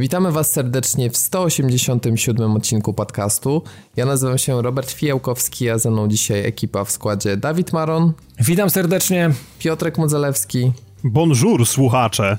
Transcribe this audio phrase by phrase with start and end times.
[0.00, 3.62] Witamy Was serdecznie w 187 odcinku podcastu.
[3.96, 8.12] Ja nazywam się Robert Fijałkowski, a ze mną dzisiaj ekipa w składzie Dawid Maron.
[8.38, 9.30] Witam serdecznie.
[9.58, 10.72] Piotrek Modzelewski.
[11.04, 12.38] Bonjour, słuchacze.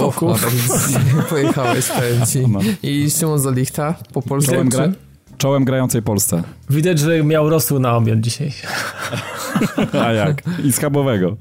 [0.00, 0.36] O, o
[1.30, 2.48] pojechałeś, powiem ci.
[2.48, 2.60] No.
[2.82, 4.52] I Szymon Zolichta po polsku.
[4.52, 4.88] Czołem, gra
[5.38, 6.42] czołem grającej Polsce.
[6.70, 8.52] Widać, że miał rosół na obiad dzisiaj.
[9.92, 10.42] A jak?
[10.64, 11.36] I schabowego.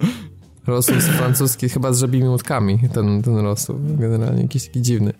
[0.67, 3.75] Rosół z francuski, chyba z żabimi łódkami, ten, ten rosół.
[3.97, 5.13] Generalnie jakiś taki dziwny.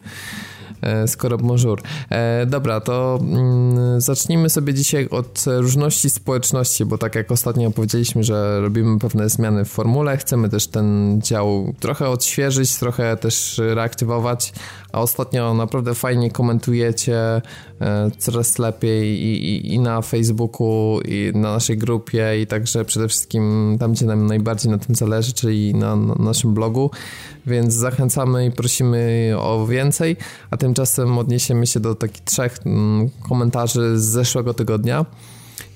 [0.84, 1.82] E, skoro bonjour.
[2.10, 8.24] E, dobra, to mm, zacznijmy sobie dzisiaj od różności społeczności, bo tak jak ostatnio powiedzieliśmy,
[8.24, 14.54] że robimy pewne zmiany w formule, chcemy też ten dział trochę odświeżyć, trochę też reaktywować,
[14.94, 17.42] a ostatnio naprawdę fajnie komentujecie
[17.82, 23.08] e, coraz lepiej i, i, i, na Facebooku, i na naszej grupie, i także przede
[23.08, 26.92] wszystkim tam, gdzie nam najbardziej na tym zależy, czyli na, na naszym blogu,
[27.46, 30.16] więc zachęcamy i prosimy o więcej,
[30.52, 35.06] a tymczasem odniesiemy się do takich trzech mm, komentarzy z zeszłego tygodnia.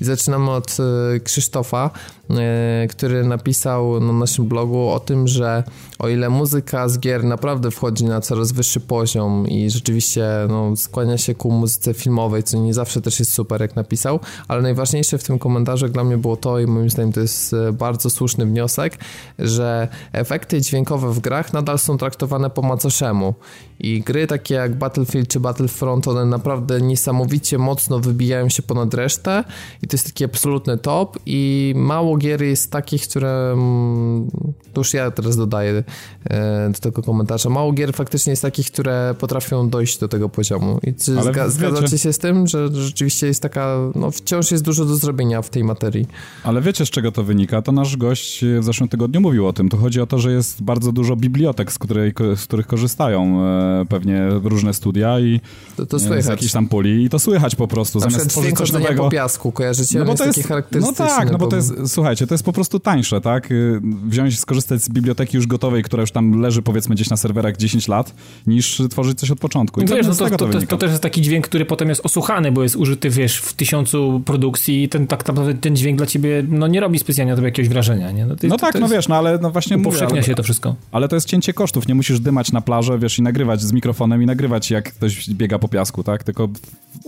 [0.01, 0.77] I zaczynamy od
[1.15, 1.89] e, Krzysztofa,
[2.29, 5.63] e, który napisał na naszym blogu o tym, że
[5.99, 11.17] o ile muzyka z gier naprawdę wchodzi na coraz wyższy poziom i rzeczywiście no, skłania
[11.17, 15.23] się ku muzyce filmowej, co nie zawsze też jest super, jak napisał, ale najważniejsze w
[15.23, 18.97] tym komentarzu dla mnie było to i moim zdaniem to jest e, bardzo słuszny wniosek,
[19.39, 23.33] że efekty dźwiękowe w grach nadal są traktowane po macoszemu.
[23.79, 29.43] I gry takie jak Battlefield czy Battlefront, one naprawdę niesamowicie mocno wybijają się ponad resztę
[29.87, 34.27] i to jest taki absolutny top i mało gier jest takich, które mm,
[34.73, 35.83] to już ja teraz dodaję
[36.29, 40.79] e, do tego komentarza, mało gier faktycznie jest takich, które potrafią dojść do tego poziomu
[40.83, 44.85] i czy zga zgadzacie się z tym, że rzeczywiście jest taka, no wciąż jest dużo
[44.85, 46.07] do zrobienia w tej materii.
[46.43, 47.61] Ale wiecie z czego to wynika?
[47.61, 49.69] To nasz gość w zeszłym tygodniu mówił o tym.
[49.69, 53.85] To chodzi o to, że jest bardzo dużo bibliotek, z, której, z których korzystają e,
[53.89, 55.41] pewnie różne studia i
[55.77, 56.25] to, to słychać.
[56.25, 57.99] z jakiejś tam puli i to słychać po prostu.
[57.99, 59.03] Zamiast tworzyć coś nowego.
[59.03, 59.51] po piasku,
[59.99, 60.49] No bo to jest,
[60.81, 63.51] no tak, no bo to jest, słuchajcie, to jest po prostu tańsze, tak?
[63.51, 67.57] Y, wziąć, skorzystać z biblioteki już gotowej, która już tam leży powiedzmy gdzieś na serwerach
[67.57, 68.13] 10 lat,
[68.47, 69.81] niż tworzyć coś od początku.
[69.81, 72.05] I no wiesz, no to, to, to, to, też jest taki dźwięk, który potem jest
[72.05, 76.05] osłuchany, bo jest użyty, wiesz, w tysiącu produkcji i ten, tak naprawdę ten dźwięk dla
[76.05, 78.25] ciebie, no nie robi specjalnie na jakiegoś wrażenia, nie?
[78.25, 80.75] No, to, no tak, no wiesz, no ale no właśnie Upowszechnia się to wszystko.
[80.91, 84.23] Ale to jest cięcie kosztów, nie musisz dymać na plażę, wiesz, i nagrywać z mikrofonem
[84.23, 86.23] i nagrywać jak ktoś biega po piasku, tak?
[86.23, 86.49] Tylko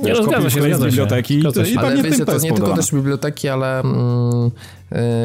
[0.03, 1.49] nie, wiesz, no, się, z biblioteki się.
[1.69, 4.51] i, i ale wiecie, to, to nie tylko też biblioteki, ale mm,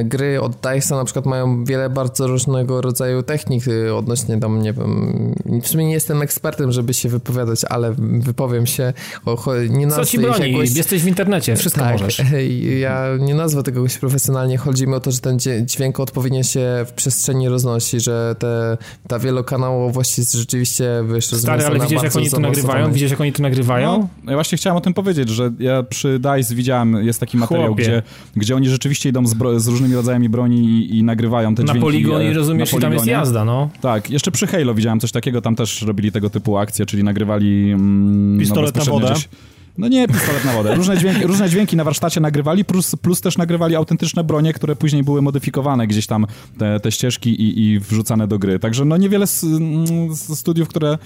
[0.05, 4.73] gry od DICE'a na przykład mają wiele bardzo różnego rodzaju technik y, odnośnie tam, nie
[4.73, 8.93] wiem, w sumie nie jestem ekspertem, żeby się wypowiadać, ale wypowiem się
[9.27, 10.53] o, nie Co ci broni?
[10.53, 10.77] Jakoś...
[10.77, 12.23] Jesteś w internecie, wszystko tak, możesz.
[12.81, 16.93] Ja nie nazwę tego profesjonalnie, chodzi mi o to, że ten dźwięk odpowiednio się w
[16.93, 18.77] przestrzeni roznosi, że te,
[19.09, 22.93] ta wielokanałowość jest rzeczywiście, wiesz, Stary, ale widzisz jak oni to nagrywają?
[22.93, 24.09] Widzisz jak oni to nagrywają?
[24.25, 27.75] No, ja właśnie chciałem o tym powiedzieć, że ja przy DICE widziałem, jest taki materiał,
[27.75, 28.03] gdzie,
[28.37, 31.81] gdzie oni rzeczywiście idą z, z różnymi rodzajami broni i, i nagrywają te na dźwięki.
[31.81, 33.71] Poligon, i rozumiesz, i tam jest jazda, no.
[33.81, 37.71] Tak, jeszcze przy Halo widziałem coś takiego, tam też robili tego typu akcje, czyli nagrywali...
[37.71, 39.11] Mm, no, Pistolet no, na wodę.
[39.11, 39.29] Gdzieś,
[39.79, 40.75] no nie, pistolet na wodę.
[40.75, 45.03] Różne dźwięki, różne dźwięki na warsztacie nagrywali, plus, plus też nagrywali autentyczne bronie, które później
[45.03, 46.27] były modyfikowane gdzieś tam,
[46.59, 48.59] te, te ścieżki i, i wrzucane do gry.
[48.59, 49.41] Także no niewiele z,
[50.11, 50.99] z studiów, które,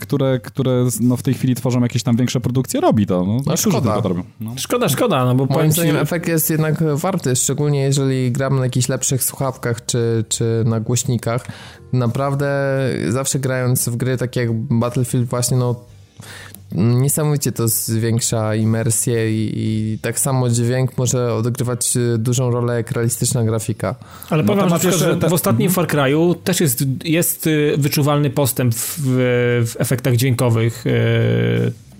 [0.00, 3.24] które, które no w tej chwili tworzą jakieś tam większe produkcje, robi to.
[3.24, 4.02] No, no szkoda.
[4.02, 4.22] To robią.
[4.40, 4.52] No.
[4.56, 8.88] Szkoda, szkoda, no bo Moim zdaniem efekt jest jednak warty, szczególnie jeżeli gram na jakichś
[8.88, 11.46] lepszych słuchawkach czy, czy na głośnikach.
[11.92, 12.48] Naprawdę
[13.08, 15.74] zawsze grając w gry takie jak Battlefield właśnie, no
[16.74, 22.90] Niesamowicie to zwiększa imersję i, i, tak samo dźwięk może odgrywać e, dużą rolę jak
[22.90, 23.94] realistyczna grafika.
[24.30, 28.98] Ale no powiem, że, w ostatnim Far Cry'u też jest, jest e, wyczuwalny postęp w,
[29.66, 30.90] w efektach dźwiękowych e,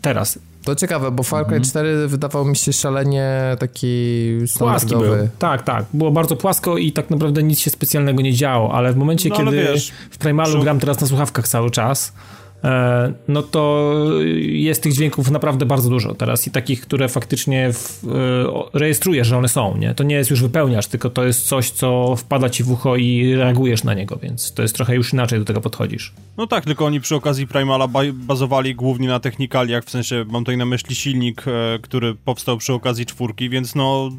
[0.03, 0.39] teraz.
[0.65, 2.09] To ciekawe, bo Far Cry 4 mhm.
[2.09, 5.29] wydawał mi się szalenie taki standardowy.
[5.39, 5.85] Tak, tak.
[5.95, 9.37] Było bardzo płasko i tak naprawdę nic się specjalnego nie działo, ale w momencie, no,
[9.37, 10.63] kiedy wiesz, w Primalu przy...
[10.63, 12.13] gram teraz na słuchawkach cały czas,
[13.29, 13.93] no to
[14.39, 17.73] jest tych dźwięków naprawdę bardzo dużo teraz i takich, które faktycznie e,
[18.75, 19.95] rejestrujesz, że one są, nie?
[19.95, 23.35] To nie jest już wypełniasz, tylko to jest coś, co wpada ci w ucho i
[23.35, 26.13] reagujesz na niego, więc to jest trochę już inaczej do tego podchodzisz.
[26.37, 30.57] No tak, tylko oni przy okazji Primala bazowali głównie na technikaliach, w sensie mam tutaj
[30.57, 34.11] na myśli silnik, e, który powstał przy okazji czwórki, więc no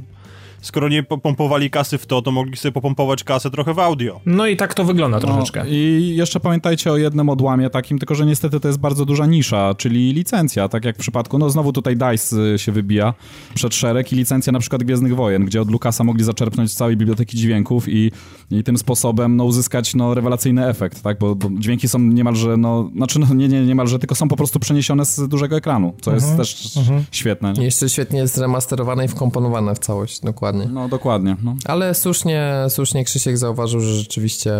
[0.66, 4.22] skoro nie pompowali kasy w to, to mogli sobie popompować kasę trochę w audio.
[4.26, 5.64] No i tak to wygląda troszeczkę.
[5.64, 9.26] No, I jeszcze pamiętajcie o jednym odłamie takim, tylko że niestety to jest bardzo duża
[9.26, 13.14] nisza, czyli licencja, tak jak w przypadku, no znowu tutaj DICE y, się wybija
[13.54, 16.98] przed szereg i licencja na przykład Gwiezdnych Wojen, gdzie od Lucasa mogli zaczerpnąć z całej
[16.98, 18.12] biblioteki dźwięków i,
[18.52, 22.90] i tym sposobem no, uzyskać no, rewelacyjny efekt, tak, bo, bo dźwięki są niemalże, no,
[22.96, 26.26] znaczy no, nie, nie niemalże, tylko są po prostu przeniesione z dużego ekranu, co jest
[26.26, 26.38] mhm.
[26.38, 27.06] też mhm.
[27.12, 27.54] świetne.
[27.54, 27.64] Nie?
[27.64, 30.55] Jeszcze świetnie jest remasterowane i wkomponowane w całość, dokładnie.
[30.72, 31.38] No, dokładnie.
[31.44, 31.56] No.
[31.66, 34.52] Ale słusznie, słusznie Krzysiek zauważył, że rzeczywiście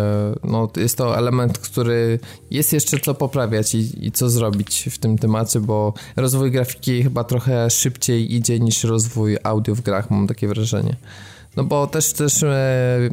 [0.44, 2.18] no, jest to element, który
[2.50, 7.24] jest jeszcze co poprawiać i, i co zrobić w tym temacie, bo rozwój grafiki chyba
[7.24, 10.96] trochę szybciej idzie niż rozwój audio w grach, mam takie wrażenie.
[11.56, 13.10] No bo też, też e,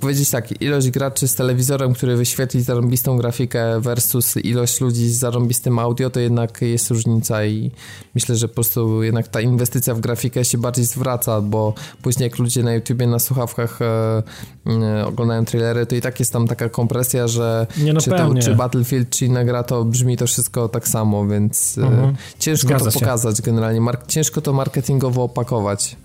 [0.00, 5.78] powiedzieć tak, ilość graczy z telewizorem, który wyświetli zarąbistą grafikę versus ilość ludzi z zarąbistym
[5.78, 7.70] audio, to jednak jest różnica i
[8.14, 12.38] myślę, że po prostu jednak ta inwestycja w grafikę się bardziej zwraca, bo później jak
[12.38, 14.22] ludzie na YouTubie, na słuchawkach e,
[14.66, 18.54] e, oglądają trailery, to i tak jest tam taka kompresja, że no czy, to, czy,
[18.54, 22.14] Battlefield, czy inna gra, to brzmi to wszystko tak samo, więc e, mhm.
[22.38, 23.00] ciężko Zgadza to się.
[23.00, 25.96] pokazać generalnie, Mar ciężko to marketingowo opakować.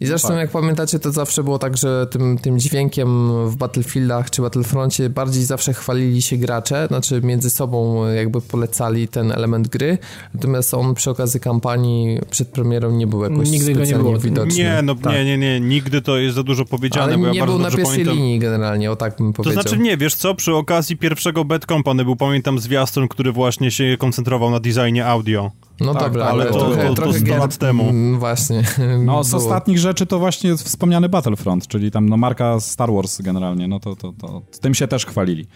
[0.00, 0.40] I zresztą no tak.
[0.40, 3.08] jak pamiętacie, to zawsze było tak, że tym, tym dźwiękiem
[3.48, 9.32] w Battlefieldach czy Battlefroncie bardziej zawsze chwalili się gracze, znaczy między sobą jakby polecali ten
[9.32, 9.98] element gry,
[10.34, 14.58] natomiast on przy okazji kampanii przed premierą nie był jakoś nigdy go nie było widoczny.
[14.58, 15.12] Nie, no tak.
[15.12, 17.70] nie, nie, nie, nigdy to jest za dużo powiedziane, Ale bo ja nie był na
[17.70, 18.16] pierwszej pamiętam...
[18.16, 19.62] linii generalnie, o tak bym powiedział.
[19.62, 23.70] To znaczy nie, wiesz co, przy okazji pierwszego Bad Company był, pamiętam, zwiastun, który właśnie
[23.70, 25.50] się koncentrował na designie audio.
[25.80, 27.88] No tak, dobra, ale to, trochę, to, to, to 100 lat temu.
[27.88, 28.62] Mm, właśnie.
[29.04, 29.42] No, z było.
[29.42, 33.96] ostatnich rzeczy to właśnie wspomniany Battlefront, czyli tam no, marka Star Wars generalnie, no to,
[33.96, 35.46] to, to tym się też chwalili.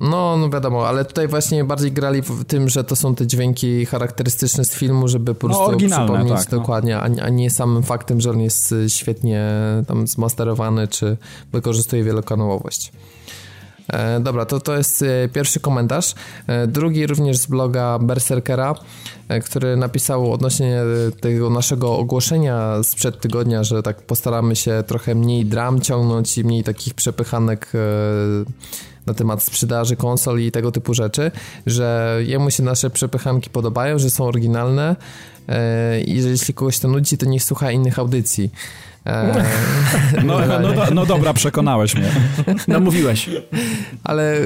[0.00, 3.86] No, no wiadomo, ale tutaj właśnie bardziej grali w tym, że to są te dźwięki
[3.86, 6.58] charakterystyczne z filmu, żeby po no, prostu przypomnieć tak, no.
[6.58, 7.22] dokładnie, no.
[7.22, 9.44] a, nie samym faktem, że on jest świetnie
[9.86, 11.16] tam zmasterowany, czy
[11.52, 12.92] wykorzystuje wielokanałowość.
[13.88, 16.14] E, dobra, to, to jest e, pierwszy komentarz.
[16.46, 18.74] E, drugi również z bloga Berserkera,
[19.44, 20.80] który napisał odnośnie
[21.20, 26.64] tego naszego ogłoszenia sprzed tygodnia, że tak postaramy się trochę mniej dram ciągnąć i mniej
[26.64, 27.72] takich przepychanek
[29.06, 31.30] na temat sprzedaży konsol i tego typu rzeczy,
[31.66, 34.96] że jemu się nasze przepychanki podobają, że są oryginalne
[36.06, 38.50] i że jeśli kogoś to nudzi, to niech słucha innych audycji.
[39.04, 39.44] Eee,
[40.24, 42.12] no, no, no, no, dobra, przekonałeś mnie.
[42.68, 43.30] Namówiłeś.
[44.04, 44.40] Ale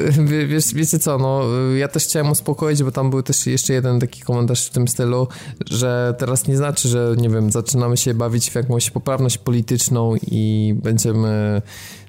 [0.46, 1.42] wiesz, wiecie co, no,
[1.76, 5.28] ja też chciałem uspokoić, bo tam był też jeszcze jeden taki komentarz w tym stylu,
[5.70, 10.74] że teraz nie znaczy, że nie wiem, zaczynamy się bawić w jakąś poprawność polityczną i
[10.82, 11.62] będziemy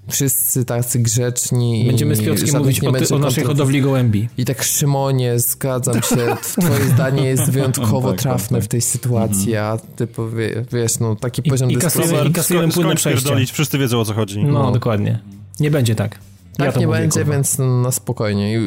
[0.09, 1.83] wszyscy tacy grzeczni.
[1.88, 4.30] Będziemy z Piotrkiem mówić o, o naszej hodowli gołębi.
[4.38, 9.56] I tak Szymonie, zgadzam się, twoje zdanie jest wyjątkowo tak, trafne tak, w tej sytuacji,
[9.56, 9.74] mhm.
[9.74, 12.27] a ty powie, wiesz, no taki I, poziom dyskusji.
[12.30, 13.45] I kasujemy płynne przejście.
[13.54, 14.44] Wszyscy wiedzą o co chodzi.
[14.44, 14.71] No, no.
[14.71, 15.19] dokładnie.
[15.59, 16.19] Nie będzie tak.
[16.57, 17.33] Tak ja nie będzie, kurwa.
[17.33, 18.60] więc na spokojnie.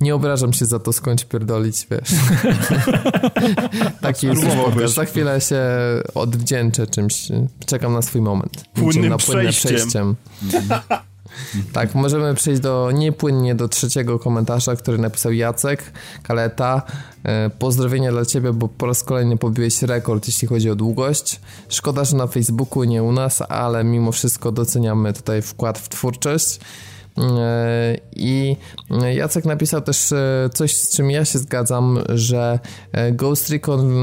[0.00, 2.20] Nie obrażam się za to, skądś pierdolić, wiesz.
[4.00, 4.94] Taki jest podcast.
[4.94, 5.62] Za chwilę się
[6.14, 7.28] odwdzięczę czymś.
[7.66, 8.64] Czekam na swój moment.
[8.74, 9.76] Płynnym na płynne przejściem.
[9.76, 10.16] przejściem.
[11.72, 15.92] Tak, możemy przejść do niepłynnie do trzeciego komentarza, który napisał Jacek
[16.22, 16.82] Kaleta.
[17.24, 21.40] E, pozdrowienia dla ciebie, bo po raz kolejny pobiłeś rekord, jeśli chodzi o długość.
[21.68, 26.60] Szkoda, że na Facebooku, nie u nas, ale mimo wszystko doceniamy tutaj wkład w twórczość.
[27.18, 28.56] E, I
[29.14, 32.58] Jacek napisał też e, coś, z czym ja się zgadzam, że
[32.92, 33.94] e, Ghost Recon,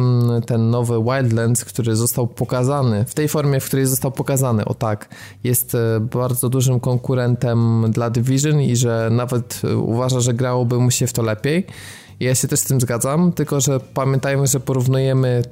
[0.46, 5.10] ten nowy Wildlands, który został pokazany, w tej formie, w której został pokazany, o tak,
[5.44, 11.14] jest bardzo dużym konkurentem dla Division i że nawet uważa, że grałoby mu się w
[11.14, 11.66] to lepiej.
[12.20, 15.44] Ja się też z tym zgadzam, tylko że pamiętajmy, że porównujemy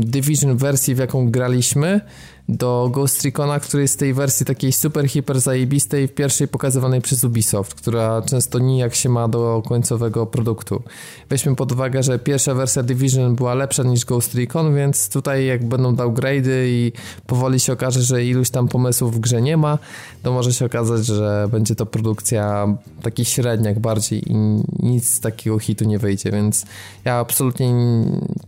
[0.00, 2.00] Division wersji, w jaką graliśmy,
[2.48, 7.74] do Ghost Recona, który jest tej wersji takiej super, hiper zajebistej, pierwszej pokazywanej przez Ubisoft,
[7.74, 10.82] która często nijak się ma do końcowego produktu.
[11.30, 15.64] Weźmy pod uwagę, że pierwsza wersja Division była lepsza niż Ghost Recon, więc tutaj jak
[15.64, 16.92] będą downgrade'y i
[17.26, 19.78] powoli się okaże, że iluś tam pomysłów w grze nie ma,
[20.22, 24.34] to może się okazać, że będzie to produkcja taki średniak bardziej i
[24.78, 26.66] nic z takiego hitu nie wyjdzie, więc
[27.04, 27.74] ja absolutnie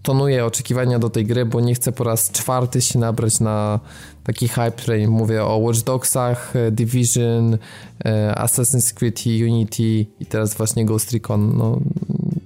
[0.03, 3.81] tonuję oczekiwania do tej gry, bo nie chcę po raz czwarty się nabrać na
[4.25, 5.11] taki hype train.
[5.11, 7.59] Mówię o Watch Dogsach, e, Division,
[8.05, 11.57] e, Assassin's Creed Unity i teraz właśnie Ghost Recon.
[11.59, 11.81] No,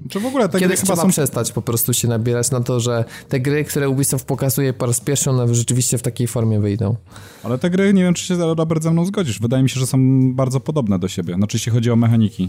[0.08, 1.08] czy w ogóle te Kiedyś gry chyba są...
[1.08, 5.00] przestać po prostu się nabierać na to, że te gry, które Ubisoft pokazuje po raz
[5.00, 6.96] pierwszy, one rzeczywiście w takiej formie wyjdą.
[7.42, 9.40] Ale te gry, nie wiem, czy się Robert ze mną zgodzisz.
[9.40, 9.98] Wydaje mi się, że są
[10.34, 11.34] bardzo podobne do siebie.
[11.34, 12.48] Znaczy, jeśli chodzi o mechaniki.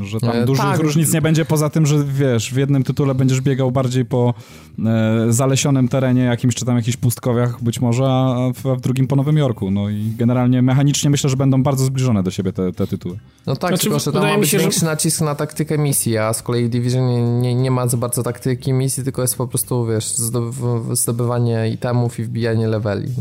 [0.00, 0.80] Że tam e, dużych tak.
[0.80, 4.34] różnic nie będzie poza tym, że wiesz, w jednym tytule będziesz biegał bardziej po
[4.78, 9.06] e, zalesionym terenie jakimś, czy tam jakichś pustkowiach być może, a w, a w, drugim
[9.06, 9.70] po Nowym Jorku.
[9.70, 13.18] No i generalnie mechanicznie myślę, że będą bardzo zbliżone do siebie te, te tytuły.
[13.46, 14.86] No tak, znaczy, tylko że tam ma być się, większy że...
[14.86, 18.72] nacisk na taktykę misji, a z kolei Division nie, nie, nie ma za bardzo taktyki
[18.72, 20.14] misji, tylko jest po prostu, wiesz,
[20.92, 23.12] zdobywanie itemów i wbijanie leveli.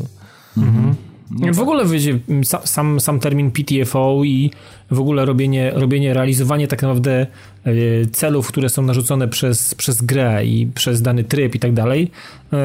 [0.58, 0.96] Mhm.
[1.32, 1.60] No w tak.
[1.60, 2.20] ogóle wiecie,
[2.66, 4.52] sam, sam termin PTFO i
[4.92, 7.28] w ogóle robienie, robienie, realizowanie tak naprawdę
[7.66, 7.72] e,
[8.12, 12.12] celów, które są narzucone przez, przez grę i przez dany tryb i tak dalej.
[12.54, 12.58] E,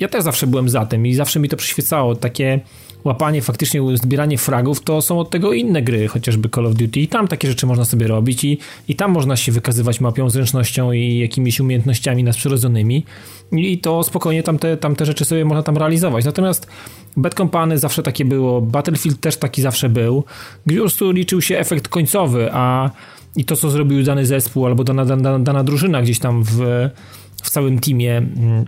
[0.00, 2.16] ja też zawsze byłem za tym i zawsze mi to przyświecało.
[2.16, 2.60] Takie
[3.04, 7.08] łapanie, faktycznie zbieranie fragów, to są od tego inne gry, chociażby Call of Duty i
[7.08, 8.58] tam takie rzeczy można sobie robić i,
[8.88, 13.04] i tam można się wykazywać mapią zręcznością i jakimiś umiejętnościami nadprzyrodzonymi
[13.52, 16.24] i to spokojnie tamte, tamte rzeczy sobie można tam realizować.
[16.24, 16.66] Natomiast
[17.16, 20.24] Bad Company zawsze takie było, Battlefield też taki zawsze był,
[20.66, 22.90] gdzie po prostu liczył się efekt końcowy, a
[23.36, 26.58] i to, co zrobił dany zespół albo dana, dana, dana drużyna gdzieś tam w,
[27.42, 28.64] w całym teamie mm,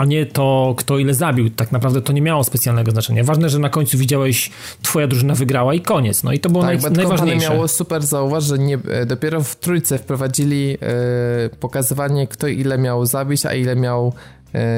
[0.00, 1.50] a nie to, kto ile zabił.
[1.50, 3.24] Tak naprawdę to nie miało specjalnego znaczenia.
[3.24, 4.50] Ważne, że na końcu widziałeś,
[4.82, 6.22] twoja drużyna wygrała i koniec.
[6.22, 7.50] No i to było tak, naj, najważniejsze.
[7.50, 13.06] miało super zauważ, że nie, e, dopiero w trójce wprowadzili e, pokazywanie, kto ile miał
[13.06, 14.12] zabić, a ile miał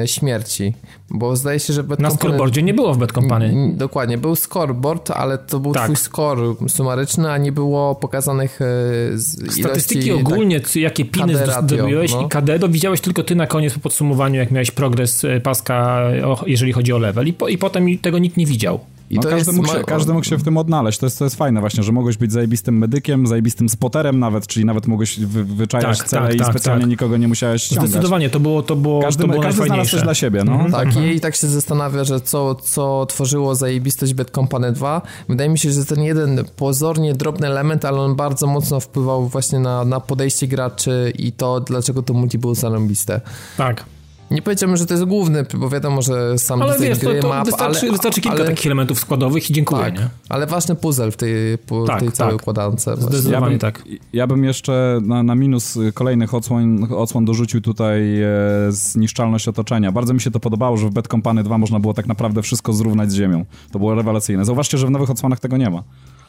[0.05, 0.73] śmierci,
[1.09, 2.19] bo zdaje się, że Bad Na Company...
[2.19, 3.73] scoreboardzie nie było w Bad Company.
[3.75, 5.83] Dokładnie, był scoreboard, ale to był tak.
[5.83, 9.19] twój score sumaryczny, a nie było pokazanych e,
[9.51, 12.21] Statystyki ogólnie, tak, jakie piny zdobyłeś no.
[12.21, 16.01] i KD, to widziałeś tylko ty na koniec po podsumowaniu, jak miałeś progres e, paska,
[16.45, 18.79] jeżeli chodzi o level i, po, i potem tego nikt nie widział.
[19.09, 20.99] I no, każdy, mógł się, każdy mógł się w tym odnaleźć.
[20.99, 24.65] To jest, to jest fajne właśnie, że mogłeś być zajebistym medykiem, zajebistym spoterem nawet, czyli
[24.65, 26.89] nawet mogłeś wy, wyczajać tak, cele tak, i tak, specjalnie tak.
[26.89, 27.89] nikogo nie musiałeś ściągać.
[27.89, 30.65] Zdecydowanie, to było to było Każdy, to było każdy znalazł coś dla siebie, no.
[30.71, 31.11] Tak, mhm.
[31.11, 35.01] i tak się zastanawia, że co, co tworzyło zajebistość Bad Company 2.
[35.29, 39.59] Wydaje mi się, że ten jeden pozornie drobny element, ale on bardzo mocno wpływał właśnie
[39.59, 43.21] na, na podejście graczy i to, dlaczego to multi było zarąbiste.
[43.57, 43.85] Tak.
[44.33, 47.29] Nie powiedziałbym, że to jest główny, bo wiadomo, że sam ale wiesz, gry, to, to
[47.29, 50.07] map, wystarczy, ale, wystarczy kilka ale, takich elementów składowych i dziękuję, tak, nie?
[50.29, 52.41] Ale ważny puzzle w tej, po, tak, tej całej tak.
[52.41, 52.81] układance.
[52.81, 53.83] Zdecydowanie ja bym, tak.
[54.13, 58.27] Ja bym jeszcze na, na minus kolejnych odsłon, odsłon dorzucił tutaj e,
[58.69, 59.91] zniszczalność otoczenia.
[59.91, 62.73] Bardzo mi się to podobało, że w Bad Company 2 można było tak naprawdę wszystko
[62.73, 63.45] zrównać z ziemią.
[63.71, 64.45] To było rewelacyjne.
[64.45, 65.83] Zauważcie, że w nowych odsłonach tego nie ma.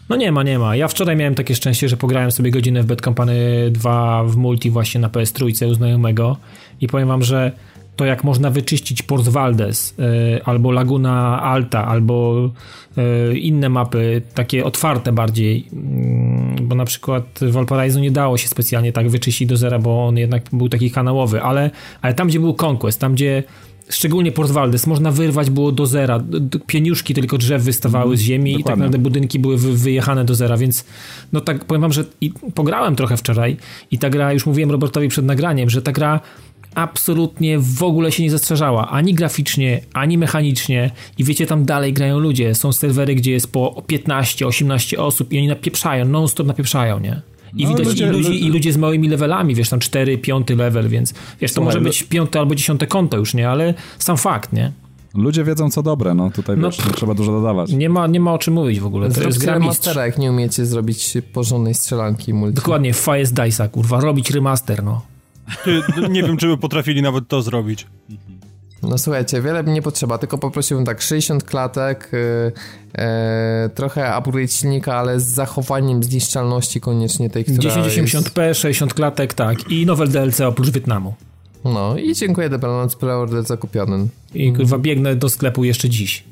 [0.08, 0.76] No nie ma, nie ma.
[0.76, 4.70] Ja wczoraj miałem takie szczęście, że pograłem sobie godzinę w Bad Company 2 w multi
[4.70, 6.36] właśnie na PS3 u znajomego
[6.80, 7.52] i powiem wam, że
[7.96, 12.50] to jak można wyczyścić Port Valdez, y, albo Laguna Alta, albo
[13.32, 15.68] y, inne mapy, takie otwarte bardziej,
[16.58, 20.06] y, bo na przykład w Valparaiso nie dało się specjalnie tak wyczyścić do zera, bo
[20.06, 21.70] on jednak był taki kanałowy, ale,
[22.02, 23.42] ale tam, gdzie był Conquest, tam, gdzie
[23.88, 26.24] szczególnie Port Valdez, można wyrwać było do zera,
[26.66, 28.60] pieniuszki tylko drzew wystawały z ziemi Dokładnie.
[28.60, 30.84] i tak naprawdę budynki były wy, wyjechane do zera, więc
[31.32, 33.56] no tak powiem wam, że i pograłem trochę wczoraj
[33.90, 36.20] i ta gra, już mówiłem Robertowi przed nagraniem, że ta gra
[36.74, 42.18] absolutnie w ogóle się nie zastrzeżała, ani graficznie, ani mechanicznie i wiecie, tam dalej grają
[42.18, 47.22] ludzie, są serwery, gdzie jest po 15-18 osób i oni napieprzają, non-stop napieprzają, nie?
[47.56, 48.38] I no, widać ludzie, i, ludzi, ludzie...
[48.38, 52.02] i ludzie z małymi levelami, wiesz, tam 4, 5 level, więc wiesz, to może być
[52.02, 53.50] piąte albo dziesiąte konto już, nie?
[53.50, 54.72] Ale sam fakt, nie?
[55.14, 57.72] Ludzie wiedzą, co dobre, no tutaj no, wiesz, nie trzeba dużo dodawać.
[57.72, 59.10] Nie ma, nie ma o czym mówić w ogóle.
[59.10, 62.54] To jest remastera, jak nie umiecie zrobić porządnej strzelanki multi.
[62.54, 65.02] Dokładnie, Fire Dice'a, kurwa, robić remaster, no.
[66.10, 67.86] Nie wiem, czy by potrafili nawet to zrobić.
[68.82, 72.52] No słuchajcie, wiele mi nie potrzeba, tylko poprosiłbym tak 60 klatek, yy,
[72.98, 73.04] yy,
[73.74, 78.60] trochę upgrade silnika, ale z zachowaniem zniszczalności koniecznie tej, która 1080p, jest...
[78.60, 79.70] 60 klatek, tak.
[79.70, 81.14] I nowe DLC oprócz Wietnamu.
[81.64, 84.08] No i dziękuję dobranoc, preorder zakupiony.
[84.34, 86.24] I kurwa biegnę do sklepu jeszcze dziś.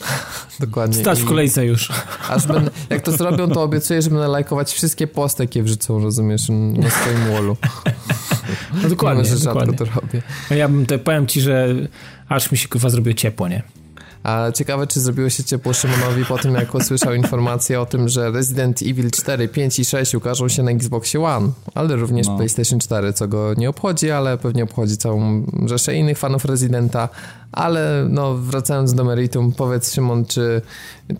[0.60, 1.00] Dokładnie.
[1.00, 1.92] Stać w kolejce już.
[2.28, 6.48] Aż będę, jak to zrobią, to obiecuję, że będę lajkować wszystkie posty, jakie wrzucą, rozumiesz,
[6.48, 7.56] na swoim wallu.
[8.82, 9.76] No dokładnie, że dokładnie.
[9.76, 10.22] to robię.
[10.50, 11.68] No ja bym te, powiem ci, że
[12.28, 13.62] aż mi się kurwa zrobiło ciepło, nie?
[14.22, 18.30] A ciekawe, czy zrobiło się ciepło Szymonowi po tym, jak usłyszał informację o tym, że
[18.30, 22.36] Resident Evil 4, 5 i 6 ukażą się na Xboxie One, ale również no.
[22.36, 27.08] PlayStation 4, co go nie obchodzi, ale pewnie obchodzi całą rzeszę innych fanów Residenta,
[27.52, 30.62] ale no, wracając do meritum, powiedz Szymon, czy,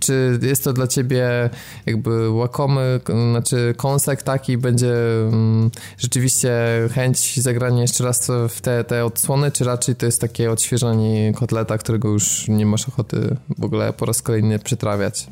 [0.00, 1.50] czy jest to dla ciebie
[1.86, 4.94] jakby łakomy, znaczy kąsek taki, będzie
[5.28, 6.50] mm, rzeczywiście
[6.92, 11.78] chęć zagrania jeszcze raz w te, te odsłony, czy raczej to jest takie odświeżanie kotleta,
[11.78, 15.26] którego już nie masz ochoty w ogóle po raz kolejny przetrawiać?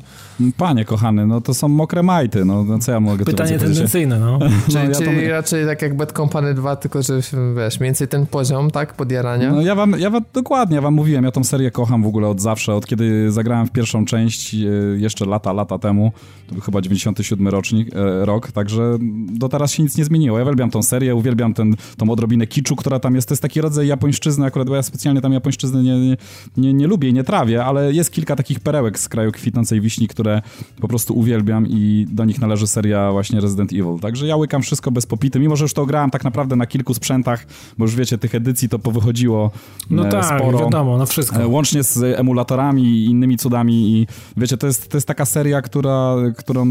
[0.57, 4.39] Panie kochany, no to są mokre majty, no, no co ja mogę Pytanie tendencyjne, no.
[4.71, 7.19] czyli, no, ja czyli raczej tak jak Bad Company 2, tylko że
[7.57, 9.51] wiesz, mniej więcej ten poziom, tak, podjarania?
[9.51, 12.41] No ja wam, ja wam dokładnie, wam mówiłem, ja tą serię kocham w ogóle od
[12.41, 14.57] zawsze, od kiedy zagrałem w pierwszą część, e,
[14.97, 16.11] jeszcze lata, lata temu,
[16.47, 18.97] to był chyba 97 rocznik, e, rok, także
[19.31, 20.37] do teraz się nic nie zmieniło.
[20.37, 23.27] Ja uwielbiam tą serię, uwielbiam ten, tą odrobinę kiczu, która tam jest.
[23.27, 26.17] To jest taki rodzaj japońszczyzny, akurat bo ja specjalnie tam japońszczyzny nie, nie,
[26.57, 30.07] nie, nie lubię i nie trawię, ale jest kilka takich perełek z kraju kwitnącej wiśni,
[30.07, 30.41] które
[30.81, 33.99] po prostu uwielbiam i do nich należy seria właśnie Resident Evil.
[34.01, 36.93] Także ja łykam wszystko bez popity, mimo że już to grałem tak naprawdę na kilku
[36.93, 37.45] sprzętach,
[37.77, 39.51] bo już wiecie, tych edycji to powychodziło
[39.89, 40.69] no e, tak, sporo.
[40.77, 41.41] Wiadomo, no wszystko.
[41.41, 44.07] E, łącznie z emulatorami i innymi cudami i
[44.37, 46.65] wiecie, to jest, to jest taka seria, która, którą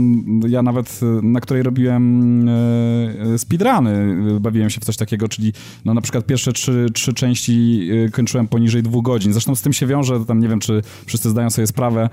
[0.48, 5.52] ja nawet, na której robiłem e, speedruny, bawiłem się w coś takiego, czyli
[5.84, 9.32] no na przykład pierwsze trzy, trzy części kończyłem poniżej dwóch godzin.
[9.32, 12.08] Zresztą z tym się wiąże, tam nie wiem, czy wszyscy zdają sobie sprawę,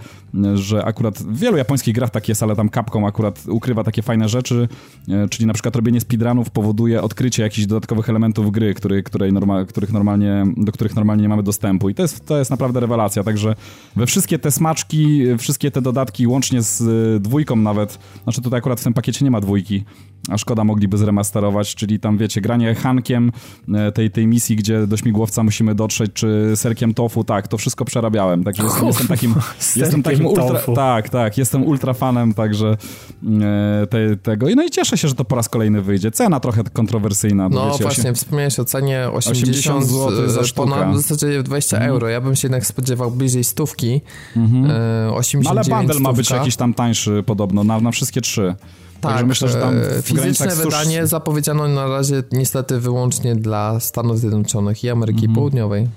[0.56, 4.30] że akurat w wielu japońskich grach tak jest, ale tam Capcom akurat ukrywa takie fajne
[4.30, 4.68] rzeczy,
[5.30, 9.92] czyli na przykład robienie speedrunów powoduje odkrycie jakichś dodatkowych elementów gry, który, której norma, których
[9.92, 11.83] normalnie, do których normalnie nie mamy dostępu.
[11.90, 13.24] I to jest, to jest naprawdę rewelacja.
[13.24, 13.56] Także
[13.96, 18.82] we wszystkie te smaczki, wszystkie te dodatki, łącznie z y, dwójką nawet, znaczy tutaj akurat
[18.82, 19.84] w tym pakiecie nie ma dwójki,
[20.30, 23.32] a szkoda mogliby zremasterować, czyli tam wiecie, granie Hankiem
[23.74, 27.86] e, tej, tej misji, gdzie do śmigłowca musimy dotrzeć, czy serkiem tofu, tak, to wszystko
[27.86, 29.36] przerabiałem, także jestem, jestem takim,
[29.76, 32.78] jestem takim ultra, tak, tak, jestem ultra fanem, także
[33.42, 36.12] e, te, tego, i no i cieszę się, że to po raz kolejny wyjdzie.
[36.12, 37.50] Cena trochę kontrowersyjna.
[37.50, 38.16] No wiecie, właśnie, 8...
[38.16, 40.70] wspomniałeś o cenie 80, 80 zł za sztukę.
[40.70, 41.90] ponad w zasadzie 20 mm.
[41.90, 44.02] euro, ja bym się jednak spodziewał bliżej stówki,
[44.36, 45.14] mm -hmm.
[45.14, 48.56] 89 no, ale bundle ma być jakiś tam tańszy podobno, na, na wszystkie trzy.
[49.02, 54.84] Tak, myślę, że tam e, fizyczne wydanie zapowiedziano na razie niestety wyłącznie dla Stanów Zjednoczonych
[54.84, 55.36] i Ameryki mm -hmm.
[55.36, 55.88] Południowej.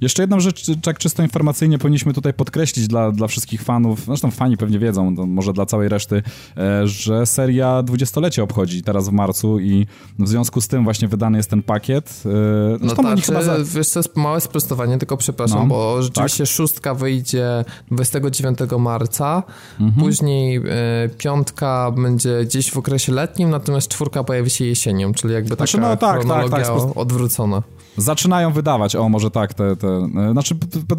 [0.00, 4.56] Jeszcze jedną rzecz, tak czysto informacyjnie powinniśmy tutaj podkreślić dla, dla wszystkich fanów, zresztą fani
[4.56, 6.22] pewnie wiedzą, może dla całej reszty,
[6.56, 9.86] e, że seria dwudziestolecie obchodzi teraz w marcu i
[10.18, 12.22] w związku z tym właśnie wydany jest ten pakiet.
[12.26, 12.28] E,
[12.80, 13.56] no tak, chyba za...
[13.64, 16.52] wiesz co, jest małe sprostowanie, tylko przepraszam, no, bo rzeczywiście tak?
[16.52, 19.42] szóstka wyjdzie 29 marca,
[19.80, 20.04] mhm.
[20.04, 20.62] później e,
[21.18, 25.78] piątka będzie gdzieś w okresie letnim, natomiast czwórka pojawi się jesienią, czyli jakby taka znaczy,
[25.80, 27.62] no, tak, tak, tak, odwrócona.
[27.96, 30.54] Zaczynają wydawać, o może tak, te, te, e, znaczy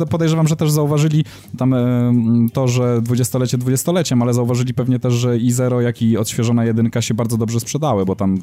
[0.09, 1.25] podejrzewam, że też zauważyli
[1.57, 2.13] tam e,
[2.53, 7.01] to, że dwudziestolecie dwudziestoleciem, ale zauważyli pewnie też, że i Zero, jak i odświeżona jedynka
[7.01, 8.37] się bardzo dobrze sprzedały, bo tam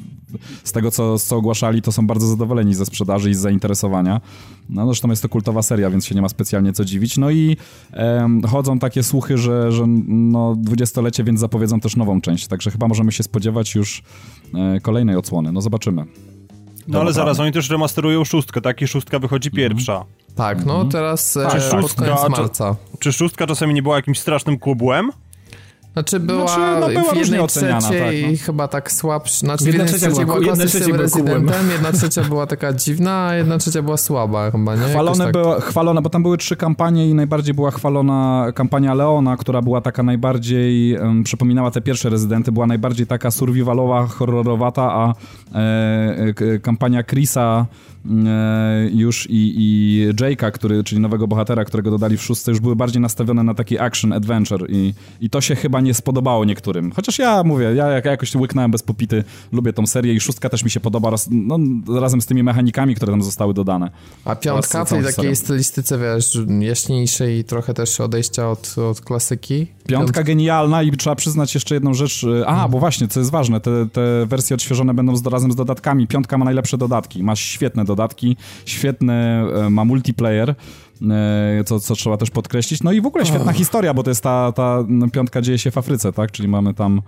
[0.63, 4.21] z tego, co, co ogłaszali, to są bardzo zadowoleni ze sprzedaży i z zainteresowania.
[4.69, 7.17] No zresztą jest to kultowa seria, więc się nie ma specjalnie co dziwić.
[7.17, 7.57] No i
[7.93, 12.87] e, chodzą takie słuchy, że, że no dwudziestolecie, więc zapowiedzą też nową część, także chyba
[12.87, 14.03] możemy się spodziewać już
[14.53, 15.51] e, kolejnej odsłony.
[15.51, 16.05] No zobaczymy.
[16.87, 18.81] No ale zaraz, oni też remasterują szóstkę, tak?
[18.81, 19.57] I szóstka wychodzi mhm.
[19.57, 20.05] pierwsza.
[20.35, 22.75] Tak, no teraz tak, e, szóstka, marca.
[22.91, 25.11] Czy, czy szóstka czasami nie była jakimś strasznym kubłem?
[25.93, 28.37] Znaczy była, znaczy, no była w jednej oceniana, trzeciej tak, no.
[28.45, 32.73] chyba tak słabsza, znaczy jedna w jednej trzeciej była, klasycznym rezydentem, jedna trzecia była taka
[32.73, 34.81] dziwna, a jedna trzecia była słaba chyba, nie?
[34.81, 35.33] Chwalone, tak...
[35.33, 39.81] była, chwalone, bo tam były trzy kampanie i najbardziej była chwalona kampania Leona, która była
[39.81, 45.13] taka najbardziej, um, przypominała te pierwsze rezydenty, była najbardziej taka survivalowa, horrorowata, a
[45.55, 45.59] e,
[46.53, 47.65] e, kampania Chrisa
[48.91, 53.01] już i, i Jake'a, który, czyli nowego bohatera, którego dodali w szóstce, już były bardziej
[53.01, 56.91] nastawione na taki action, adventure i, i to się chyba nie spodobało niektórym.
[56.91, 60.63] Chociaż ja mówię, ja, ja jakoś łyknąłem bez popity, lubię tą serię i szóstka też
[60.63, 61.59] mi się podoba raz, no,
[61.99, 63.91] razem z tymi mechanikami, które tam zostały dodane.
[64.25, 69.67] A piątka w tej takiej stylistyce, wiesz, jaśniejszej i trochę też odejścia od, od klasyki?
[69.87, 72.23] Piątka genialna i trzeba przyznać jeszcze jedną rzecz.
[72.41, 75.55] E, a, bo właśnie, co jest ważne, te, te wersje odświeżone będą z, razem z
[75.55, 76.07] dodatkami.
[76.07, 77.92] Piątka ma najlepsze dodatki, ma świetne dodatki,
[78.65, 80.55] świetny e, ma multiplayer.
[81.11, 82.83] E, co, co trzeba też podkreślić.
[82.83, 83.53] No i w ogóle świetna oh.
[83.53, 86.31] historia, bo to jest ta, ta no, piątka dzieje się w Afryce, tak?
[86.31, 87.01] Czyli mamy tam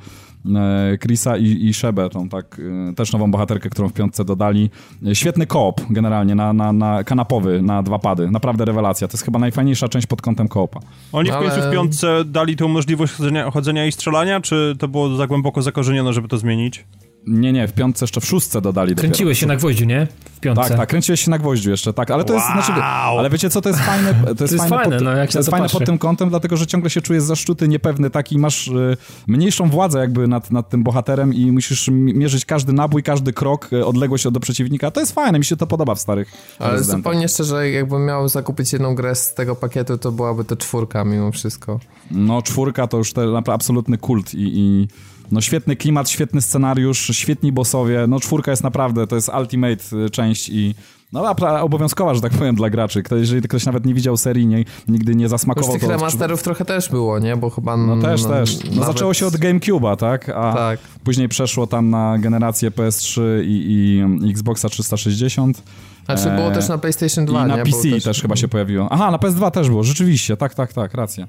[0.56, 4.70] e, Chrisa i, i Shebę, tą tak, e, też nową bohaterkę, którą w piątce dodali.
[5.14, 8.32] Świetny koop generalnie, na, na, na kanapowy, na dwa pady.
[8.32, 9.08] Naprawdę rewelacja.
[9.08, 10.80] To jest chyba najfajniejsza część pod kątem koopa.
[11.12, 11.70] Oni w końcu Ale...
[11.70, 16.14] w piątce dali tą możliwość chodzenia, chodzenia i strzelania, czy to było za głęboko zakorzenione,
[16.14, 16.86] żeby to zmienić?
[17.28, 20.08] Nie, nie, w piątce jeszcze w szóstce dodali Kręciłeś się na gwoździu, nie?
[20.36, 20.70] W piątce.
[20.70, 22.42] Tak, tak, kręciłeś się na gwoździu jeszcze, tak, ale to wow.
[22.42, 25.06] jest, znaczy, ale wiecie co, to jest fajne, to jest, to jest fajne, fajne, pod,
[25.06, 28.10] no, jak to jest fajne pod tym kątem, dlatego, że ciągle się czujesz zaszczuty, niepewny,
[28.10, 33.04] taki masz y, mniejszą władzę jakby nad, nad tym bohaterem i musisz mierzyć każdy nabój,
[33.04, 36.32] każdy krok, y, odległość do przeciwnika, to jest fajne, mi się to podoba w starych
[36.60, 41.06] Ale zupełnie szczerze, jakbym miał zakupić jedną grę z tego pakietu, to byłaby to czwórka
[41.06, 41.80] mimo wszystko.
[42.12, 44.88] No, czwórka to już te, absolutny kult i, i
[45.32, 48.06] no świetny klimat, świetny scenariusz, świetni bossowie.
[48.08, 50.76] No czwórka jest naprawdę, to jest ultimate y, część i
[51.14, 53.04] No obowiązkowa, że tak powiem, dla graczy.
[53.04, 55.74] Ktoś, jeżeli ktoś nawet nie widział serii, nie, nigdy nie zasmakował...
[55.74, 57.38] Już tych remasterów trochę też było, nie?
[57.38, 57.78] Bo chyba...
[57.78, 58.64] No też, no, też.
[58.64, 58.86] No nawet...
[58.86, 60.30] zaczęło się od GameCube'a, tak?
[60.30, 60.80] A tak.
[61.04, 65.64] później przeszło tam na generację PS3 i, i Xboxa 360.
[66.06, 67.64] Znaczy było też na PlayStation 2, I na nie?
[67.64, 68.04] PC też...
[68.04, 68.88] też chyba się pojawiło.
[68.92, 71.28] Aha, na PS2 też było, rzeczywiście, tak, tak, tak, racja.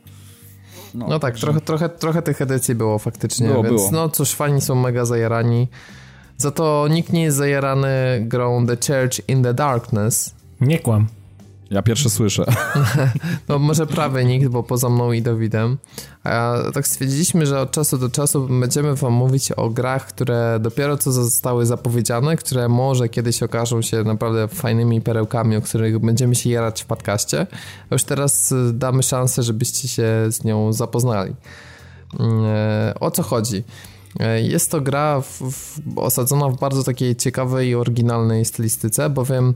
[0.97, 3.91] No, no tak, trochę, trochę, trochę tych edycji było faktycznie, było, więc było.
[3.93, 5.69] no cóż, fani są mega zajarani.
[6.39, 7.89] Za to nikt nie jest zajarany
[8.21, 10.35] grą The Church in the Darkness.
[10.61, 11.07] Nie kłam.
[11.71, 12.45] Ja pierwsze słyszę.
[13.49, 15.79] No może prawie nikt, bo poza mną i Dawidem.
[16.25, 20.97] A tak stwierdziliśmy, że od czasu do czasu będziemy wam mówić o grach, które dopiero
[20.97, 26.51] co zostały zapowiedziane, które może kiedyś okażą się naprawdę fajnymi perełkami, o których będziemy się
[26.51, 27.47] jarać w podcaście.
[27.91, 31.35] Już teraz y, damy szansę, żebyście się z nią zapoznali.
[32.21, 33.65] Mm, e, o co chodzi?
[34.21, 39.55] E, jest to gra w, w, osadzona w bardzo takiej ciekawej i oryginalnej stylistyce, bowiem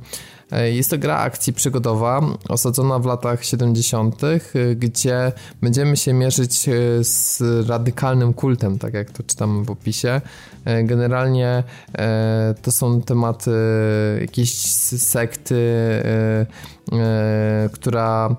[0.52, 4.40] e, jest to gra akcji przygodowa osadzona w latach 70., e,
[4.74, 6.68] gdzie będziemy się mierzyć
[7.00, 10.20] z radykalnym kultem, tak jak to czytamy w opisie.
[10.84, 11.64] Generalnie
[12.62, 13.50] to są tematy
[14.20, 15.56] jakiejś sekty,
[17.72, 18.36] która,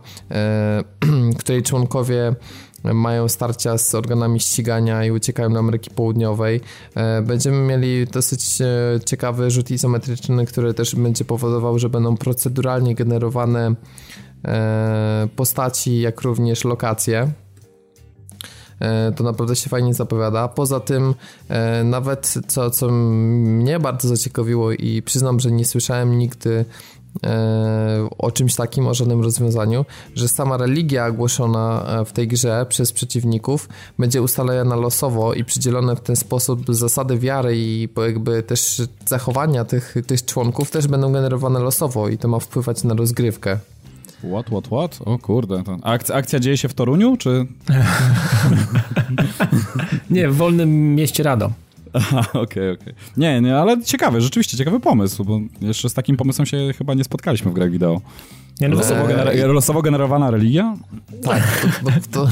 [1.40, 2.36] której członkowie
[2.84, 6.62] mają starcia z organami ścigania i uciekają do Ameryki Południowej.
[6.96, 12.96] E, będziemy mieli dosyć e, ciekawy rzut izometryczny, który też będzie powodował, że będą proceduralnie
[12.96, 13.76] generowane
[14.46, 17.32] e, postaci, jak również lokacje
[19.16, 20.48] to naprawdę się fajnie zapowiada.
[20.48, 21.16] Poza tym,
[21.84, 26.66] nawet co, co mnie bardzo zaciekawiło i przyznam, że nie słyszałem nigdy
[28.18, 32.92] o czymś takim, o żadnym rozwiązaniu, że sama religia głoszona e, w tej grze przez
[32.92, 33.70] przeciwników
[34.00, 39.96] będzie ustalona losowo i przydzielone w ten sposób zasady wiary i jakby też zachowania tych,
[40.08, 43.58] tych członków też będą generowane losowo i to ma wpływać na rozgrywkę.
[44.30, 45.00] What, what, what?
[45.06, 45.64] O kurde.
[45.84, 47.46] Akcja, akcja dzieje się w Toruniu, czy...
[50.10, 51.52] nie, w wolnym mieście Rado.
[51.94, 52.94] Aha, okej, okay, okej.
[52.94, 52.94] Okay.
[53.18, 57.04] Nie, nie, ale ciekawy, rzeczywiście ciekawy pomysł, bo jeszcze z takim pomysłem się chyba nie
[57.04, 58.02] spotkaliśmy w grach wideo.
[58.62, 60.78] Nie, no losowo, eee, losowo, generowana religia?
[61.24, 62.28] Tak, to, to,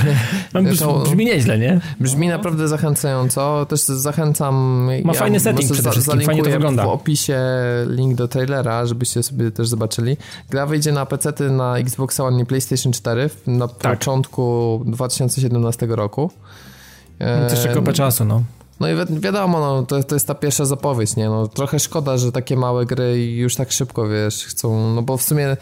[0.63, 1.79] to, to, brzmi nieźle, nie?
[1.99, 3.65] Brzmi naprawdę zachęcająco.
[3.65, 4.55] Też zachęcam.
[5.03, 6.85] Ma ja fajny setting przede wszystkim, fajnie to wygląda.
[6.85, 7.39] w opisie
[7.87, 10.17] link do trailera, żebyście sobie też zobaczyli.
[10.49, 13.97] Gra wyjdzie na PC, na Xbox One i PlayStation 4 na tak.
[13.97, 16.31] początku 2017 roku.
[17.19, 18.43] To jeszcze kopę czasu, no.
[18.79, 21.29] No i wi wiadomo, no, to, to jest ta pierwsza zapowiedź, nie?
[21.29, 25.21] No, trochę szkoda, że takie małe gry już tak szybko, wiesz, chcą, no bo w
[25.21, 25.57] sumie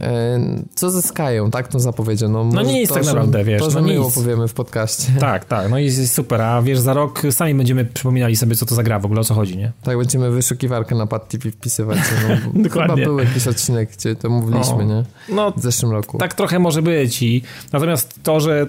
[0.00, 0.40] e,
[0.74, 2.28] co zyskają, tak, tą zapowiedzią?
[2.28, 3.62] No, no nie jest to, tak naprawdę, że, wiesz.
[3.62, 4.14] To, że no my nic.
[4.14, 5.12] powiemy w podcaście.
[5.20, 8.74] Tak, tak, no i super, a wiesz, za rok sami będziemy przypominali sobie, co to
[8.74, 9.72] za gra w ogóle, o co chodzi, nie?
[9.82, 11.98] Tak, będziemy wyszukiwarkę na Pad TV wpisywać.
[12.28, 12.94] No, Dokładnie.
[12.94, 15.04] Chyba był jakiś odcinek, gdzie to mówiliśmy, o, nie?
[15.28, 16.18] No, w zeszłym roku.
[16.18, 17.42] Tak trochę może być i
[17.72, 18.66] natomiast to, że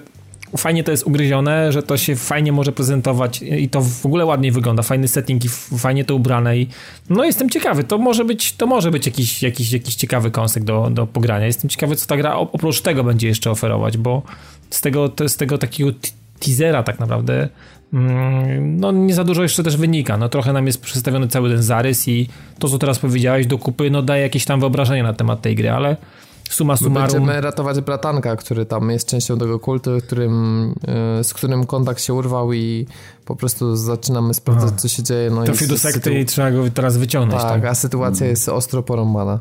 [0.56, 4.52] fajnie to jest ugryzione, że to się fajnie może prezentować i to w ogóle ładniej
[4.52, 6.68] wygląda, fajny setting i fajnie to ubrane i
[7.10, 10.90] no jestem ciekawy, to może być, to może być jakiś, jakiś, jakiś ciekawy kąsek do,
[10.90, 11.46] do pogrania.
[11.46, 14.22] Jestem ciekawy, co ta gra oprócz tego będzie jeszcze oferować, bo
[14.70, 15.90] z tego, z tego takiego
[16.40, 17.48] teasera tak naprawdę
[17.92, 20.16] mm, no nie za dużo jeszcze też wynika.
[20.16, 23.90] No trochę nam jest przedstawiony cały ten zarys i to, co teraz powiedziałeś do kupy,
[23.90, 25.96] no daje jakieś tam wyobrażenie na temat tej gry, ale
[26.50, 27.12] suma summarum...
[27.12, 30.74] Będziemy ratować bratanka, który tam jest częścią tego kultu, którym,
[31.18, 32.86] e, z którym kontakt się urwał i
[33.24, 34.78] po prostu zaczynamy sprawdzać, Aha.
[34.78, 35.30] co się dzieje.
[35.30, 37.42] No Trafił do sekty i trzeba go teraz wyciągnąć.
[37.42, 37.64] Tak, tak?
[37.64, 38.30] a sytuacja hmm.
[38.30, 39.38] jest ostro porąbana.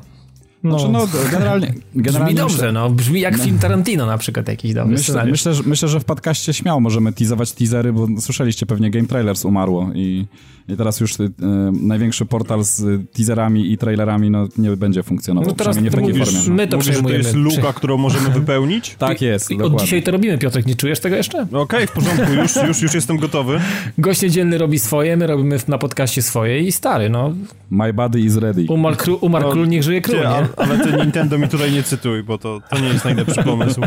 [0.63, 2.89] No, znaczy, no generalnie, generalnie brzmi dobrze, myślę, no.
[2.89, 6.53] Brzmi jak film Tarantino na przykład jakiś dobry myślę, myślę, że, myślę, że w podcaście
[6.53, 10.25] śmiało możemy teasować teasery, bo słyszeliście pewnie Game Trailers umarło i
[10.67, 11.31] i teraz już y,
[11.71, 16.09] największy portal z teaserami i trailerami no, nie będzie funkcjonował, no teraz nie w takiej
[16.09, 16.55] mówisz, formie.
[16.55, 18.95] My to mówisz, że to jest luka, którą możemy wypełnić?
[18.95, 21.41] tak jest, I, Od dzisiaj to robimy, Piotrek, nie czujesz tego jeszcze?
[21.41, 23.59] Okej, okay, w porządku, już, już, już jestem gotowy.
[23.97, 27.33] Gość niedzielny robi swoje, my robimy na podcaście swoje i stary, no.
[27.69, 28.65] My body is ready.
[28.69, 30.27] Umarł, król, umarł no, król niech żyje król, nie?
[30.27, 33.81] Ale, ale ty Nintendo mi tutaj nie cytuj, bo to, to nie jest najlepszy pomysł.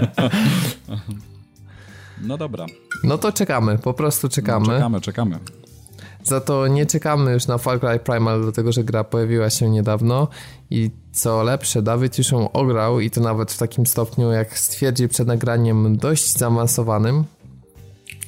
[2.22, 2.66] No dobra.
[3.04, 4.66] No to czekamy, po prostu czekamy.
[4.66, 5.38] No, czekamy, czekamy.
[6.26, 10.28] Za to nie czekamy już na Far Cry Primal, dlatego że gra pojawiła się niedawno
[10.70, 15.08] i co lepsze, Dawid już ją ograł i to nawet w takim stopniu, jak stwierdził
[15.08, 17.24] przed nagraniem, dość zaawansowanym.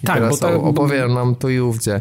[0.03, 0.63] I tak, teraz bo to...
[0.63, 2.01] opowie nam tu i ówdzie.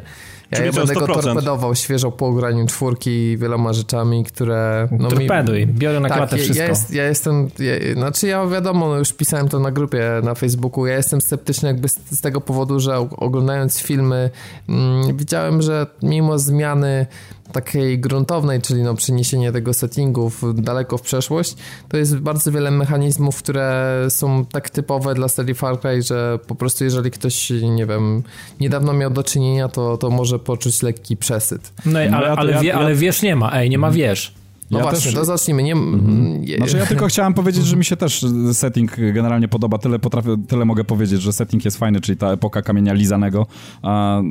[0.52, 4.88] Ja Czyli będę go torpedował świeżo po ugraniu czwórki wieloma rzeczami, które...
[4.92, 5.74] No Torpeduj, mi...
[5.74, 6.64] biorę na tak, klatę wszystko.
[6.64, 7.50] Ja, jest, ja jestem...
[7.60, 11.68] Ja, znaczy ja wiadomo, no już pisałem to na grupie na Facebooku, ja jestem sceptyczny
[11.68, 14.30] jakby z, z tego powodu, że oglądając filmy
[14.70, 17.06] mm, widziałem, że mimo zmiany
[17.52, 21.56] takiej gruntownej, czyli no przeniesienie tego settingów daleko w przeszłość,
[21.90, 26.56] to jest bardzo wiele mechanizmów, które są tak typowe dla serii Far Cry, że po
[26.56, 28.24] prostu jeżeli ktoś, nie wiem,
[28.60, 31.74] niedawno miał do czynienia, to, to może poczuć lekki przesyt.
[31.86, 34.37] No, ale, ale, ale, wie, ale wiesz nie ma, ej, nie ma wiesz.
[34.72, 35.14] No ja właśnie, też...
[35.14, 35.64] to zacznijmy.
[35.64, 35.74] Nie...
[35.74, 36.46] Mhm.
[36.58, 39.78] Znaczy ja tylko chciałem powiedzieć, że mi się też setting generalnie podoba.
[39.78, 43.46] Tyle potrafię, tyle mogę powiedzieć, że setting jest fajny, czyli ta epoka kamienia lizanego,
[43.82, 44.22] a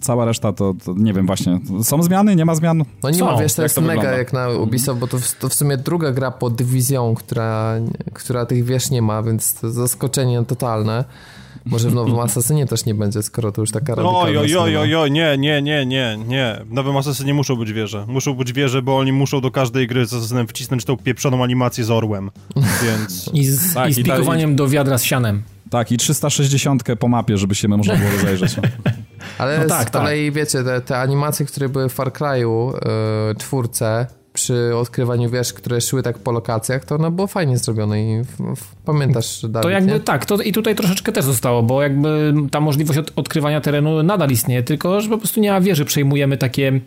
[0.00, 1.60] cała reszta to, to nie wiem właśnie.
[1.82, 2.36] Są zmiany?
[2.36, 2.84] Nie ma zmian?
[3.02, 3.24] No nie Są.
[3.26, 4.18] ma, wiesz, to Jak jest to mega wygląda?
[4.18, 7.74] jak na Ubisoft, bo to, w- to w sumie druga gra pod dywizją, która,
[8.12, 11.04] która tych wiesz nie ma, więc to zaskoczenie totalne.
[11.64, 14.96] Może w nowym Asasynie też nie będzie, skoro to już taka radykalna Oj, oj, oj,
[14.96, 16.60] oj, nie, nie, nie, nie, nie.
[16.70, 18.04] W nowym Asasynie muszą być wieże.
[18.08, 21.84] Muszą być wieże, bo oni muszą do każdej gry z Asasynem wcisnąć tą pieprzoną animację
[21.84, 22.30] z orłem.
[22.56, 23.30] Więc...
[23.34, 25.42] I z, Tak, i z i pikowaniem do wiadra z sianem.
[25.70, 28.56] Tak, i 360 po mapie, żeby się można było rozejrzeć.
[29.38, 32.72] Ale No z tak, kolei, wiecie, te, te animacje, które były w Far Cry'u
[33.28, 38.02] yy, czwórce, przy odkrywaniu wież, które szły tak po lokacjach, to ono było fajnie zrobione
[38.02, 38.22] i
[38.84, 40.00] pamiętasz, Dawid, To jakby nie?
[40.00, 44.30] tak, to i tutaj troszeczkę też zostało, bo jakby ta możliwość od, odkrywania terenu nadal
[44.30, 46.80] istnieje, tylko że po prostu nie ma wieży, przejmujemy takie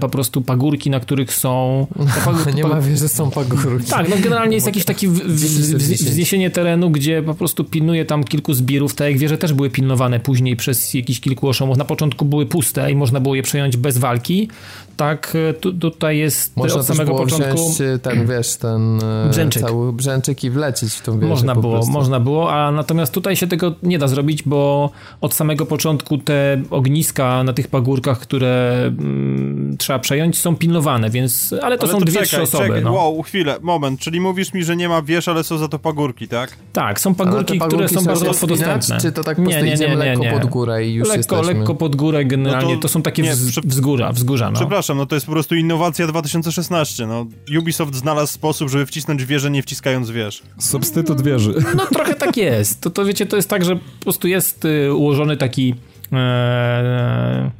[0.00, 1.86] po prostu pagórki, na których są...
[1.96, 3.90] te pag- Nie ma wieży, są pagórki.
[3.90, 5.74] Tak, no generalnie jest jakiś taki w, w,
[6.04, 10.20] wzniesienie terenu, gdzie po prostu pilnuje tam kilku zbirów, te jak wieże też były pilnowane
[10.20, 11.76] później przez jakichś kilku oszomów.
[11.76, 14.48] Na początku były puste i można było je przejąć bez walki.
[14.96, 17.54] Tak, e, tu, tutaj jest Można od samego było początku...
[17.54, 19.62] wziąć e, ten, wiesz, ten e, Brzęczyk.
[19.62, 21.92] cały brzęczyk i wlecieć w tą wieżę Można było, prostu.
[21.92, 26.62] można było, a natomiast tutaj się tego nie da zrobić, bo od samego początku te
[26.70, 32.00] ogniska na tych pagórkach, które mm, trzeba przejąć, są pilnowane, więc, ale to Ale są
[32.00, 32.64] dwie, czekaj, trzy osoby.
[32.64, 32.92] Czekaj, no.
[32.92, 34.00] wow, chwilę, moment.
[34.00, 36.56] Czyli mówisz mi, że nie ma wież, ale są za to pagórki, tak?
[36.72, 38.98] Tak, są te pagórki, które są bardzo łatwo dostępne.
[39.00, 41.58] Czy to tak po prostu idziemy lekko pod górę i już lekko, jesteśmy?
[41.58, 44.56] lekko pod górę generalnie, No to- to, są takie nie, wz, wzgórza, wzgórza no.
[44.56, 47.06] Przepraszam, no to jest po prostu innowacja 2016.
[47.06, 47.26] No,
[47.58, 50.42] Ubisoft znalazł sposób, żeby wcisnąć wieżę, nie wciskając wież.
[50.58, 51.54] Substytut wieży.
[51.76, 52.80] No trochę tak jest.
[52.80, 55.74] To, to wiecie, to jest tak, że po prostu jest y, ułożony taki
[56.12, 57.50] e,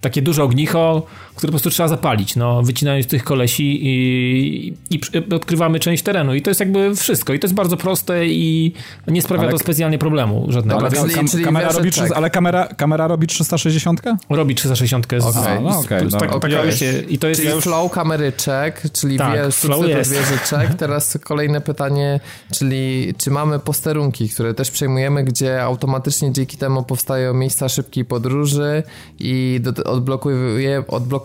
[0.00, 1.02] takie duże ognicho,
[1.44, 6.34] które po prostu trzeba zapalić, no, wycinając tych kolesi i, i przy- odkrywamy część terenu
[6.34, 8.72] i to jest jakby wszystko i to jest bardzo proste i
[9.08, 10.90] nie sprawia Ale- to specjalnie problemu żadnego.
[10.90, 14.02] Czyli- Kam- czyli kamera robi, trzy- ale kamera, kamera robi 360?
[14.30, 18.92] robi 360 z, no z, tak, taka wiecie, i to jest Czyli flow kamery check,
[18.92, 20.12] czyli Tak, wiesz, flow jest.
[20.12, 20.74] wieży check.
[20.84, 22.20] Teraz kolejne pytanie,
[22.52, 28.82] czyli czy mamy posterunki, które też przejmujemy, gdzie automatycznie dzięki temu powstają miejsca szybkiej podróży
[29.18, 30.84] i do, odblokuje,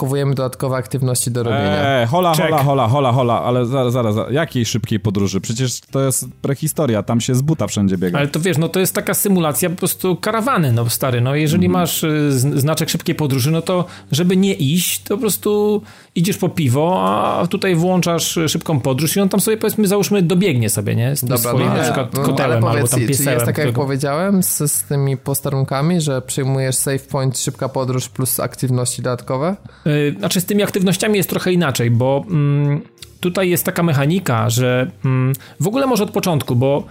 [0.10, 2.02] odblokowujemy dodatkowe aktywności do robienia.
[2.02, 2.42] Eee, hola, Check.
[2.50, 5.42] hola, hola, hola, hola, ale zaraz, zaraz, zaraz, jakiej szybkiej podróży?
[5.42, 8.18] Przecież to jest prehistoria, tam się z buta wszędzie biega.
[8.20, 11.66] Ale to wiesz, no to jest taka symulacja po prostu karawany, no stary, no jeżeli
[11.66, 11.82] Mhm.
[11.82, 15.82] masz y, znaczek szybkiej podróży, no to żeby nie iść, to po prostu
[16.16, 20.70] idziesz po piwo, a tutaj włączasz szybką podróż i on tam sobie powiedzmy, załóżmy, dobiegnie
[20.70, 21.16] sobie, nie?
[21.16, 23.34] Z tym Dobra, swoim no, na ale- przykład no, kotelem ale albo powiedz, tam piesełem.
[23.34, 28.10] jest tak jak którego- powiedziałem z, z tymi posterunkami, że przyjmujesz save point, szybka podróż
[28.10, 29.56] plus aktywności dodatkowe?
[29.90, 32.82] Y, Znaczy z tymi aktywnościami jest trochę inaczej, bo mm,
[33.20, 36.84] tutaj jest taka mechanika, że mm, w ogóle może od początku, bo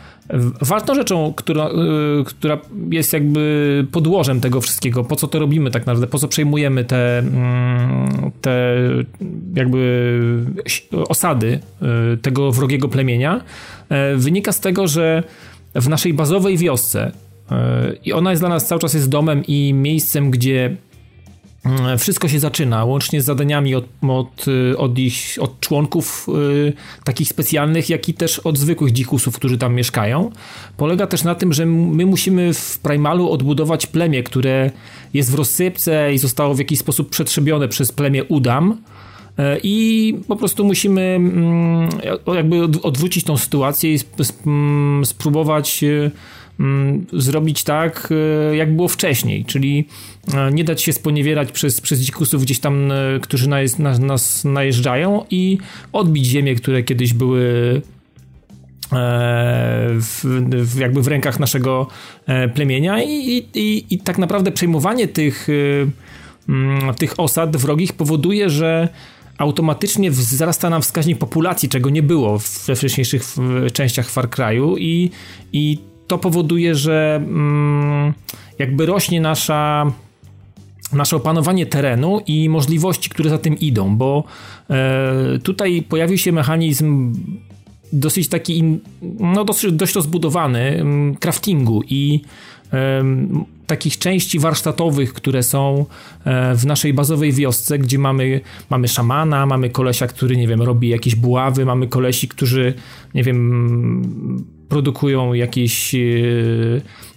[0.60, 2.58] ważną rzeczą, która, y, która
[2.90, 7.18] jest jakby podłożem tego wszystkiego, po co to robimy tak naprawdę, po co przejmujemy te,
[7.18, 8.76] mm, te
[9.54, 10.10] jakby
[11.08, 11.60] osady
[12.14, 13.40] y, tego wrogiego plemienia,
[14.16, 15.22] wynika z tego, że
[15.74, 17.12] w naszej bazowej wiosce
[18.04, 20.76] i ona jest dla nas cały czas jest domem i miejscem, gdzie
[21.98, 26.72] Wszystko się zaczyna, łącznie z zadaniami od, od, y, od, ich, od członków y,
[27.04, 30.30] takich specjalnych, jak i też od zwykłych dzikusów, którzy tam mieszkają.
[30.76, 34.70] Polega też na tym, że my musimy w Primalu odbudować plemię, które
[35.14, 38.82] jest w rozsypce i zostało w jakiś sposób przetrzebione przez plemię Udam.
[39.38, 41.88] E, I po prostu musimy mm,
[42.34, 43.98] jakby od- odwrócić tą sytuację i
[44.46, 46.10] mm, spróbować mm,
[47.12, 48.08] zrobić tak,
[48.50, 49.88] e, jak było wcześniej, czyli
[50.34, 55.58] e, nie dać się sponiewierać przez, przez dzikusów gdzieś tam, e, którzy nas, najeżdżają i
[55.92, 57.42] odbić ziemię, które kiedyś były
[60.00, 61.86] w, w, jakby w rękach naszego
[62.54, 65.48] plemienia i, i, i, i tak naprawdę przejmowanie tych,
[66.48, 68.88] mm, tych osad wrogich powoduje, że
[69.38, 73.22] automatycznie wzrasta nam wskaźnik populacji, czego nie było we wcześniejszych
[73.72, 75.10] częściach Far Cry'u i,
[75.52, 78.14] i to powoduje, że mm,
[78.58, 79.92] jakby rośnie nasza
[80.92, 84.24] nasze opanowanie terenu i możliwości, które za tym idą, bo
[84.70, 87.14] e, tutaj pojawił się mechanizm
[87.92, 88.78] dosyć taki,
[89.20, 92.20] no dosyć, dość rozbudowany mm, craftingu i
[93.66, 95.86] takich części warsztatowych, które są
[96.24, 98.40] e, w naszej bazowej wiosce, gdzie mamy,
[98.70, 102.74] mamy szamana, mamy kolesia, który, nie wiem, robi jakieś buławy, mamy kolesi, którzy,
[103.14, 105.98] nie wiem, produkują jakieś e,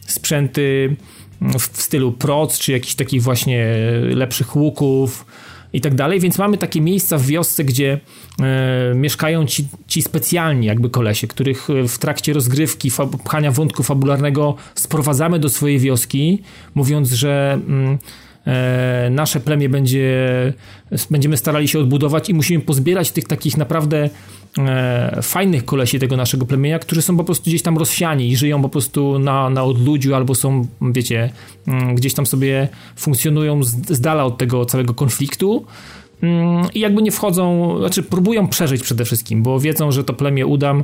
[0.08, 0.96] sprzęty
[1.42, 3.68] w stylu proc, czy jakichś takich właśnie
[4.16, 5.26] lepszych łuków,
[5.74, 8.00] i tak dalej, więc mamy takie miejsca w wiosce, gdzie
[8.40, 12.92] e, mieszkają ci, ci specjalni jakby kolesie, których e, w trakcie rozgrywki,
[13.24, 16.42] pchania wątku fabularnego sprowadzamy do swojej wioski,
[16.76, 17.98] mówiąc, że mm,
[18.48, 20.18] e, nasze plemię będzie,
[21.10, 24.10] będziemy starali się odbudować i musimy pozbierać tych takich naprawdę
[24.58, 28.62] e, fajnych kolesi tego naszego plemienia, którzy są po prostu gdzieś tam rozsiani i żyją
[28.62, 31.30] po prostu na, na odludziu albo są, wiecie,
[31.68, 35.66] mm, gdzieś tam sobie funkcjonują z, z dala od tego całego konfliktu.
[36.22, 40.46] Mm, i jakby nie wchodzą, znaczy próbują przeżyć przede wszystkim, bo wiedzą, że to plemię
[40.46, 40.84] udam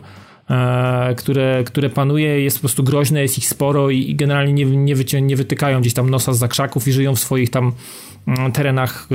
[0.50, 4.96] e, które, które panuje, jest po prostu groźne, jest ich sporo i, generalnie nie, nie,
[4.96, 7.72] wycią, nie wytykają gdzieś tam nosa z zakrzaków i żyją w swoich tam
[8.54, 9.08] terenach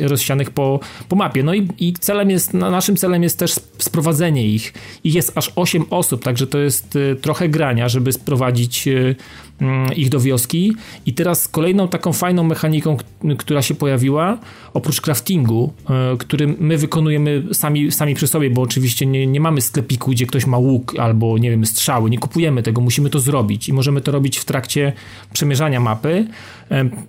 [0.00, 1.42] y, rozsianych po, po mapie.
[1.42, 4.74] No i, i celem jest, naszym celem jest też sprowadzenie ich.
[5.04, 9.16] Ich jest aż 8 osób, także to jest y, trochę grania, żeby sprowadzić y,
[9.60, 10.76] mm, ich do wioski.
[11.06, 12.96] I teraz kolejną taką fajną mechaniką,
[13.38, 14.38] która się pojawiła,
[14.74, 15.72] oprócz craftingu,
[16.18, 20.46] który my wykonujemy sami, sami przy sobie, bo oczywiście nie, nie mamy sklepiku, gdzie ktoś
[20.46, 24.12] ma łuk albo, nie wiem, strzały, nie kupujemy tego, musimy to zrobić i możemy to
[24.12, 24.92] robić w trakcie
[25.32, 26.26] przemierzania mapy.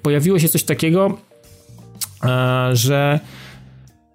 [0.01, 1.17] Pojawiło się coś takiego,
[2.23, 3.19] E, że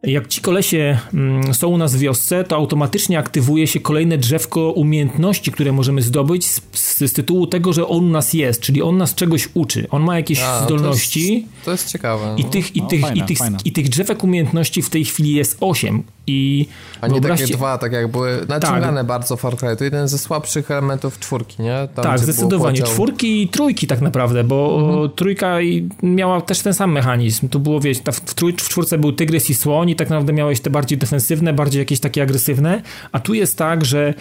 [0.03, 4.71] jak ci kolesie mm, są u nas w wiosce, to automatycznie aktywuje się kolejne drzewko
[4.71, 8.83] umiejętności, które możemy zdobyć z, z, z tytułu tego, że on u nas jest, czyli
[8.83, 9.87] on nas czegoś uczy.
[9.91, 11.29] On ma jakieś A, zdolności.
[11.29, 12.35] To jest, to jest ciekawe.
[12.39, 12.51] I, no.
[12.51, 15.57] tych, i, no, tych, fajne, i, tych, i tych drzewek umiejętności w tej chwili jest
[15.61, 16.03] 8.
[16.27, 16.69] I
[17.01, 19.07] A nie takie dwa, tak jak były naciągane tak.
[19.07, 19.77] bardzo Far Cry.
[19.77, 21.89] To jeden ze słabszych elementów czwórki, nie?
[21.95, 22.83] Tam, tak, zdecydowanie.
[22.83, 25.11] Czwórki i trójki tak naprawdę, bo mhm.
[25.11, 25.59] trójka
[26.03, 27.49] miała też ten sam mechanizm.
[27.49, 30.61] Tu było, wiecie, w, trój, w czwórce był tygrys i słoń i tak naprawdę miałeś
[30.61, 34.15] te bardziej defensywne, bardziej jakieś takie agresywne, a tu jest tak, że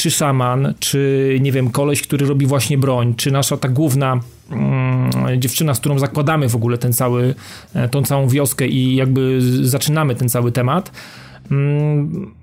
[0.00, 4.20] czy szaman, czy nie wiem, koleś, który robi właśnie broń, czy nasza ta główna
[4.50, 7.34] mm, dziewczyna, z którą zakładamy w ogóle ten cały,
[7.74, 10.92] e, tą całą wioskę i jakby zaczynamy ten cały temat,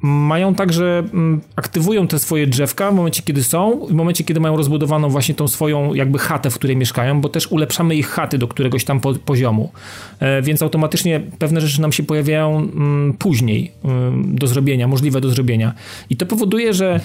[0.02, 4.58] mają także, mm, aktywują te swoje drzewka w momencie, kiedy są, w momencie, kiedy mają
[4.58, 8.48] rozbudowaną właśnie tą swoją jakby chatę, w której mieszkają, bo też ulepszamy ich chaty do
[8.48, 9.72] któregoś tam poziomu.
[10.20, 13.72] E, więc automatycznie pewne rzeczy nam się pojawiają mm, później
[14.24, 15.74] do zrobienia, możliwe do zrobienia.
[16.10, 17.00] I to powoduje, że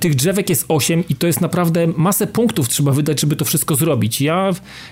[0.00, 3.74] tych drzewek jest 8 i to jest naprawdę masę punktów trzeba wydać, żeby to wszystko
[3.74, 4.20] zrobić.
[4.20, 4.50] Ja,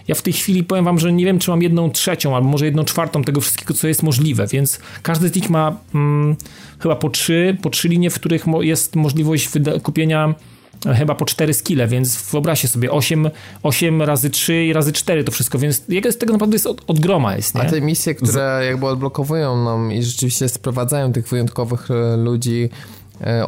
[0.09, 2.65] ja w tej chwili powiem wam, że nie wiem, czy mam jedną trzecią, albo może
[2.65, 5.77] jedną czwartą tego wszystkiego, co jest możliwe, więc każdy z nich ma
[6.79, 9.51] chyba po trzy, po trzy linie, w których jest możliwość
[9.83, 10.35] kupienia
[10.87, 13.31] e, chyba po cztery skille, więc wyobraźcie sobie 8,
[13.63, 17.01] 8 razy 3 i razy 4 to wszystko, więc z tego naprawdę jest od, od
[17.01, 17.61] groma jest, nie?
[17.61, 22.71] A te misje, które jakby odblokowują nam i rzeczywiście sprowadzają tych wyjątkowych e, ludzi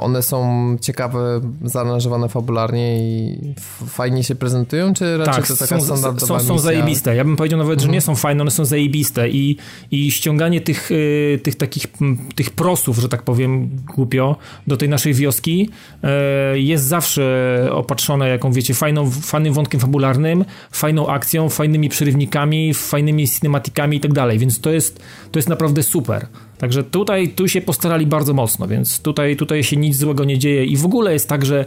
[0.01, 3.39] one są ciekawe, zaaranżowane fabularnie i
[3.87, 7.17] fajnie się prezentują, czy raczej tak, to taka są, standardowa są, są zajebiste.
[7.17, 9.57] Ja bym powiedział nawet, że nie są fajne, one są zajebiste i,
[9.91, 11.87] i ściąganie tych, y, tych takich
[12.35, 15.71] tych prosów, że tak powiem głupio, do tej naszej wioski
[16.03, 23.29] e, jest zawsze opatrzone jaką, wiecie, fajną, fajnym wątkiem fabularnym, fajną akcją, fajnymi przerywnikami, fajnymi
[23.29, 25.01] cinematikami i tak dalej, więc to jest,
[25.31, 26.27] to jest naprawdę super.
[26.59, 30.65] Także tutaj tu się postarali bardzo mocno, więc tutaj, tutaj się nic złego nie dzieje
[30.65, 31.65] i w ogóle jest tak, że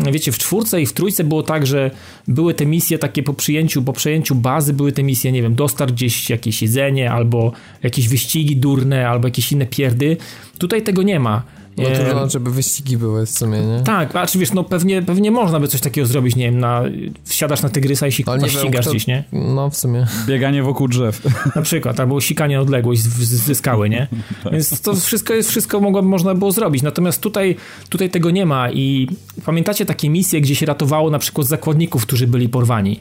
[0.00, 1.90] wiecie, w czwórce i w trójce było tak, że
[2.28, 5.92] były te misje takie po przyjęciu, po przejęciu bazy były te misje, nie wiem, dostar
[5.92, 10.16] gdzieś jakieś jedzenie, albo jakieś wyścigi durne, albo jakieś inne pierdy.
[10.58, 11.42] Tutaj tego nie ma.
[11.76, 13.80] No trudno, żeby wyścigi były w sumie, nie?
[13.80, 16.82] Tak, a czy wiesz, no pewnie, pewnie można by coś takiego zrobić, nie wiem, na,
[17.24, 19.24] wsiadasz na tygrysa i się no, ścigasz gdzieś, nie?
[19.32, 20.06] No w sumie.
[20.26, 21.22] Bieganie wokół drzew.
[21.56, 24.06] Na przykład, albo sikanie odległość ze skały, nie?
[24.44, 24.52] tak.
[24.52, 26.82] Więc to wszystko jest, wszystko mogło, można było zrobić.
[26.82, 27.56] Natomiast tutaj,
[27.88, 29.08] tutaj tego nie ma i
[29.44, 33.00] pamiętacie takie misje, gdzie się ratowało na przykład zakładników, którzy byli porwani?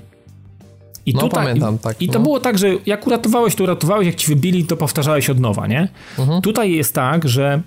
[1.06, 2.02] I no, tutaj, pamiętam, tak.
[2.02, 2.24] I to no.
[2.24, 5.88] było tak, że jak uratowałeś, to uratowałeś, jak ci wybili, to powtarzałeś od nowa, nie?
[6.20, 6.42] Mhm.
[6.42, 7.62] Tutaj jest tak, że e,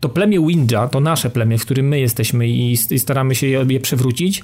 [0.00, 3.66] to plemię Winja, to nasze plemię, w którym my jesteśmy i, i staramy się je,
[3.68, 4.42] je przewrócić,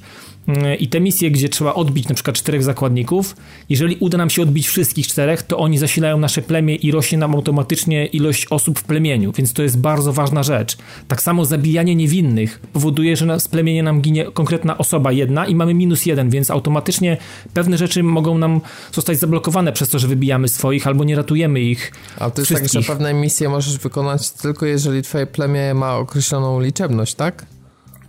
[0.79, 3.35] i te misje, gdzie trzeba odbić na przykład czterech zakładników,
[3.69, 7.35] jeżeli uda nam się odbić wszystkich czterech, to oni zasilają nasze plemię i rośnie nam
[7.35, 10.77] automatycznie ilość osób w plemieniu, więc to jest bardzo ważna rzecz.
[11.07, 15.73] Tak samo zabijanie niewinnych powoduje, że z plemienia nam ginie konkretna osoba jedna i mamy
[15.73, 17.17] minus jeden, więc automatycznie
[17.53, 21.91] pewne rzeczy mogą nam zostać zablokowane przez to, że wybijamy swoich albo nie ratujemy ich.
[22.17, 22.71] A to jest wszystkich.
[22.71, 27.45] tak, że pewne misje możesz wykonać tylko jeżeli twoje plemię ma określoną liczebność, tak?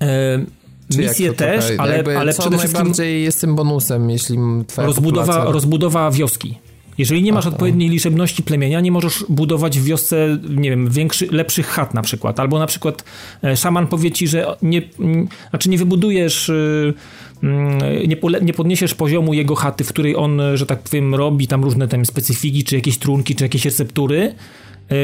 [0.01, 0.47] Czy
[0.91, 5.27] Misje też, ale, Jakby ale co przede wszystkim najbardziej jest tym bonusem, jeśli twoja rozbudowa,
[5.27, 5.53] populacja...
[5.53, 6.59] rozbudowa wioski.
[6.99, 11.67] Jeżeli nie masz odpowiedniej liczebności plemienia, nie możesz budować w wiosce, nie wiem, większy, lepszych
[11.67, 12.41] chat na przykład.
[12.41, 13.05] Albo na przykład
[13.45, 14.83] e, szaman powie ci, że nie,
[15.51, 16.95] znaczy nie wybudujesz, y,
[17.43, 21.49] mm, nie, pole, nie podniesiesz poziomu jego chaty, w której on, że tak powiem, robi
[21.49, 24.35] tam różne tam specyfiki, czy jakieś trunki, czy jakieś receptury,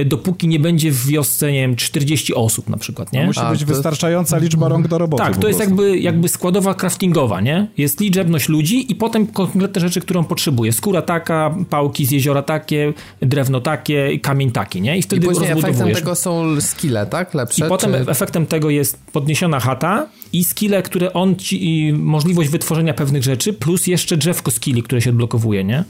[0.07, 3.27] dopóki nie będzie w wiosce, nie wiem, 40 osób na przykład, nie?
[3.27, 5.23] Musi A, być to- wystarczająca liczba rąk do roboty.
[5.25, 5.83] Tak, to jest prostu.
[5.83, 7.67] jakby, jakby składowa craftingowa, nie?
[7.79, 10.73] Jest liczebność ludzi i potem konkretne rzeczy, którą potrzebuje.
[10.73, 14.97] Skóra taka, pałki z jeziora takie, drewno takie, kamień taki, nie?
[14.97, 17.35] I I wtedy go później efektem tego są skille, tak?
[17.35, 17.67] Lepsze?
[17.67, 18.11] I potem czy...
[18.11, 23.53] efektem tego jest podniesiona chata i skille, które on ci, i możliwość wytworzenia pewnych rzeczy,
[23.53, 25.85] plus jeszcze drzewko skilli, które się odblokowuje, nie?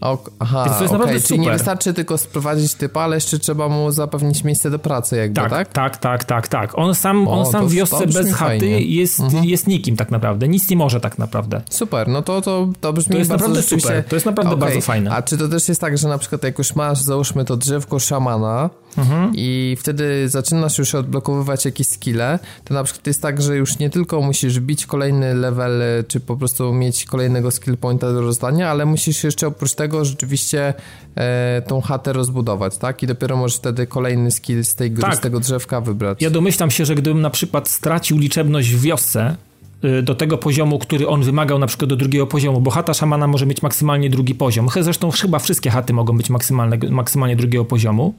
[0.00, 1.58] O, aha, Więc to jest okej, naprawdę czyli nie super.
[1.58, 5.68] wystarczy tylko sprowadzić typa, ale jeszcze trzeba mu zapewnić miejsce do pracy jakby, Tak, tak?
[5.72, 6.78] tak, tak, tak, tak.
[6.78, 8.80] On sam, O, on sam w wiosce bez chaty fajnie.
[8.80, 9.44] jest, Mhm.
[9.44, 10.48] jest nikim tak naprawdę.
[10.48, 11.62] Nic nie może tak naprawdę.
[11.70, 13.88] Super, no to, to, to brzmi To jest bardzo naprawdę rzeczywiście...
[13.88, 15.10] super, to jest naprawdę Okej, bardzo fajne.
[15.10, 17.98] A czy to też jest tak, że na przykład jak już masz, załóżmy to drzewko
[17.98, 19.32] szamana Mhm.
[19.34, 23.90] i wtedy zaczynasz już odblokowywać jakieś skille, to na przykład jest tak, że już nie
[23.90, 28.86] tylko musisz bić kolejny level, czy po prostu mieć kolejnego skill pointa do rozdania, ale
[28.86, 30.74] musisz jeszcze oprócz tego rzeczywiście
[31.14, 33.02] e, tą chatę rozbudować, tak?
[33.02, 35.16] I dopiero możesz wtedy kolejny skill z, tej, Tak.
[35.16, 36.22] z tego drzewka wybrać.
[36.22, 39.36] Ja domyślam się, że gdybym na przykład stracił liczebność w wiosce
[39.84, 43.26] y, do tego poziomu, który on wymagał na przykład do drugiego poziomu, bo chata szamana
[43.26, 44.68] może mieć maksymalnie drugi poziom.
[44.80, 48.14] Zresztą chyba wszystkie chaty mogą być maksymalne, maksymalnie drugiego poziomu.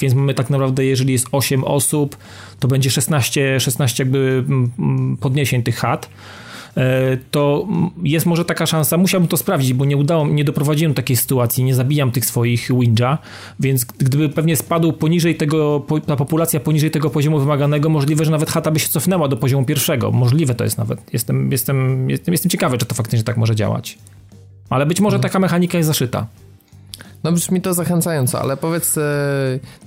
[0.00, 2.16] Więc mamy tak naprawdę, jeżeli jest 8 osób,
[2.60, 6.08] to będzie 16, 16 jakby mm, mm, podniesień tych chat.
[6.76, 7.66] E, To
[8.02, 11.64] jest może taka szansa, musiałbym to sprawdzić, bo nie udało, nie doprowadziłem do takiej sytuacji,
[11.64, 13.18] nie zabijam tych swoich Winja,
[13.60, 18.50] więc gdyby pewnie spadł poniżej tego, ta populacja poniżej tego poziomu wymaganego, możliwe, że nawet
[18.50, 20.12] chata by się cofnęła do poziomu pierwszego.
[20.12, 21.12] Możliwe to jest nawet.
[21.12, 23.98] Jestem, jestem, jestem, jestem ciekawy, czy to faktycznie tak może działać.
[24.70, 26.26] Ale być może taka mechanika jest zaszyta.
[27.24, 29.02] No brzmi to zachęcająco, ale powiedz e,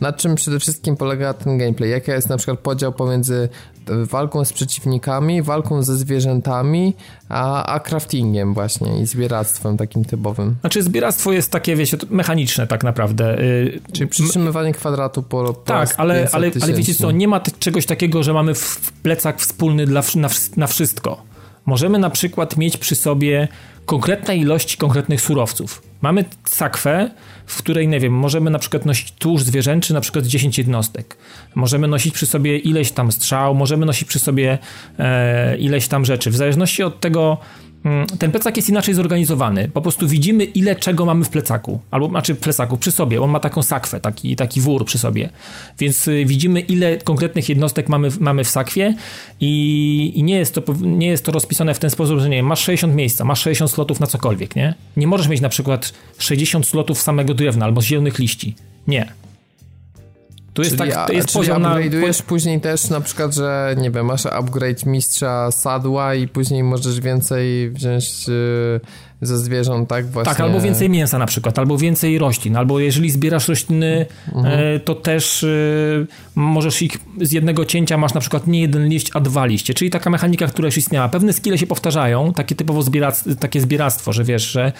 [0.01, 1.89] na czym przede wszystkim polega ten gameplay?
[1.89, 3.49] Jaka jest na przykład podział pomiędzy
[3.89, 6.93] e, walką z przeciwnikami, walką ze zwierzętami,
[7.29, 10.55] a, a craftingiem właśnie i zbieractwem takim typowym?
[10.59, 13.39] Znaczy zbieractwo jest takie, wiecie, mechaniczne tak naprawdę.
[13.39, 17.39] Y, Czyli przytrzymywanie kwadratu po, po Tak, ale, 500 ale, ale wiecie co, nie ma
[17.59, 21.21] czegoś takiego, że mamy w- plecak wspólny dla, na, na wszystko.
[21.65, 23.47] Możemy na przykład mieć przy sobie
[23.85, 25.81] konkretne ilości konkretnych surowców.
[26.01, 27.09] Mamy sakwę,
[27.45, 31.17] w której, nie wiem, możemy na przykład nosić tłuszcz zwierzęczy, na przykład 10 jednostek.
[31.55, 34.57] Możemy nosić przy sobie ileś tam strzał, możemy nosić przy sobie
[34.99, 36.29] e, ileś tam rzeczy.
[36.29, 37.37] W zależności od tego,
[38.19, 39.69] ten plecak jest inaczej zorganizowany.
[39.69, 41.79] Po prostu widzimy, ile czego mamy w plecaku.
[41.91, 43.21] Albo, znaczy w plecaku, przy sobie.
[43.21, 45.29] On ma taką sakwę, taki, taki wór przy sobie.
[45.79, 48.95] Więc y, widzimy, ile konkretnych jednostek mamy, mamy w sakwie
[49.39, 52.45] i, i nie, jest to, nie jest to rozpisane w ten sposób, że nie wiem,
[52.45, 54.73] masz 60 miejsca, masz 60 slotów na cokolwiek, nie?
[54.97, 58.55] Nie możesz mieć na przykład 60 slotów samego drewna albo z zielonych liści.
[58.87, 59.13] Nie.
[60.53, 61.75] Tu jest, Czyli, tak, jest poziom na...
[62.27, 67.69] później też na przykład, że nie wiem, masz upgrade mistrza sadła i później możesz więcej
[67.69, 68.79] wziąć y,
[69.23, 70.07] ze zwierząt, tak?
[70.07, 70.31] Właśnie.
[70.31, 74.05] Tak, albo więcej mięsa na przykład, albo więcej roślin, albo jeżeli zbierasz rośliny,
[74.45, 75.47] e, to też e,
[76.35, 79.91] możesz ich z jednego cięcia masz na przykład nie jeden liść, a dwa liście, czyli
[79.91, 81.09] taka mechanika, która już istniała.
[81.09, 84.71] Pewne skille się powtarzają, takie typowo zbierac, takie zbieractwo, że wiesz, że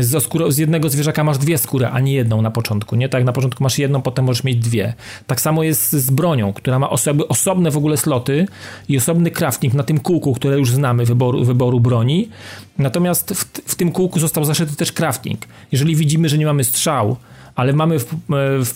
[0.00, 3.08] z, z jednego zwierzaka masz dwie skóry, a nie jedną na początku, nie?
[3.08, 4.94] Tak, na początku masz jedną, potem możesz mieć dwie.
[5.26, 8.46] Tak samo jest z bronią, która ma osoby, osobne w ogóle sloty
[8.88, 12.28] i osobny crafting na tym kółku, które już znamy wyboru, wyboru broni.
[12.78, 15.46] Natomiast w, w tym kółku został zaszyty też crafting.
[15.72, 17.16] Jeżeli widzimy, że nie mamy strzał,
[17.54, 18.14] ale mamy w,
[18.64, 18.74] w,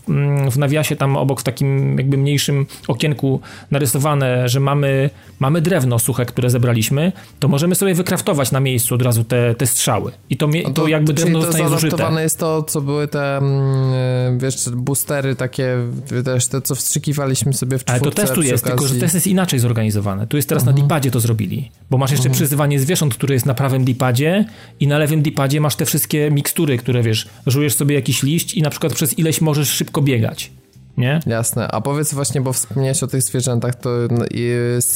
[0.51, 6.27] w nawiasie tam obok w takim jakby mniejszym okienku narysowane, że mamy, mamy drewno suche,
[6.27, 10.13] które zebraliśmy, to możemy sobie wykraftować na miejscu od razu te, te strzały.
[10.31, 12.23] I to, No to, jakby czyli drewno to zostanie zużyte.
[12.23, 15.77] jest to, co były te, mm, wiesz, boostery takie,
[16.25, 19.27] też te, co wstrzykiwaliśmy sobie w Ale to też tu jest, tylko że test jest
[19.27, 20.27] inaczej zorganizowane.
[20.27, 20.77] Tu jest teraz Mhm.
[20.77, 24.45] na dipadzie to zrobili, bo masz jeszcze przyzywanie zwierząt, które jest na prawym dipadzie
[24.81, 28.63] i na lewym dipadzie masz te wszystkie mikstury, które wiesz, żujesz sobie jakiś liść i
[28.63, 30.51] na przykład przez ileś możesz szybko biegać.
[30.99, 31.21] Nie?
[31.27, 34.25] Jasne, a powiedz właśnie, bo wspomniałeś o tych zwierzętach, to no,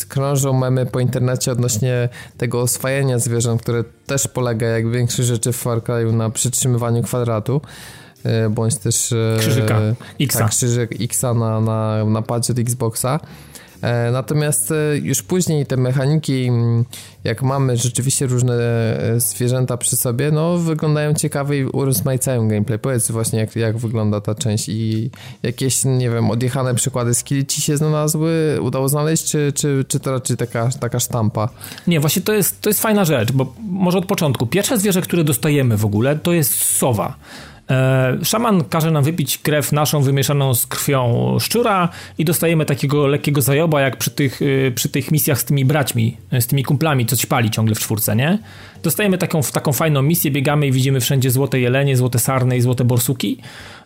[0.09, 5.57] krążą memy po internecie odnośnie tego oswajania zwierząt, które też polega, jak większość rzeczy w
[5.57, 7.61] Far Cry'u, na przytrzymywaniu kwadratu,
[8.25, 9.13] e, bądź też...
[9.13, 9.81] e, Krzyżyka,
[10.21, 10.39] Xa.
[10.39, 13.21] Tak, krzyżyk Xa na, na, na padzie od Xboxa.
[13.83, 16.85] E, natomiast e, już później te mechaniki, mm,
[17.25, 22.79] jak mamy rzeczywiście różne e, zwierzęta przy sobie, no wyglądają ciekawe i urozmaicają gameplay.
[22.79, 25.11] Powiedz właśnie, jak, jak wygląda ta część i
[25.43, 30.13] jakieś, nie wiem, odjechane przykłady skilli ci się znalazły, udało znaleźć, czy, czy, czy to
[30.13, 31.49] raczej taka, taka sztampa?
[31.87, 34.47] Nie, właśnie to jest, to jest fajna rzecz, bo może od początku.
[34.47, 37.17] Pierwsze zwierzę, które dostajemy w ogóle, to jest sowa.
[37.73, 43.43] E, szaman każe nam wypić krew naszą wymieszaną z krwią szczura i dostajemy takiego lekkiego
[43.43, 47.17] zajoba, jak przy tych, y, przy tych misjach z tymi braćmi, z tymi kumplami, co
[47.17, 48.39] ćpali ciągle w czwórce, nie?
[48.83, 52.85] Dostajemy taką, taką fajną misję, biegamy i widzimy wszędzie złote jelenie, złote sarny i złote
[52.85, 53.39] borsuki.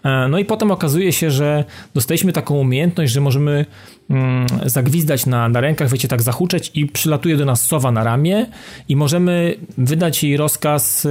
[0.04, 1.64] E, no i potem okazuje się, że
[1.94, 3.66] dostaliśmy taką umiejętność, że możemy
[4.10, 8.46] mm, zagwizdać na, na rękach, wiecie, tak zahuczeć i przylatuje do nas sowa na ramię
[8.88, 11.06] i możemy wydać jej rozkaz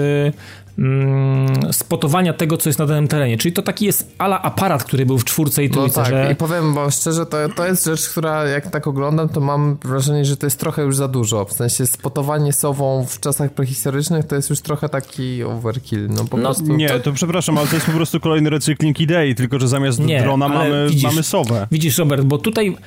[0.78, 3.38] mm, spotowania tego, co jest na danym terenie.
[3.38, 6.00] Czyli to taki jest ala aparat, który był w czwórce i trójce.
[6.00, 6.32] No tak, że...
[6.32, 10.26] i powiem wam szczerze, to, to jest rzecz, która jak tak oglądam, to mam wrażenie,
[10.26, 11.46] że to jest trochę już za dużo.
[11.46, 16.08] W sensie spotowanie sową w czasach prehistorycznych to jest już trochę taki overkill.
[16.10, 16.76] No po no, prostu.
[16.76, 17.00] Nie, to...
[17.00, 20.50] to przepraszam, ale to jest po prostu kolejny recykling idei, tylko że zamiast nie, drona
[20.50, 21.68] mamy, widzisz, mamy sowę.
[21.72, 22.78] Widzisz, Robert, bo tutaj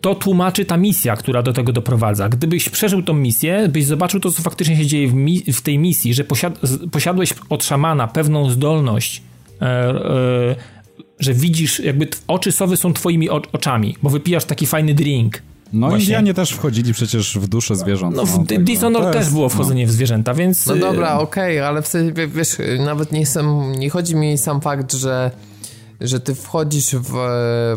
[0.00, 2.28] to tłumaczy ta misja, która do tego doprowadza.
[2.28, 5.78] Gdybyś przeżył tą misję, byś zobaczył to, co faktycznie się dzieje w, mi w tej
[5.78, 9.22] misji, że posiad posiadłeś od szamana pewną zdolność,
[9.62, 10.56] e, e,
[11.18, 15.42] że widzisz, jakby oczy sowy są twoimi oczami, bo wypijasz taki fajny drink.
[15.72, 16.04] No Właśnie.
[16.04, 18.16] Indianie też wchodzili przecież w duszę zwierząt.
[18.16, 19.88] No, w no, Dishonored też było wchodzenie no.
[19.88, 20.66] w zwierzęta, więc...
[20.66, 24.60] No dobra, okej, okay, ale w sensie, wiesz, nawet nie, sam, nie chodzi mi sam
[24.60, 25.30] fakt, że
[26.00, 27.12] że ty wchodzisz w,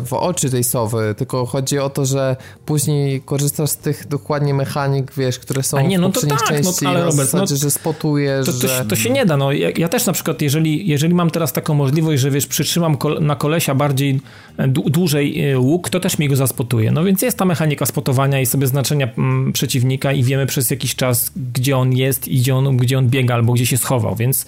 [0.06, 5.12] w oczy tej sowy, tylko chodzi o to, że później korzystasz z tych dokładnie mechanik,
[5.16, 7.60] wiesz, które są nie, no w poprzednich tak, no części, no, ale Robert, zasadzie, no,
[7.60, 8.84] że spotujesz, to, to, że...
[8.84, 9.52] to, się nie da, no.
[9.52, 13.36] Ja, ja, też na przykład, jeżeli, jeżeli mam teraz taką możliwość, że wiesz, przytrzymam na
[13.36, 14.20] kolesia bardziej
[14.56, 18.40] e, dłużej e, łuk, to też mi go zaspotuje, no więc jest ta mechanika spotowania
[18.40, 22.38] i sobie znaczenia m, mm, przeciwnika i wiemy przez jakiś czas, gdzie on jest i
[22.38, 24.46] gdzie on, gdzie on biega albo gdzie się schował, więc,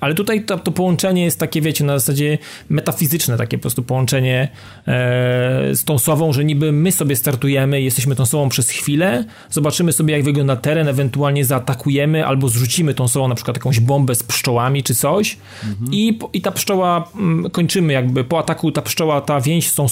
[0.00, 4.48] ale tutaj to, to połączenie jest takie, wiecie, na zasadzie metafizyczne takie po prostu połączenie
[4.78, 9.92] e, z tą sową, że niby my sobie startujemy, jesteśmy tą sową przez chwilę, zobaczymy
[9.92, 14.22] sobie jak wygląda teren, ewentualnie zaatakujemy albo zrzucimy tą sową na przykład jakąś bombę z
[14.22, 15.92] pszczołami czy coś mhm.
[15.92, 19.86] i, i ta pszczoła, mm, kończymy jakby, po ataku ta pszczoła, ta więź z tą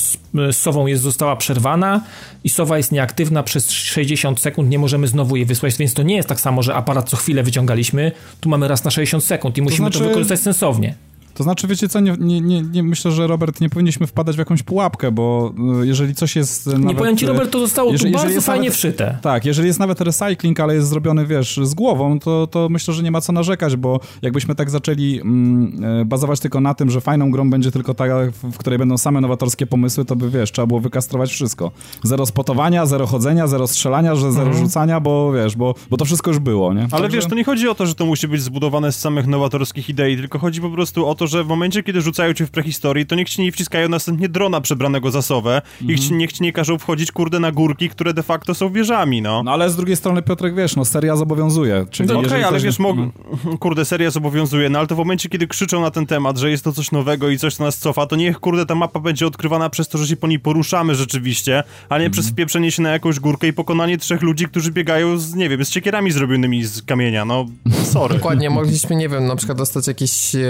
[0.52, 2.00] sową jest, została przerwana
[2.44, 6.16] i sowa jest nieaktywna przez 60 sekund, nie możemy znowu jej wysłać, więc to nie
[6.16, 9.62] jest tak samo, że aparat co chwilę wyciągaliśmy, tu mamy raz na 60 sekund i
[9.62, 9.98] musimy to, znaczy...
[9.98, 10.94] to wykorzystać sensownie.
[11.34, 14.38] To znaczy, wiecie co, nie, nie, nie, nie, myślę, że Robert, nie powinniśmy wpadać w
[14.38, 15.52] jakąś pułapkę, bo
[15.82, 18.64] y, jeżeli coś jest Nie nawet, powiem ci, Robert, to zostało jeżeli, tu bardzo fajnie
[18.64, 19.18] nawet, wszyte.
[19.22, 23.02] Tak, jeżeli jest nawet recycling, ale jest zrobiony, wiesz, z głową, to, to myślę, że
[23.02, 27.00] nie ma co narzekać, bo jakbyśmy tak zaczęli mm, e, bazować tylko na tym, że
[27.00, 28.04] fajną grą będzie tylko ta,
[28.42, 31.70] w której będą same nowatorskie pomysły, to by, wiesz, trzeba było wykastrować wszystko.
[32.02, 34.64] Zero spotowania, zero chodzenia, zero strzelania, że zero mhm.
[34.64, 36.80] rzucania, bo, wiesz, bo, bo to wszystko już było, nie?
[36.80, 37.16] Ale Także...
[37.16, 40.16] wiesz, to nie chodzi o to, że to musi być zbudowane z samych nowatorskich idei,
[40.16, 43.14] tylko chodzi po prostu o to, że w momencie, kiedy rzucają cię w prehistorii, to
[43.14, 45.98] niech ci nie wciskają następnie drona przebranego za sowę, mhm.
[45.98, 49.42] ci, niech ci nie każą wchodzić, kurde, na górki, które de facto są wieżami, no.
[49.42, 51.86] No ale z drugiej strony, Piotrek, wiesz, no seria zobowiązuje.
[51.90, 52.96] Czyli no, Okej, okay, ale wiesz, mog...
[52.98, 53.58] Mhm.
[53.58, 56.64] kurde, seria zobowiązuje, no ale to w momencie, kiedy krzyczą na ten temat, że jest
[56.64, 59.70] to coś nowego i coś, co nas cofa, to niech, kurde, ta mapa będzie odkrywana
[59.70, 62.12] przez to, że się po niej poruszamy rzeczywiście, a nie mhm.
[62.12, 65.64] przez wpieprzenie się na jakąś górkę i pokonanie trzech ludzi, którzy biegają z, nie wiem,
[65.64, 67.46] z ciekierami zrobionymi z kamienia, no,
[67.84, 68.14] sorry.
[68.14, 70.40] Dokładnie, mogliśmy, nie wiem, na przykład dostać jakieś, e,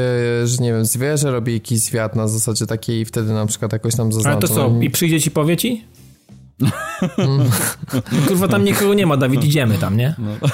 [0.45, 3.97] że nie wiem, zwierzę robi jakiś zwiat na zasadzie takiej i wtedy na przykład jakoś
[3.97, 4.33] tam zaznacza.
[4.33, 5.85] Ale to co, i przyjdzie ci powie ci?
[7.19, 7.51] Mm.
[8.29, 10.15] Kurwa, tam nikogo nie ma, Dawid, idziemy tam, nie?
[10.19, 10.49] No.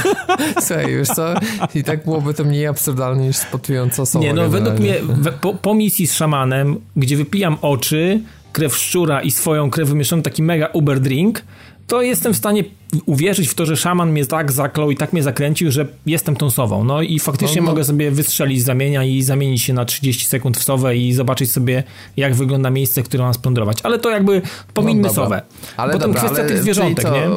[0.66, 1.34] Słuchaj, wiesz co,
[1.74, 4.24] i tak byłoby to mniej absurdalnie niż spotująca osoba.
[4.24, 4.94] Nie, no według mnie,
[5.40, 8.20] po, po misji z szamanem, gdzie wypijam oczy,
[8.52, 11.42] krew szczura i swoją krew wymieszaną taki mega uber drink,
[11.86, 12.64] to jestem w stanie
[13.06, 16.50] uwierzyć w to, że szaman mnie tak zaklął i tak mnie zakręcił, że jestem tą
[16.50, 16.84] sową.
[16.84, 17.72] No i faktycznie no, no.
[17.72, 21.50] mogę sobie wystrzelić z zamienia i zamienić się na 30 sekund w sowę i zobaczyć
[21.50, 21.82] sobie,
[22.16, 23.78] jak wygląda miejsce, które mam splądrować.
[23.82, 24.42] Ale to jakby
[24.74, 25.42] pomińmy no, sowę.
[25.76, 27.28] Ale Potem dobra, kwestia ale tych zwierzątek, nie?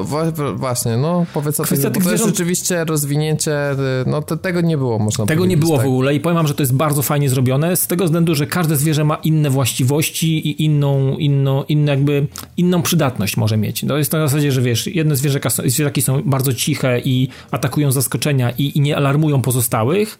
[0.55, 2.29] Właśnie, no powiedz o kwestia tych, zwierząt...
[2.29, 3.57] rzeczywiście rozwinięcie,
[4.05, 5.85] no to, tego nie było, można Tego nie było tak.
[5.85, 8.47] w ogóle i powiem wam, że to jest bardzo fajnie zrobione, z tego względu, że
[8.47, 12.27] każde zwierzę ma inne właściwości i inną, inną, inną jakby,
[12.57, 13.85] inną przydatność może mieć.
[13.87, 15.15] To jest na zasadzie, że wiesz, jedne
[15.49, 20.19] zwierzaki są bardzo ciche i atakują zaskoczenia i, i nie alarmują pozostałych,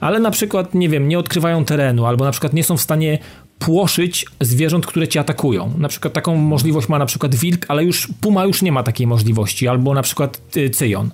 [0.00, 3.18] ale na przykład, nie wiem, nie odkrywają terenu, albo na przykład nie są w stanie
[3.58, 5.72] płoszyć zwierząt, które cię atakują.
[5.78, 9.06] Na przykład taką możliwość ma na przykład wilk, ale już puma już nie ma takiej
[9.06, 11.10] możliwości, albo na przykład y, cyjon.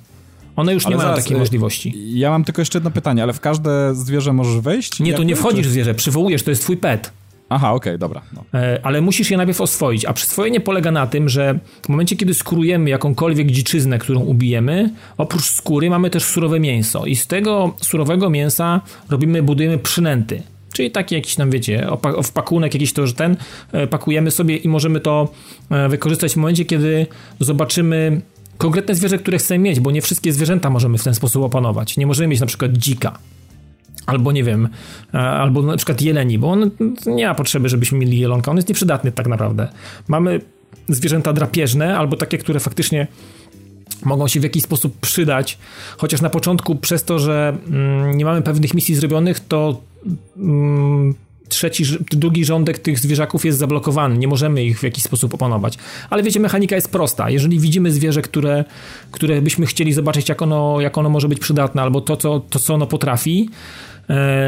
[0.57, 1.95] One już ale nie mają takiej y, możliwości.
[2.19, 5.01] Ja mam tylko jeszcze jedno pytanie, ale w każde zwierzę możesz wejść?
[5.01, 7.13] Nie, to nie wchodzisz w zwierzę, przywołujesz, to jest twój pet.
[7.49, 8.23] Aha, okej, okay, dobra.
[8.33, 8.61] No.
[8.61, 12.35] E, ale musisz je najpierw oswoić, a przyswojenie polega na tym, że w momencie, kiedy
[12.35, 18.31] skurujemy jakąkolwiek dziczyznę, którą ubijemy, oprócz skóry mamy też surowe mięso i z tego surowego
[18.31, 18.81] mięsa
[19.11, 20.43] robimy, budujemy przynęty.
[20.73, 21.87] Czyli taki jakiś tam, wiecie,
[22.25, 23.37] w pakunek jakiś to, że ten
[23.73, 25.29] e, pakujemy sobie i możemy to
[25.71, 27.07] e, wykorzystać w momencie, kiedy
[27.41, 28.21] zobaczymy
[28.59, 31.97] konkretne zwierzę, które chcemy mieć, bo nie wszystkie zwierzęta możemy w ten sposób opanować.
[31.97, 33.19] Nie możemy mieć na przykład dzika.
[34.09, 34.69] Albo nie wiem,
[35.15, 36.71] e, albo na przykład jeleni, bo on
[37.07, 39.69] nie ma potrzeby, żebyśmy mieli jelonka, on jest nieprzydatny tak naprawdę.
[40.09, 40.41] Mamy
[40.89, 43.07] zwierzęta drapieżne, albo takie, które faktycznie
[44.05, 45.59] mogą się w jakiś sposób przydać,
[45.97, 49.81] chociaż na początku przez to, że mm, nie mamy pewnych misji zrobionych, to
[50.37, 51.15] mm,
[51.49, 55.79] trzeci, drugi rządek tych zwierzaków jest zablokowany, nie możemy ich w jakiś sposób opanować.
[56.11, 57.31] Ale wiecie, mechanika jest prosta.
[57.31, 58.65] Jeżeli widzimy zwierzę, które,
[59.11, 62.59] które byśmy chcieli zobaczyć, jak ono, jak ono może być przydatne, albo to, co, to,
[62.59, 63.51] co ono potrafi,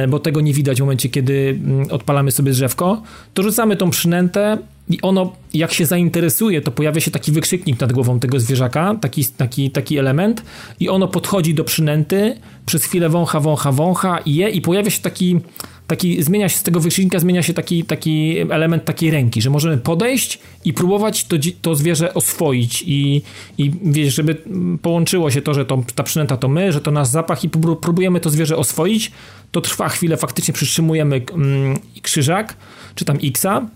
[0.08, 3.02] bo tego nie widać w momencie, kiedy mm, odpalamy sobie drzewko,
[3.34, 4.58] to rzucamy tą przynętę
[4.90, 9.24] i ono, jak się zainteresuje, to pojawia się taki wykrzyknik nad głową tego zwierzaka, taki,
[9.24, 10.42] taki, taki element,
[10.80, 12.36] i ono podchodzi do przynęty,
[12.66, 15.40] przez chwilę wącha, wącha, wącha i je, i pojawia się taki,
[15.86, 19.78] taki zmienia się z tego wykrzyknika, zmienia się taki, taki element takiej ręki, że możemy
[19.78, 23.22] podejść i próbować to, to zwierzę oswoić i,
[23.58, 24.36] i wiesz, żeby
[24.82, 27.48] połączyło się to, że to, ta przynęta to my, że to nasz zapach i
[27.80, 29.12] próbujemy to zwierzę oswoić,
[29.50, 32.56] to trwa chwilę, faktycznie przytrzymujemy mm, krzyżak,
[32.94, 33.66] czy tam Xa,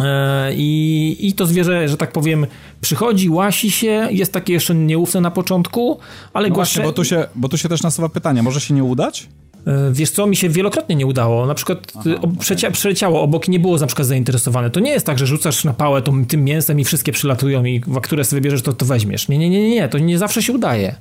[0.00, 2.46] e, i, I to zwierzę, że tak powiem,
[2.80, 5.98] przychodzi, łasi się, jest takie jeszcze nieufne na początku,
[6.32, 8.84] ale no właśnie, bo tu, się, bo tu się też nasuwa pytanie, może się nie
[8.84, 9.28] udać?
[9.66, 11.46] E, wiesz co, mi się wielokrotnie nie udało.
[11.46, 14.70] Na przykład Aha, przecia- przeleciało obok i nie było na przykład zainteresowane.
[14.70, 17.82] To nie jest tak, że rzucasz na pałę tą, tym mięsem i wszystkie przylatują i
[18.02, 19.28] które sobie bierzesz, to to weźmiesz.
[19.28, 20.94] Nie, nie, nie, nie, to nie zawsze się udaje.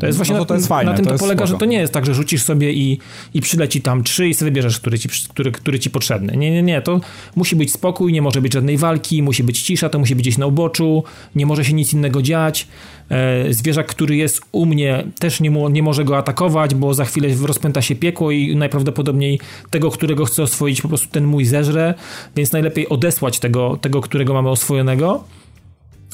[0.00, 1.52] To jest właśnie no to, to jest na, fajne, na tym to, to polega, spoko.
[1.52, 2.98] że to nie jest tak, że rzucisz sobie i,
[3.34, 6.36] i przyleci tam trzy i sobie bierzesz, który ci, który, który ci potrzebny.
[6.36, 7.00] Nie, nie, nie, to
[7.36, 10.38] musi być spokój, nie może być żadnej walki, musi być cisza, to musi być gdzieś
[10.38, 12.66] na uboczu, nie może się nic innego dziać.
[13.10, 17.04] E, zwierzak, który jest u mnie, też nie, mu, nie może go atakować, bo za
[17.04, 21.94] chwilę rozpęta się piekło i najprawdopodobniej tego, którego chcę oswoić, po prostu ten mój zeżre,
[22.36, 25.24] więc najlepiej odesłać tego, tego którego mamy oswojonego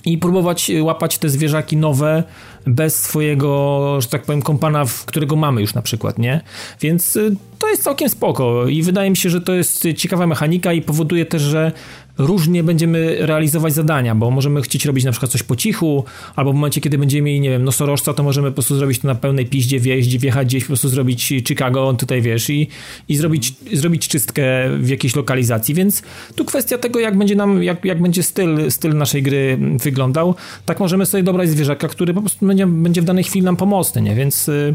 [0.06, 2.22] i próbować łapać te zwierzaki nowe
[2.66, 6.40] bez swojego, że tak powiem, kompana, którego mamy już na przykład, nie?
[6.80, 10.72] Więc y, to jest całkiem spoko i wydaje mi się, że to jest ciekawa mechanika
[10.72, 11.72] i powoduje też, że
[12.18, 16.04] różnie będziemy realizować zadania, bo możemy chcieć robić na przykład coś po cichu,
[16.36, 19.08] albo w momencie, kiedy będziemy mieli, nie wiem, nosorożca, to możemy po prostu zrobić to
[19.08, 22.68] na pełnej piździe, wjeździe, wjechać gdzieś, po prostu zrobić Chicago, tutaj wiesz, i,
[23.08, 24.44] i zrobić, zrobić czystkę
[24.78, 26.02] w jakiejś lokalizacji, więc
[26.36, 30.34] tu kwestia tego, jak będzie nam, jak, jak będzie styl, styl naszej gry wyglądał,
[30.66, 34.02] tak możemy sobie dobrać zwierzaka, który po prostu będzie, będzie w danej chwili nam pomocny,
[34.02, 34.46] nie, więc...
[34.46, 34.74] Yy,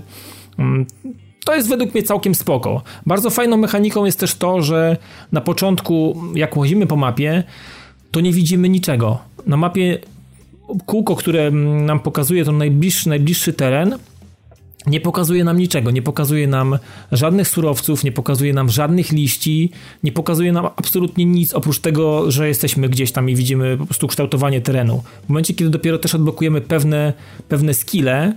[1.46, 2.82] to jest według mnie całkiem spoko.
[3.06, 4.98] Bardzo fajną mechaniką jest też to, że
[5.32, 7.44] na początku, jak łazimy po mapie,
[8.12, 9.18] to nie widzimy niczego.
[9.46, 10.00] Na mapie
[10.86, 13.98] kółko, które nam pokazuje ten najbliższy, najbliższy teren,
[14.88, 16.80] nie pokazuje nam niczego, nie pokazuje nam
[17.12, 19.72] żadnych surowców, nie pokazuje nam żadnych liści,
[20.04, 24.08] nie pokazuje nam absolutnie nic oprócz tego, że jesteśmy gdzieś tam i widzimy po prostu
[24.08, 25.04] kształtowanie terenu.
[25.26, 27.14] W momencie, kiedy dopiero też odblokujemy pewne,
[27.50, 28.34] pewne skille,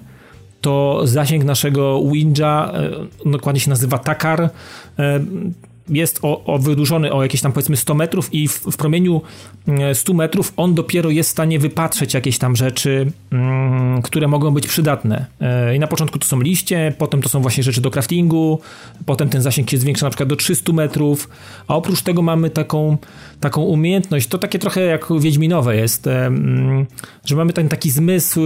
[0.65, 2.73] to zasięg naszego Winja,
[3.27, 4.41] e, dokładnie się nazywa Takar,
[4.99, 5.21] e,
[5.89, 9.23] jest o, o wydłużony o jakieś tam powiedzmy 100 metrów i w, w, promieniu
[9.95, 14.51] 100 e, metrów on dopiero jest w stanie wypatrzeć jakieś tam rzeczy, mm, które mogą
[14.51, 15.27] być przydatne.
[15.77, 18.61] I na początku to są liście, potem to są właśnie rzeczy do craftingu,
[19.07, 21.29] potem ten zasięg się zwiększa na przykład do 300 metrów,
[21.69, 22.97] a oprócz tego mamy taką,
[23.41, 26.87] taką umiejętność, to takie trochę jak wiedźminowe jest, mm,
[27.25, 28.41] że mamy ten taki zmysł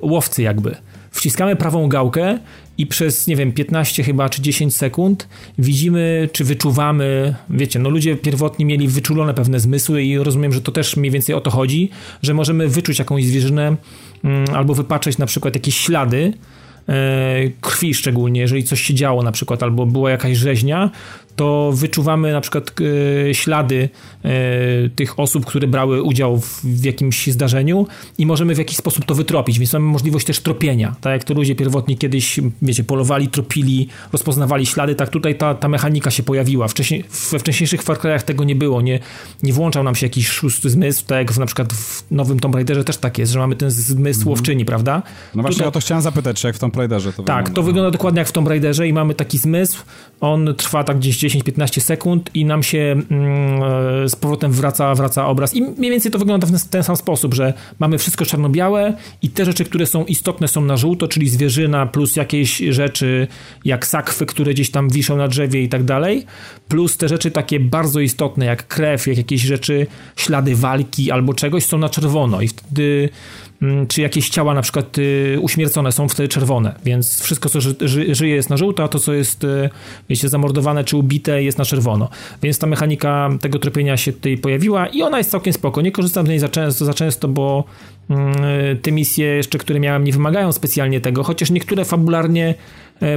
[0.00, 0.76] łowcy jakby
[1.18, 2.38] wciskamy prawą gałkę
[2.78, 8.16] i przez, nie wiem, 15 chyba czy 10 sekund widzimy, czy wyczuwamy, wiecie, no ludzie
[8.16, 11.90] pierwotni mieli wyczulone pewne zmysły i rozumiem, że to też mniej więcej o to chodzi,
[12.22, 13.76] że możemy wyczuć jakąś zwierzynę
[14.24, 16.32] mm, albo wypatrzeć na przykład jakieś ślady,
[16.88, 16.94] e,
[17.60, 20.90] krwi szczególnie, jeżeli coś się działo na przykład, albo była jakaś rzeźnia,
[21.38, 22.74] to wyczuwamy na przykład
[23.30, 23.88] e, ślady
[24.24, 24.28] e,
[24.88, 27.86] tych osób, które brały udział w, jakimś zdarzeniu
[28.18, 30.94] i możemy w jakiś sposób to wytropić, więc mamy możliwość też tropienia.
[31.00, 35.68] Tak jak to ludzie pierwotnie kiedyś, wiecie, polowali, tropili, rozpoznawali ślady, tak tutaj ta, ta
[35.68, 36.68] mechanika się pojawiła.
[36.68, 38.98] Wcześniej, we wcześniejszych Far Cry'ach tego nie było, nie,
[39.42, 42.54] nie włączał nam się jakiś szósty zmysł, tak jak w, na przykład w nowym Tomb
[42.54, 44.28] Raiderze też tak jest, że mamy ten zmysł mm.
[44.28, 45.02] łowczyni, prawda?
[45.34, 45.68] No właśnie tutaj...
[45.68, 47.54] o to chciałem zapytać, czy jak w Tomb Raiderze to Tak, wygląda.
[47.54, 49.82] to wygląda dokładnie jak w Tomb Raiderze i mamy taki zmysł,
[50.20, 55.54] on trwa tak gdzieś 10-15 sekund i nam się mm, z powrotem wraca, wraca obraz.
[55.54, 59.44] I mniej więcej to wygląda w ten sam sposób, że mamy wszystko czarno-białe i te
[59.44, 63.26] rzeczy, które są istotne są na żółto, czyli zwierzyna plus jakieś rzeczy
[63.64, 66.26] jak sakwy, które gdzieś tam wiszą na drzewie i tak dalej,
[66.68, 71.64] plus te rzeczy takie bardzo istotne jak krew, jak jakieś rzeczy, ślady walki albo czegoś
[71.64, 73.08] są na czerwono i wtedy
[73.88, 78.14] czy jakieś ciała na przykład y, uśmiercone są wtedy czerwone, więc wszystko, co ży, ży,
[78.14, 79.70] żyje jest na żółto, a to, co jest, y,
[80.08, 82.08] wiecie, zamordowane czy ubite jest na czerwono.
[82.42, 85.80] Więc ta mechanika tego tropienia się tutaj pojawiła i ona jest całkiem spoko.
[85.80, 87.64] Nie korzystam z niej za często, za często bo
[88.10, 88.34] mm,
[88.82, 92.54] te misje jeszcze, które miałem, nie wymagają specjalnie tego, chociaż niektóre fabularnie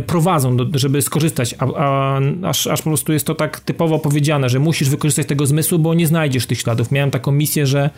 [0.05, 4.49] prowadzą, do, żeby skorzystać, a, a, aż, aż po prostu jest to tak typowo powiedziane,
[4.49, 6.91] że musisz wykorzystać tego zmysłu, bo nie znajdziesz tych śladów.
[6.91, 7.89] Miałem taką misję, że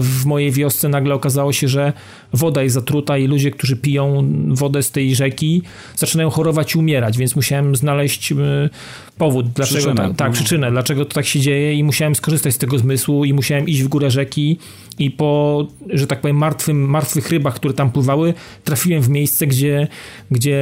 [0.00, 1.92] w mojej wiosce nagle okazało się, że
[2.32, 5.62] woda jest zatruta i ludzie, którzy piją wodę z tej rzeki,
[5.96, 8.36] zaczynają chorować i umierać, więc musiałem znaleźć e,
[9.18, 10.08] powód, dlaczego przyczynę.
[10.08, 13.32] tak, tak, przyczynę, dlaczego to tak się dzieje i musiałem skorzystać z tego zmysłu i
[13.32, 14.58] musiałem iść w górę rzeki
[14.98, 18.34] i po, że tak powiem, martwym, martwych rybach, które tam pływały,
[18.64, 19.88] trafiłem w miejsce, gdzie,
[20.30, 20.58] gdzie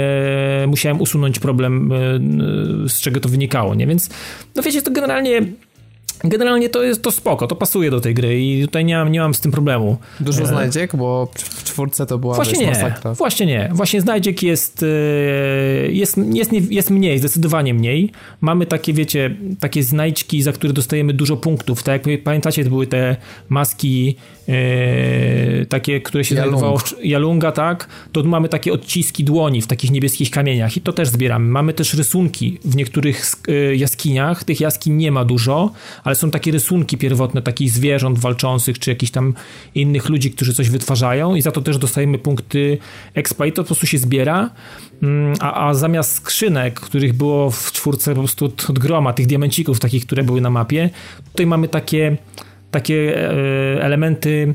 [0.68, 3.87] musiałem usunąć problem, e, z czego to wynikało, nie?
[3.87, 4.11] Więc,
[4.55, 5.43] no wiecie, to generalnie
[6.24, 9.20] Generalnie to jest to spoko, to pasuje do tej gry i tutaj nie mam, nie
[9.20, 9.96] mam z tym problemu.
[10.20, 10.46] Dużo e...
[10.46, 13.14] znajdziek, bo w czwórce to była Właśnie nie, masakra.
[13.14, 13.70] właśnie nie.
[13.72, 14.86] Właśnie znajdziek jest, e,
[15.92, 18.12] jest, jest, jest mniej, zdecydowanie mniej.
[18.40, 21.82] Mamy takie, wiecie, takie znajdźki, za które dostajemy dużo punktów.
[21.82, 23.16] Tak jak pamiętacie, to były te
[23.48, 24.16] maski
[24.48, 26.58] e, takie, które się Jalung.
[26.58, 27.88] znajdowało Jalunga, tak?
[28.12, 31.48] To mamy takie odciski dłoni w takich niebieskich kamieniach i to też zbieramy.
[31.48, 34.44] Mamy też rysunki w niektórych e, jaskiniach.
[34.44, 35.70] Tych jaskiń nie ma dużo,
[36.07, 39.34] ale są takie rysunki pierwotne takich zwierząt walczących, czy jakichś tam
[39.74, 42.78] innych ludzi, którzy coś wytwarzają i za to też dostajemy punkty
[43.14, 44.50] expa i to po prostu się zbiera.
[45.02, 49.80] Mm, a, a zamiast skrzynek, których było w czwórce po prostu od, groma, tych diamencików
[49.80, 50.90] takich, które były na mapie,
[51.32, 52.16] tutaj mamy takie,
[52.70, 54.54] takie e, elementy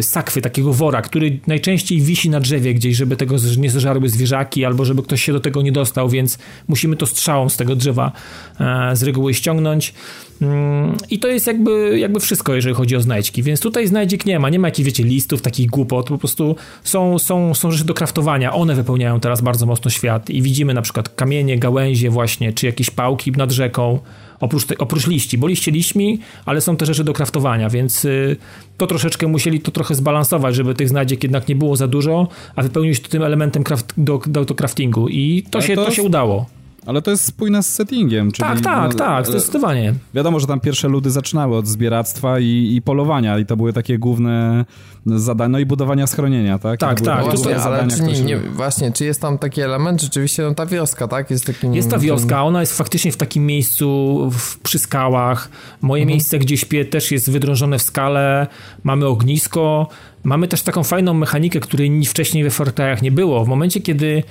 [0.00, 4.84] sakwy, takiego wora, który najczęściej wisi na drzewie gdzieś, żeby tego nie zeżarły zwierzaki, albo
[4.84, 6.38] żeby ktoś się do tego nie dostał, więc
[6.68, 8.12] musimy to strzałą z tego drzewa
[8.60, 9.94] e, z reguły ściągnąć.
[10.42, 13.42] Mm, I to jest jakby, jakby wszystko, jeżeli chodzi o znajdźki.
[13.42, 17.18] Więc tutaj znajdziek nie ma, nie ma jakichś, wiecie, listów, takich głupot, po prostu są,
[17.18, 18.52] są, są rzeczy do kraftowania.
[18.52, 22.90] One wypełniają teraz bardzo mocno świat i widzimy na przykład kamienie, gałęzie właśnie, czy jakieś
[22.90, 23.98] pałki nad rzeką,
[24.40, 28.36] oprócz, te, oprócz liści, bo liście liśćmi, ale są te rzeczy do kraftowania, więc y,
[28.76, 32.62] to troszeczkę musieli to trochę zbalansować, żeby tych znajdziek jednak nie było za dużo, a
[32.62, 36.02] wypełnić to tym elementem craft, do, do, do craftingu i to, się, to, to się
[36.02, 36.46] udało.
[36.86, 38.32] Ale to jest spójne z settingiem.
[38.32, 39.94] Czyli, tak, tak, no, tak, zdecydowanie.
[40.14, 43.98] Wiadomo, że tam pierwsze ludy zaczynały od zbieractwa i, i polowania i to były takie
[43.98, 44.64] główne
[45.06, 46.80] zadania, no i budowania schronienia, tak?
[46.80, 47.24] Tak, tak.
[47.24, 51.08] Właśnie, ale czy nie, nie, właśnie, czy jest tam taki element, rzeczywiście no ta wioska,
[51.08, 51.30] tak?
[51.30, 55.48] Jest, takim, jest ta wioska, ona jest faktycznie w takim miejscu w, przy skałach.
[55.80, 56.14] Moje mhm.
[56.14, 58.46] miejsce, gdzie śpię, też jest wydrążone w skale.
[58.84, 59.88] Mamy ognisko.
[60.24, 63.44] Mamy też taką fajną mechanikę, której wcześniej we Fortnite'ach nie było.
[63.44, 64.22] W momencie, kiedy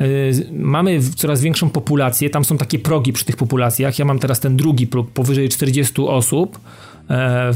[0.00, 3.98] Y, mamy coraz większą populację, tam są takie progi przy tych populacjach.
[3.98, 6.60] Ja mam teraz ten drugi próg, powyżej 40 osób.
[7.10, 7.50] E,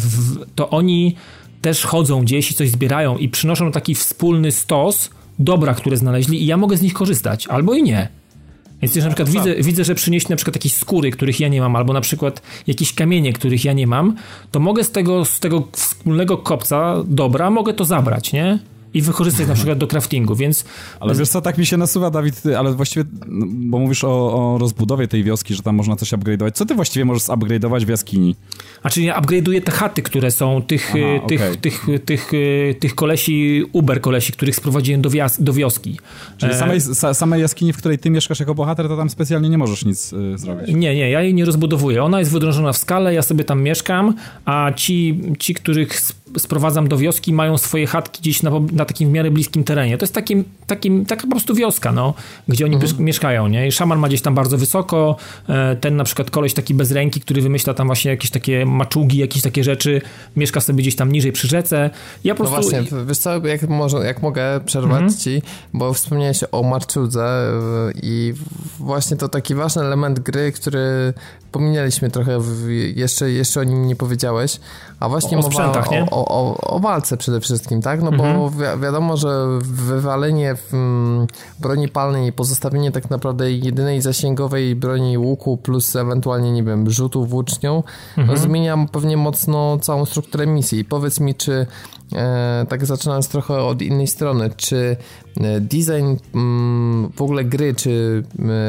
[0.54, 1.14] to oni
[1.62, 6.46] też chodzą gdzieś i coś zbierają i przynoszą taki wspólny stos dobra, które znaleźli i
[6.46, 8.08] ja mogę z nich korzystać, albo i nie.
[8.82, 11.60] Więc jeśli na przykład widzę, widzę, że przynieśli na przykład jakieś skóry, których ja nie
[11.60, 14.16] mam, albo na przykład jakieś kamienie, których ja nie mam,
[14.50, 18.58] to mogę z tego, z tego wspólnego kopca dobra, mogę to zabrać, nie?
[18.94, 20.64] I wykorzystać na przykład do craftingu, więc...
[21.00, 24.58] Ale wiesz co, tak mi się nasuwa, Dawid, ale właściwie, no, bo mówisz o, o
[24.58, 26.52] rozbudowie tej wioski, że tam można coś upgrade'ować.
[26.52, 28.36] Co ty właściwie możesz upgrade'ować w jaskini?
[28.82, 31.56] A czyli ja upgrade'uję te chaty, które są tych, Aha, tych, okay.
[31.56, 32.32] tych, tych, tych,
[32.80, 35.98] tych kolesi, Uber kolesi, których sprowadziłem do, wias, do wioski.
[36.36, 36.58] Czyli e...
[36.58, 36.80] samej,
[37.14, 40.38] samej jaskini, w której ty mieszkasz jako bohater, to tam specjalnie nie możesz nic y,
[40.38, 40.68] zrobić?
[40.68, 42.04] Nie, nie, ja jej nie rozbudowuję.
[42.04, 44.14] Ona jest wydrążona w skale, ja sobie tam mieszkam,
[44.44, 46.00] a ci, ci których
[46.38, 49.98] sprowadzam do wioski, mają swoje chatki gdzieś na, na takim w miarę bliskim terenie.
[49.98, 52.14] To jest takim, takim, taka po prostu wioska, no,
[52.48, 53.04] gdzie oni mhm.
[53.04, 53.66] mieszkają, nie?
[53.68, 55.16] I szaman ma gdzieś tam bardzo wysoko,
[55.48, 59.18] e, ten na przykład koleś taki bez ręki, który wymyśla tam właśnie jakieś takie maczugi,
[59.18, 60.00] jakieś takie rzeczy,
[60.36, 61.90] mieszka sobie gdzieś tam niżej przy rzece.
[62.24, 62.70] Ja po no prostu...
[62.70, 65.18] właśnie, wiesz co, jak, może, jak mogę przerwać mhm.
[65.18, 65.42] ci,
[65.74, 68.34] bo wspomniałeś o marczudze e, i
[68.78, 71.14] właśnie to taki ważny element gry, który
[71.52, 72.38] pominęliśmy trochę,
[72.94, 74.60] jeszcze, jeszcze o nim nie powiedziałeś,
[75.00, 78.02] a właśnie o, o, o, o, o, walce przede wszystkim, tak?
[78.02, 78.38] No mhm.
[78.38, 81.26] bo wi wiadomo, że wywalenie w, mm,
[81.60, 87.26] broni palnej i pozostawienie tak naprawdę jedynej zasięgowej broni łuku plus ewentualnie, nie wiem, rzutu
[87.26, 87.82] włócznią,
[88.16, 88.38] mhm.
[88.38, 90.84] zmienia pewnie mocno całą strukturę misji.
[90.84, 91.66] Powiedz mi, czy
[92.14, 94.96] e, tak zaczynając trochę od innej strony, czy
[95.60, 98.22] design mm, w ogóle gry czy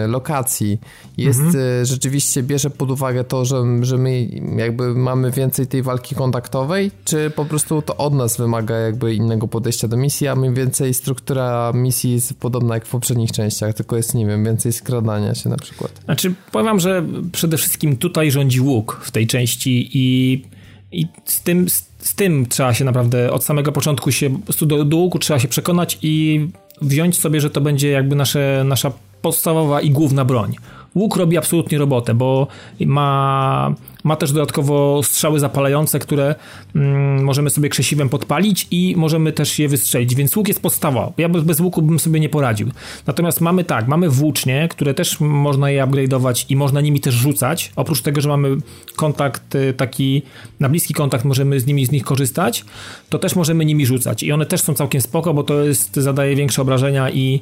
[0.08, 0.80] lokacji
[1.18, 1.86] jest mhm.
[1.86, 7.32] rzeczywiście bierze pod uwagę to, że, że my jakby mamy więcej tej walki kontaktowej, czy
[7.36, 11.72] po prostu to od nas wymaga jakby innego podejścia do misji, a mniej więcej struktura
[11.74, 15.58] misji jest podobna jak w poprzednich częściach, tylko jest, nie wiem, więcej skradania się na
[15.58, 15.92] przykład.
[16.06, 20.44] Znaczy, powiem że przede wszystkim tutaj rządzi łuk w tej części i,
[20.92, 24.30] i z tym, z, z tym trzeba się naprawdę od samego początku się,
[24.62, 26.48] do, do trzeba się przekonać i
[26.82, 30.56] wziąć sobie, że to będzie jakby nasze, nasza podstawowa i główna broń.
[30.96, 32.48] Łuk robi absolutnie robotę, bo
[32.80, 36.36] ma, ma też dodatkowo strzały zapalające, które
[36.76, 41.12] mm, możemy sobie krzesiwem podpalić i możemy też je wystrzelić, więc łuk jest podstawa.
[41.18, 42.70] Ja bez, łuku bym sobie nie poradził.
[43.08, 47.72] Natomiast mamy tak, mamy włócznie, które też można je upgrade'ować i można nimi też rzucać.
[47.76, 48.58] Oprócz tego, że mamy
[48.95, 50.22] kontakt y, taki,
[50.60, 52.66] na bliski kontakt możemy z nimi z nich korzystać,
[53.10, 56.36] to też możemy nimi rzucać i one też są całkiem spoko, bo to jest, zadaje
[56.36, 57.41] większe obrażenia i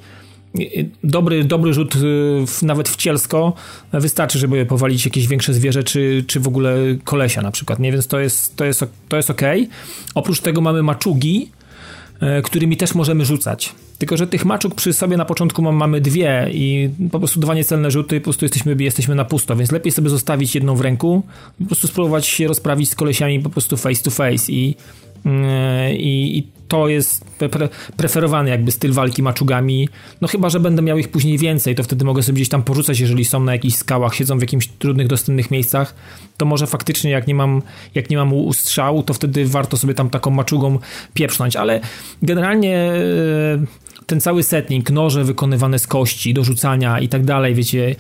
[1.04, 3.54] dobry, dobry rzut y, nawet w cielsko
[3.94, 7.92] wystarczy, żeby powalić jakieś większe zwierzę, czy, czy w ogóle kolesia na przykład, nie?
[7.92, 9.42] Więc to jest, to jest, to jest ok.
[10.16, 11.52] Oprócz tego mamy maczugi,
[12.20, 13.76] e, którymi też możemy rzucać.
[13.98, 17.92] Tylko, że tych maczug przy sobie na początku mamy dwie i po prostu dwa niecelne
[17.92, 21.24] rzuty, po prostu jesteśmy, jesteśmy na pusto, więc lepiej sobie zostawić jedną w ręku
[21.60, 24.76] po prostu spróbować się rozprawić z kolesiami po prostu face to face i,
[25.26, 29.90] e, i, i to jest pre preferowany jakby styl walki maczugami.
[30.22, 33.00] No chyba, że będę miał ich później więcej, to wtedy mogę sobie gdzieś tam porzucać,
[33.00, 35.96] jeżeli są na jakichś skałach, siedzą w jakimś trudnych, dostępnych miejscach,
[36.38, 37.62] to może faktycznie jak nie mam,
[37.96, 40.80] jak nie mam ustrzału, to wtedy warto sobie tam taką maczugą
[41.14, 41.82] pieprznąć, ale
[42.22, 47.96] generalnie e, ten cały setting, noże wykonywane z kości, do rzucania i tak dalej, wiecie,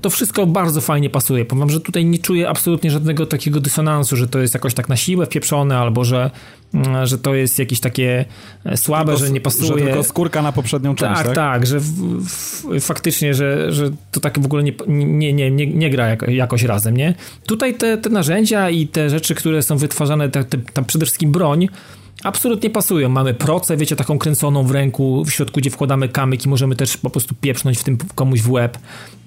[0.00, 1.44] to wszystko bardzo fajnie pasuje.
[1.44, 4.96] Powiem, że tutaj nie czuję absolutnie żadnego takiego dysonansu, że to jest jakoś tak na
[4.96, 6.30] siłę wpieprzone, albo że,
[6.74, 8.09] mm, że to jest jakieś takie
[8.64, 9.78] e, słabe, tylko, że nie pasuje.
[9.78, 11.26] Że tylko skórka na poprzednią część, tak?
[11.26, 15.50] Tak, tak, że w, w, faktycznie, że, że to tak w ogóle nie, nie, nie,
[15.50, 17.14] nie, nie gra jako, jakoś razem, nie?
[17.46, 21.32] Tutaj te, te narzędzia i te rzeczy, które są wytwarzane, te, te, tam przede wszystkim
[21.32, 21.68] broń,
[22.24, 23.08] absolutnie pasują.
[23.08, 26.96] Mamy procę, wiecie, taką kręconą w ręku, w środku, gdzie wkładamy kamyk i możemy też
[26.96, 28.78] po prostu pieprznąć w tym komuś w łeb.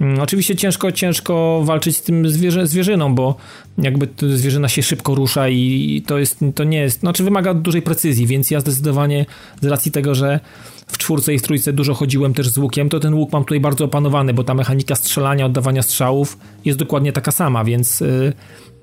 [0.01, 3.35] Mm, oczywiście ciężko, ciężko walczyć z tym zwierzę, zwierzyną, bo
[3.77, 8.27] jakby zwierzyna się szybko rusza i to jest, to nie jest, znaczy wymaga dużej precyzji,
[8.27, 9.25] więc ja zdecydowanie
[9.61, 10.39] z racji tego, że
[10.87, 13.59] w czwórce i w trójce dużo chodziłem też z łukiem, to ten łuk mam tutaj
[13.59, 18.33] bardzo opanowany, bo ta mechanika strzelania, oddawania strzałów jest dokładnie taka sama, więc yy,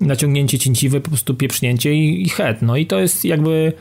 [0.01, 2.61] naciągnięcie cięciwe, po prostu pieprznięcie i, i head.
[2.61, 3.73] No i to jest jakby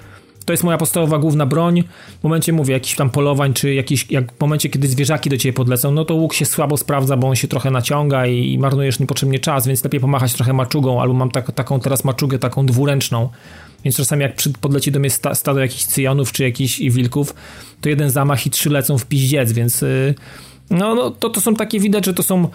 [0.45, 1.85] to jest moja podstawowa główna broń.
[2.21, 5.53] W momencie, mówię, jakichś tam polowań, czy jakiś, jak w momencie, kiedy zwierzaki do ciebie
[5.53, 9.01] podlecą, no to łuk się słabo sprawdza, bo on się trochę naciąga i, i marnujesz
[9.01, 13.29] niepotrzebnie czas, więc lepiej pomachać trochę maczugą, albo mam tak, taką teraz maczugę, taką dwuręczną,
[13.85, 17.35] więc czasami jak podleci do mnie sta, stado jakichś cyjanów, czy jakichś wilków,
[17.81, 20.15] to jeden zamach i trzy lecą w piździec, więc yy,
[20.71, 22.49] no, no to, to są takie, widać, że to są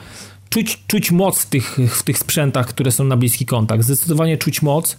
[0.49, 3.83] czuć, czuć moc w tych, w tych sprzętach, które są na bliski kontakt.
[3.83, 4.97] Zdecydowanie czuć moc.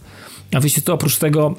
[0.55, 1.55] A wiecie to oprócz tego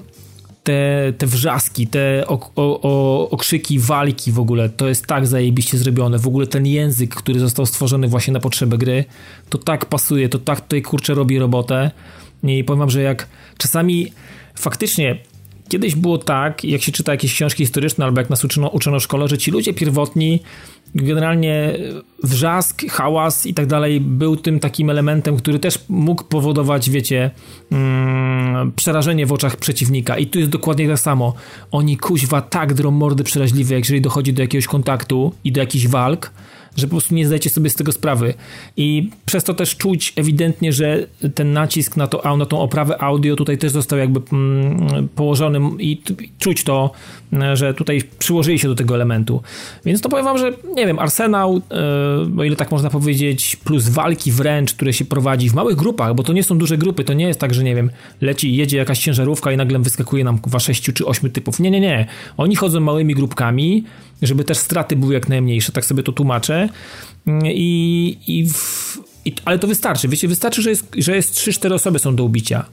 [0.67, 6.19] te, te wrzaski, te o, o, okrzyki, walki w ogóle, to jest tak zajebiście zrobione.
[6.19, 9.05] W ogóle ten język, który został stworzony właśnie na potrzeby gry,
[9.49, 11.91] to tak pasuje, to tak tutaj kurczę robi robotę.
[12.43, 14.13] I powiem wam, że jak czasami
[14.55, 15.17] faktycznie
[15.69, 19.03] kiedyś było tak, jak się czyta jakieś książki historyczne albo jak nas uczono, uczono w
[19.03, 20.41] szkole, że ci ludzie pierwotni
[20.95, 21.73] generalnie
[22.23, 27.31] wrzask, hałas i tak dalej był tym takim elementem, który też mógł powodować, wiecie,
[27.71, 30.17] mm, przerażenie w oczach przeciwnika.
[30.17, 31.33] I tu jest dokładnie tak samo.
[31.71, 36.31] Oni kuźwa tak drą mordy przeraźliwe, jeżeli dochodzi do jakiegoś kontaktu i do jakichś walk,
[36.77, 38.33] że po prostu nie zdajecie sobie z tego sprawy.
[38.77, 43.35] I przez to też czuć ewidentnie, że ten nacisk na, to, na tą oprawę audio
[43.35, 46.01] tutaj też został jakby mm, położony i
[46.39, 46.91] czuć to,
[47.53, 49.41] że tutaj przyłożyli się do tego elementu.
[49.85, 51.61] Więc to powiem wam, że nie wiem, arsenał,
[52.35, 56.15] yy, o ile tak można powiedzieć, plus walki wręcz, które się prowadzi w małych grupach,
[56.15, 57.89] bo to nie są duże grupy, to nie jest tak, że nie wiem,
[58.21, 61.59] leci, jedzie jakaś ciężarówka i nagle wyskakuje nam kwa sześciu czy ośmiu typów.
[61.59, 62.05] Nie, nie, nie.
[62.37, 63.83] Oni chodzą małymi grupkami,
[64.21, 66.69] żeby też straty były jak najmniejsze, tak sobie to tłumaczę.
[67.43, 71.99] I, i, w, i ale to wystarczy, wiecie, wystarczy, że jest, że jest 3-4 osoby
[71.99, 72.65] są do ubicia.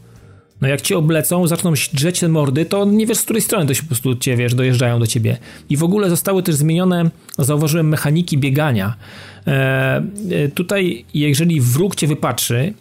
[0.60, 3.74] No jak cię oblecą, zaczną drzeć te mordy, to nie wiesz z której strony to
[3.74, 5.36] się po prostu cię, wiesz, dojeżdżają do ciebie.
[5.70, 8.94] I w ogóle zostały też zmienione, zauważyłem, mechaniki biegania.
[9.46, 12.74] E, e, tutaj, jeżeli wróg cię wypatrzy,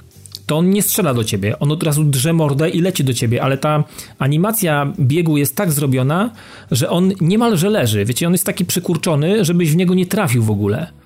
[0.45, 1.59] to on nie strzela do ciebie.
[1.59, 3.83] On od razu drze mordę i leci do ciebie, ale ta
[4.19, 6.31] animacja biegu jest tak zrobiona,
[6.71, 8.05] że on niemalże leży.
[8.05, 11.02] Wiecie, on jest taki przykurczony, żebyś w niego nie trafił w ogóle.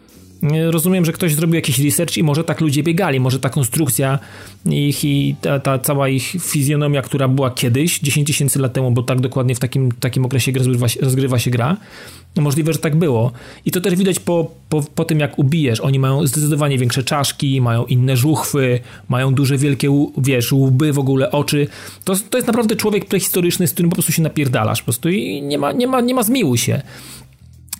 [0.71, 4.19] Rozumiem, że ktoś zrobił jakiś research i może tak ludzie biegali, może ta konstrukcja
[4.65, 9.03] ich i ta, ta cała ich fizjonomia, która była kiedyś, 10 tysięcy lat temu, bo
[9.03, 11.77] tak dokładnie w takim, takim okresie rozgrywa się, rozgrywa się gra,
[12.35, 13.31] no możliwe, że tak było.
[13.65, 15.81] I to też widać po, po, po tym, jak ubijesz.
[15.81, 18.79] Oni mają zdecydowanie większe czaszki, mają inne żuchwy,
[19.09, 21.67] mają duże, wielkie, wiesz, łby, w ogóle oczy.
[22.03, 25.41] To, to jest naprawdę człowiek prehistoryczny, z którym po prostu się napierdalasz po prostu i
[25.41, 26.81] nie ma, nie ma, nie ma zmiłuj się.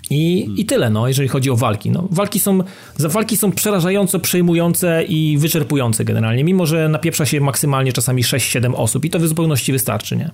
[0.10, 1.91] I, I tyle, no, jeżeli chodzi o walki.
[1.91, 2.60] No, walki, są,
[2.99, 9.05] walki są przerażająco przejmujące i wyczerpujące generalnie, mimo że napieprza się maksymalnie czasami 6-7 osób
[9.05, 10.32] i to w zupełności wystarczy, nie?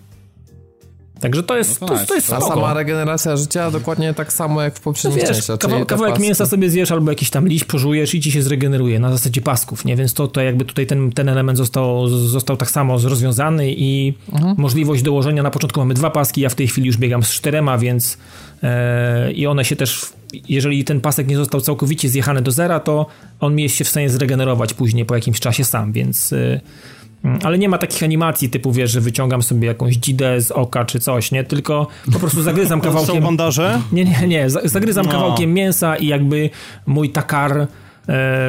[1.23, 4.61] Także to jest, no to, to, to, jest A sama regeneracja życia dokładnie tak samo
[4.61, 5.59] jak w poprzednich no wiesz, częściach.
[5.59, 9.11] Kawał, kawałek mięsa sobie zjesz albo jakiś tam liść pożujesz i ci się zregeneruje na
[9.11, 9.95] zasadzie pasków, nie?
[9.95, 14.55] Więc to, to jakby tutaj ten, ten element został, został tak samo rozwiązany i mhm.
[14.57, 17.77] możliwość dołożenia, na początku mamy dwa paski, ja w tej chwili już biegam z czterema,
[17.77, 18.17] więc
[18.63, 20.05] e, i one się też
[20.49, 23.05] jeżeli ten pasek nie został całkowicie zjechany do zera, to
[23.39, 26.61] on mi jest się w stanie zregenerować później po jakimś czasie sam, więc e,
[27.43, 30.99] ale nie ma takich animacji typu, wiesz, że wyciągam sobie jakąś dzidę z oka czy
[30.99, 31.43] coś, nie?
[31.43, 33.15] Tylko po prostu zagryzam kawałkiem...
[33.15, 33.81] Są bandaże?
[33.91, 34.49] Nie, nie, nie.
[34.49, 35.11] Zagryzam no.
[35.11, 36.49] kawałkiem mięsa i jakby
[36.85, 37.67] mój takar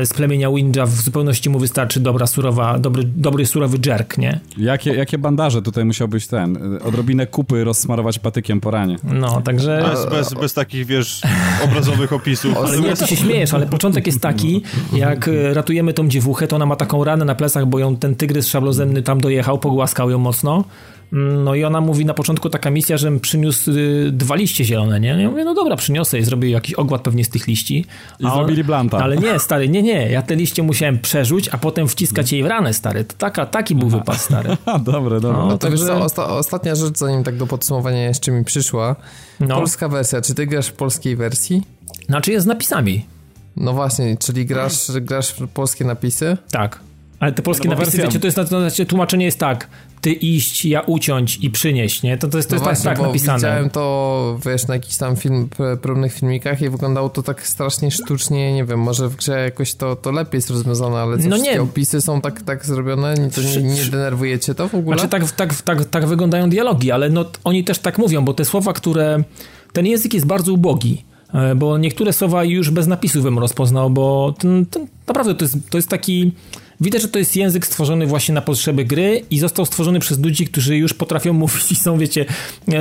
[0.05, 4.41] z plemienia Windja w zupełności mu wystarczy dobra, surowa, dobry, dobry surowy jerk, nie?
[4.59, 6.79] Jakie, jakie bandaże tutaj musiał być ten?
[6.85, 8.97] Odrobinę kupy rozsmarować patykiem po ranie.
[9.05, 9.85] No, także...
[9.91, 11.23] Bez, bez, bez takich, wiesz,
[11.65, 12.57] obrazowych opisów.
[12.57, 16.67] Ale nie, ty się śmiejesz, ale początek jest taki, jak ratujemy tą dziewuchę, to ona
[16.67, 20.65] ma taką ranę na plecach, bo ją ten tygrys szablozemny tam dojechał, pogłaskał ją mocno
[21.13, 25.09] no i ona mówi na początku taka misja, że przyniósł y, dwa liście zielone, nie?
[25.09, 27.85] Ja mówię, no dobra, przyniosę i zrobię jakiś ogład pewnie z tych liści.
[28.21, 28.99] I a zrobili blanta.
[28.99, 30.11] Ale nie, stary, nie, nie.
[30.11, 33.05] Ja te liście musiałem przerzuć, a potem wciskać jej w ranę, stary.
[33.05, 34.57] To taka, taki był wypas, stary.
[34.93, 35.39] dobre, dobre.
[35.39, 35.95] No, no także...
[35.95, 38.97] osta ostatnia rzecz, zanim tak do podsumowania jeszcze mi przyszła.
[39.41, 39.55] No.
[39.55, 40.21] Polska wersja.
[40.21, 41.63] Czy ty grasz w polskiej wersji?
[42.09, 43.07] Znaczy jest z napisami.
[43.57, 46.37] No właśnie, czyli grasz, grasz polskie napisy?
[46.51, 46.81] Tak.
[47.25, 49.69] Ale te polskie no napisy, wiecie, to jest, to znaczy, tłumaczenie jest tak,
[50.01, 52.19] ty iść, ja uciąć i przynieść, nie?
[52.19, 53.39] To, to jest, to no jest tak, właśnie, tak napisane.
[53.39, 55.49] widziałem to, wiesz, na jakichś tam film,
[55.83, 59.97] próbnych filmikach i wyglądało to tak strasznie sztucznie, nie wiem, może w grze jakoś to,
[59.97, 61.63] to lepiej jest rozwiązane, ale te no nie.
[61.63, 64.99] opisy są tak, tak zrobione, to nie, nie denerwuje cię to w ogóle?
[64.99, 68.45] Znaczy tak, tak, tak, tak wyglądają dialogi, ale no, oni też tak mówią, bo te
[68.45, 69.25] słowa, które...
[69.73, 71.05] Ten język jest bardzo ubogi
[71.35, 75.57] e, bo niektóre słowa już bez napisów bym rozpoznał, bo ten, ten, naprawdę to jest,
[75.71, 76.33] to jest taki
[76.85, 80.47] Widać, że to jest język stworzony właśnie na potrzeby gry i został stworzony przez ludzi,
[80.47, 82.25] którzy już potrafią mówić i są, wiecie,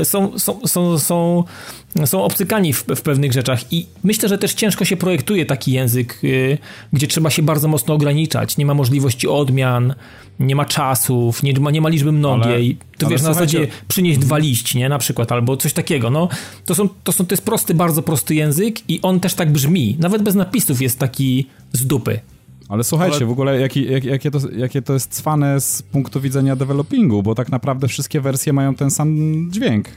[0.04, 1.43] są, są, są, są,
[2.06, 3.74] są obcykani w, w pewnych rzeczach.
[3.74, 6.58] I myślę, że też ciężko się projektuje taki język, yy,
[6.93, 8.58] gdzie trzeba się bardzo mocno ograniczać.
[8.58, 9.93] Nie ma możliwości odmian,
[10.39, 12.78] nie ma czasów, nie ma, nie ma liczby mnogiej.
[12.97, 14.89] to wiesz, na zasadzie przynieść dwa liści, nie?
[14.89, 16.10] Na przykład, albo coś takiego.
[16.10, 16.30] No,
[16.66, 19.97] to, są, to, są, to jest prosty, bardzo prosty język i on też tak brzmi.
[19.99, 22.20] Nawet bez napisów jest taki z dupy.
[22.74, 23.26] Ale słuchajcie, Ale...
[23.26, 27.36] w ogóle jaki, jak, jakie, to, jakie to jest cwane z punktu widzenia developingu, bo
[27.36, 29.18] tak naprawdę wszystkie wersje mają ten sam
[29.52, 29.90] dźwięk.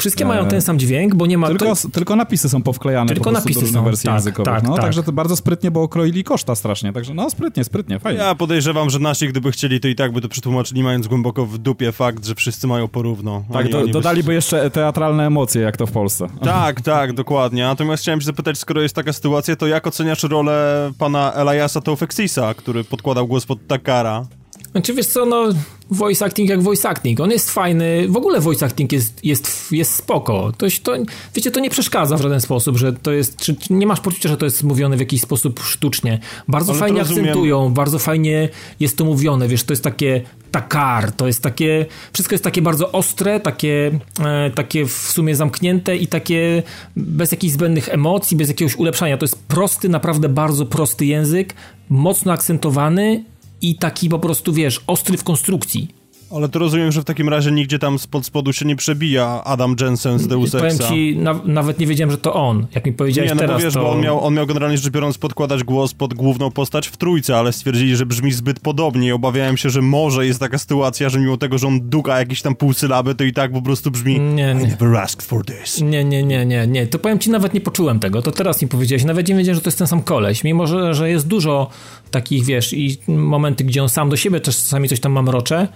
[0.00, 1.46] Wszystkie mają ten sam dźwięk, bo nie ma...
[1.46, 1.88] Tylko, to...
[1.92, 4.54] tylko napisy są powklejane tylko po napisy do są, wersji tak, językowych.
[4.54, 4.84] Tak, no, tak.
[4.84, 6.92] Także to bardzo sprytnie, bo okroili koszta strasznie.
[6.92, 8.20] Także no sprytnie, sprytnie, fajnie.
[8.20, 11.58] Ja podejrzewam, że nasi, gdyby chcieli, to i tak by to przetłumaczyli, mając głęboko w
[11.58, 13.44] dupie fakt, że wszyscy mają porówno.
[13.52, 14.34] Tak, do, dodaliby by...
[14.34, 16.26] jeszcze teatralne emocje, jak to w Polsce.
[16.42, 17.62] Tak, tak, dokładnie.
[17.62, 22.54] Natomiast chciałem się zapytać, skoro jest taka sytuacja, to jak oceniasz rolę pana Eliasa Taufexisa,
[22.54, 24.26] który podkładał głos pod Takara?
[24.72, 25.48] Znaczy wiesz co, no
[25.90, 29.94] voice acting jak voice acting, on jest fajny, w ogóle voice acting jest, jest, jest
[29.94, 30.92] spoko, to, to,
[31.34, 34.28] wiecie, to nie przeszkadza w żaden sposób, że to jest, czy, czy nie masz poczucia,
[34.28, 36.18] że to jest mówione w jakiś sposób sztucznie,
[36.48, 38.48] bardzo Ale fajnie akcentują, bardzo fajnie
[38.80, 42.92] jest to mówione, wiesz, to jest takie takar, to jest takie, wszystko jest takie bardzo
[42.92, 46.62] ostre, takie, e, takie w sumie zamknięte i takie
[46.96, 51.54] bez jakichś zbędnych emocji, bez jakiegoś ulepszania, to jest prosty, naprawdę bardzo prosty język,
[51.88, 53.24] mocno akcentowany
[53.62, 55.88] i taki po prostu, wiesz, ostry w konstrukcji.
[56.36, 59.76] Ale to rozumiem, że w takim razie nigdzie tam spod spodu się nie przebija Adam
[59.80, 60.58] Jensen z Deus Exa.
[60.58, 62.66] Powiem ci, na, nawet nie wiedziałem, że to on.
[62.74, 63.80] Jak mi powiedziałeś nie, no teraz, bo wiesz, to...
[63.80, 67.36] bo on miał, on miał generalnie rzecz biorąc podkładać głos pod główną postać w trójce,
[67.36, 71.18] ale stwierdzili, że brzmi zbyt podobnie i obawiałem się, że może jest taka sytuacja, że
[71.18, 74.54] mimo tego, że on duka jakieś tam półsylaby, to i tak po prostu brzmi nie,
[74.54, 74.64] nie.
[74.64, 75.80] I never asked for this.
[75.80, 76.86] Nie, nie, nie, nie, nie.
[76.86, 78.22] To powiem ci, nawet nie poczułem tego.
[78.22, 79.04] To teraz mi powiedziałeś.
[79.04, 80.44] Nawet nie wiedziałem, że to jest ten sam koleś.
[80.44, 81.70] Mimo, że, że jest dużo
[82.10, 85.68] takich, wiesz, i momenty, gdzie on sam do siebie też czasami coś tam mamrocze,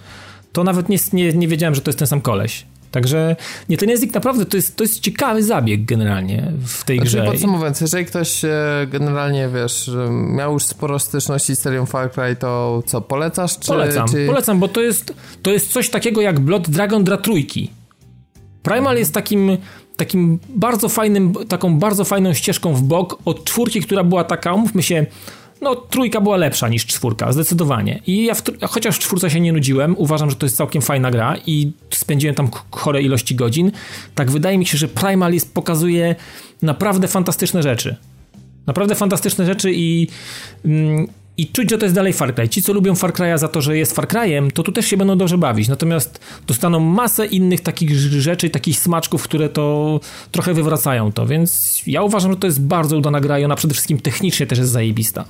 [0.54, 2.66] to nawet nie, nie, nie wiedziałem, że to jest ten sam koleś.
[2.90, 3.36] Także
[3.68, 7.24] nie, ten język naprawdę to jest, to jest ciekawy zabieg generalnie w tej znaczy, grze.
[7.24, 8.50] Podsumowując, jeżeli ktoś e,
[8.90, 13.58] generalnie, wiesz, miał już sporo styczności z serią Far Cry, to co, polecasz?
[13.58, 14.26] Czy, polecam, czy...
[14.26, 17.70] polecam, bo to jest, to jest coś takiego jak Blood Dragon dla trójki.
[18.62, 19.56] Primal jest takim
[19.96, 24.82] takim bardzo fajnym, taką bardzo fajną ścieżką w bok od czwórki, która była taka, umówmy
[24.82, 25.06] się,
[25.64, 28.00] no trójka była lepsza niż czwórka, zdecydowanie.
[28.06, 31.10] I ja w, chociaż w czwórce się nie nudziłem, uważam, że to jest całkiem fajna
[31.10, 33.72] gra i spędziłem tam chore ilości godzin,
[34.14, 36.14] tak wydaje mi się, że Primal jest, pokazuje
[36.62, 37.96] naprawdę fantastyczne rzeczy.
[38.66, 40.08] Naprawdę fantastyczne rzeczy i,
[40.64, 41.06] mm,
[41.36, 42.48] i czuć, że to jest dalej Far Cry.
[42.48, 44.96] Ci, co lubią Far Cry'a za to, że jest Far Cry'em, to tu też się
[44.96, 45.68] będą dobrze bawić.
[45.68, 50.00] Natomiast dostaną masę innych takich rzeczy, takich smaczków, które to
[50.30, 51.26] trochę wywracają to.
[51.26, 54.58] Więc ja uważam, że to jest bardzo udana gra i ona przede wszystkim technicznie też
[54.58, 55.24] jest zajebista.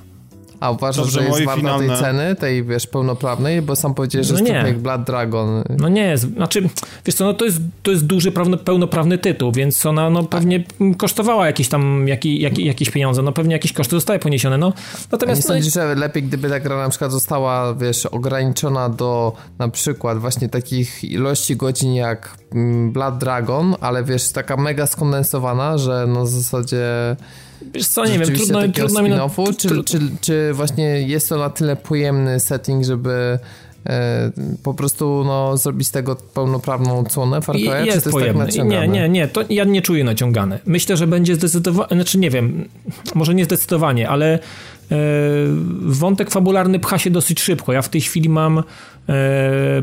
[0.59, 1.87] A uważasz, Dobrze, że jest warta finalne...
[1.87, 3.61] tej ceny, tej wiesz, pełnoprawnej?
[3.61, 5.63] Bo sam powiedziałeś, że no jest trochę jak Blood Dragon.
[5.79, 6.33] No nie jest.
[6.33, 6.69] Znaczy,
[7.05, 8.31] wiesz co, no to jest, to jest duży
[8.65, 10.63] pełnoprawny tytuł, więc ona no, pewnie
[10.97, 13.21] kosztowała jakieś tam jaki, jaki, jakieś pieniądze.
[13.21, 14.57] No pewnie jakieś koszty zostały poniesione.
[14.57, 14.73] No,
[15.11, 15.81] natomiast, A nie sądzisz, no...
[15.81, 21.03] że lepiej, gdyby ta gra na przykład została, wiesz, ograniczona do na przykład właśnie takich
[21.03, 27.15] ilości godzin jak mm, Blood Dragon, ale wiesz, taka mega skondensowana, że no w zasadzie
[27.61, 29.09] Wiesz co, nie wiem, trudno, trudno mi...
[29.09, 29.29] Na...
[29.57, 33.39] Czy, czy, czy właśnie jest to na tyle pojemny setting, żeby
[33.85, 34.31] e,
[34.63, 38.37] po prostu no, zrobić z tego pełnoprawną cłonę Far Cry'a, jest, to jest.
[38.57, 40.59] Tak nie, nie, nie, to ja nie czuję naciągane.
[40.65, 42.69] Myślę, że będzie zdecydowanie, znaczy nie wiem,
[43.15, 44.39] może nie zdecydowanie, ale e,
[45.81, 47.73] wątek fabularny pcha się dosyć szybko.
[47.73, 48.63] Ja w tej chwili mam e,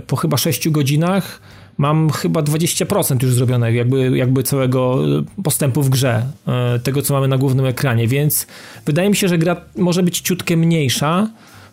[0.07, 1.41] po chyba 6 godzinach
[1.79, 4.99] mam chyba 20% już zrobionego, jakby, jakby całego
[5.45, 8.47] postępu w grze, e, tego co mamy na głównym ekranie, więc
[8.87, 11.29] wydaje mi się, że gra może być ciutkę mniejsza.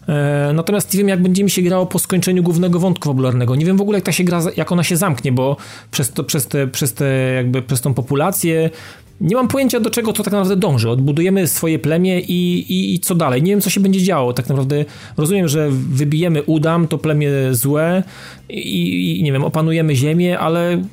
[0.08, 3.56] E, natomiast nie wiem, jak będzie mi się grało po skończeniu głównego wątku fabularnego.
[3.56, 5.58] Nie wiem w ogóle, jak ta się gra, jak ona się zamknie, bo
[5.92, 8.70] przez, to, przez, te, przez, te, jakby, przez tą populację,
[9.22, 10.90] nie mam pojęcia, do czego to tak naprawdę dąży.
[10.90, 13.44] Odbudujemy swoje plemię i, i, i, co dalej.
[13.44, 14.34] Nie wiem, co się będzie działo.
[14.34, 14.86] Tak naprawdę
[15.18, 18.04] rozumiem, że wybijemy Udam, to plemię złe
[18.50, 20.84] i, i nie wiem, opanujemy ziemię, ale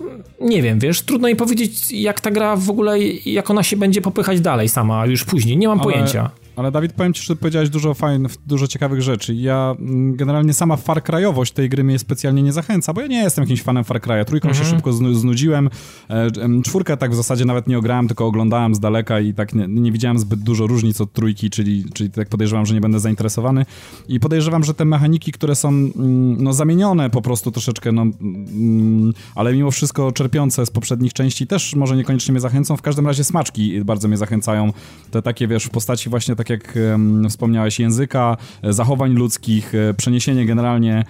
[0.41, 4.01] nie wiem, wiesz, trudno mi powiedzieć, jak ta gra w ogóle, jak ona się będzie
[4.01, 5.57] popychać dalej sama, już później.
[5.57, 5.93] Nie mam ale...
[5.93, 6.31] pojęcia.
[6.57, 9.35] Ale Dawid, powiem ci, że powiedziałeś dużo fajnych, dużo ciekawych rzeczy.
[9.35, 13.23] Ja mm, generalnie sama Far Cry'owość tej gry mnie specjalnie nie zachęca, bo ja nie
[13.23, 14.25] jestem jakimś fanem Far Cry'a.
[14.25, 14.77] Trójką się mhm.
[14.77, 15.71] szybko znudziłem.
[16.11, 16.31] E,
[16.65, 19.93] czwórkę tak w zasadzie nawet nie ograłem, tylko oglądałem z daleka i tak nie, nie
[19.93, 23.67] widziałem zbyt dużo różnic od trójki, czyli, czyli tak podejrzewam, że nie będę zainteresowany.
[24.09, 29.13] I podejrzewam, że te mechaniki, które są mm, no, zamienione po prostu troszeczkę, no, mm,
[29.35, 32.77] ale mimo wszystko czerpiące z poprzednich części też może niekoniecznie mnie zachęcą.
[32.77, 34.73] W każdym razie smaczki bardzo mnie zachęcają.
[35.11, 36.79] Te takie, wiesz, w postaci właśnie tak tak jak
[37.29, 41.05] wspomniałeś, języka, e, zachowań ludzkich, e, przeniesienie generalnie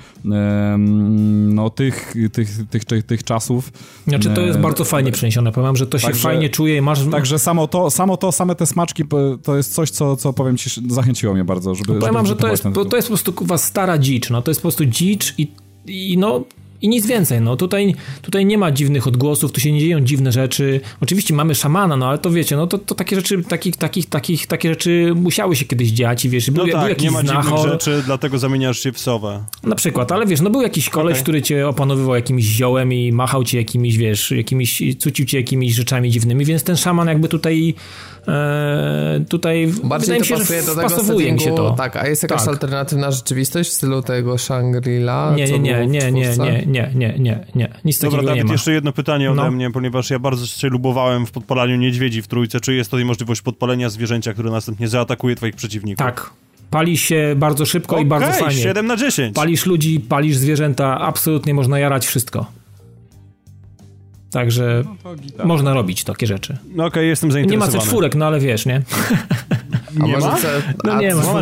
[1.48, 3.72] no, tych, tych, tych, tych, tych czasów.
[4.06, 6.80] Znaczy to jest e, bardzo fajnie przeniesione, powiem, że to się także, fajnie czuje i
[6.80, 7.00] masz...
[7.10, 9.04] Także samo to, samo to, same te smaczki
[9.42, 11.94] to jest coś, co, co powiem ci, zachęciło mnie bardzo, żeby...
[11.94, 14.60] Powiem, żeby że to jest, to jest po prostu kuwa stara dzicz, no to jest
[14.60, 15.52] po prostu dzicz i,
[15.86, 16.44] i no
[16.82, 20.32] i nic więcej, no tutaj, tutaj nie ma dziwnych odgłosów, tu się nie dzieją dziwne
[20.32, 20.80] rzeczy.
[21.00, 24.46] Oczywiście mamy szamana, no ale to wiecie, no to, to takie rzeczy, takich, takich, takich,
[24.46, 27.20] takie rzeczy musiały się kiedyś dziać i wiesz, no był, tak, był jakiś nie ma
[27.20, 27.44] znachor.
[27.44, 29.44] dziwnych rzeczy, dlatego zamieniasz się w sowę.
[29.62, 31.22] Na przykład, ale wiesz, no był jakiś koleś, okay.
[31.22, 36.10] który cię opanowywał jakimś ziołem i machał ci jakimiś, wiesz, jakimiś, cucił cię jakimiś rzeczami
[36.10, 37.74] dziwnymi, więc ten szaman jakby tutaj
[38.28, 41.70] E, tutaj Bardziej to się, pasuje do tego settingu, się to.
[41.70, 42.48] Tak, a jest jakaś tak.
[42.48, 45.34] alternatywna rzeczywistość w stylu tego Shangri-La?
[45.36, 48.46] Nie, nie, nie, nie, nie, nie, nie, nie, nie, nie, nic Dobra, takiego Dawid, nie
[48.46, 48.52] ma.
[48.52, 49.50] jeszcze jedno pytanie ode no.
[49.50, 52.60] mnie, ponieważ ja bardzo się lubowałem w podpalaniu niedźwiedzi w trójce.
[52.60, 56.06] Czy jest tutaj możliwość podpalenia zwierzęcia, które następnie zaatakuje twoich przeciwników?
[56.06, 56.30] Tak.
[56.70, 58.62] Pali się bardzo szybko okay, i bardzo fajnie.
[58.62, 59.34] 7 na 10.
[59.34, 62.46] Palisz ludzi, palisz zwierzęta, absolutnie można jarać wszystko.
[64.30, 64.84] Także
[65.38, 66.56] no można robić takie rzeczy.
[66.64, 67.72] No okej, okay, jestem zainteresowany.
[67.72, 68.82] Nie ma C4, no ale wiesz, nie?
[70.00, 70.36] A, nie może ma?
[70.36, 71.22] C, no a, nie ma.
[71.22, 71.32] Mo,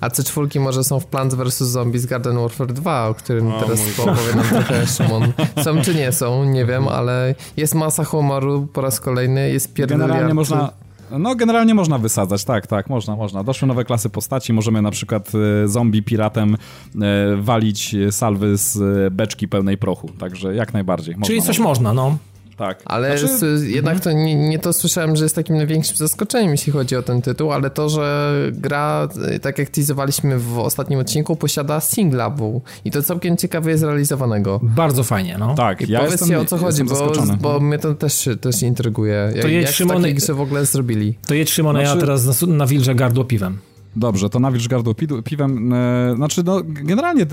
[0.00, 1.58] a C4 może są w Plants vs.
[1.58, 5.32] Zombies Garden Warfare 2, o którym o teraz opowie nam trochę Szymon.
[5.64, 10.08] Są czy nie są, nie wiem, ale jest masa humoru po raz kolejny, jest pierdoliard.
[10.08, 10.72] Generalnie można
[11.18, 13.44] no, generalnie można wysadzać, tak, tak, można, można.
[13.44, 15.32] Doszły nowe klasy postaci, możemy na przykład
[15.64, 21.14] e, zombie piratem e, walić salwy z e, beczki pełnej prochu, także jak najbardziej.
[21.14, 22.16] Można, Czyli coś można, no.
[22.62, 22.82] Tak.
[22.84, 23.68] Ale znaczy...
[23.68, 27.22] jednak to nie, nie, to słyszałem, że jest takim największym zaskoczeniem, jeśli chodzi o ten
[27.22, 29.08] tytuł, ale to, że gra,
[29.42, 34.60] tak jak teasowaliśmy w ostatnim odcinku, posiada singla był i to całkiem ciekawie zrealizowanego.
[34.62, 35.54] Bardzo fajnie, no.
[35.54, 39.32] Tak, I ja powiedzcie o co chodzi, bo, bo mnie to też, też intryguje.
[39.34, 40.04] Jak, to jedź, jak Szymon,
[40.34, 41.18] w ogóle zrobili.
[41.26, 41.94] To jedź Szymon, znaczy...
[41.94, 43.58] ja teraz na, wilże gardło piwem.
[43.96, 45.72] Dobrze, to nawilż gardło pi piwem.
[45.72, 47.26] E, znaczy, no, generalnie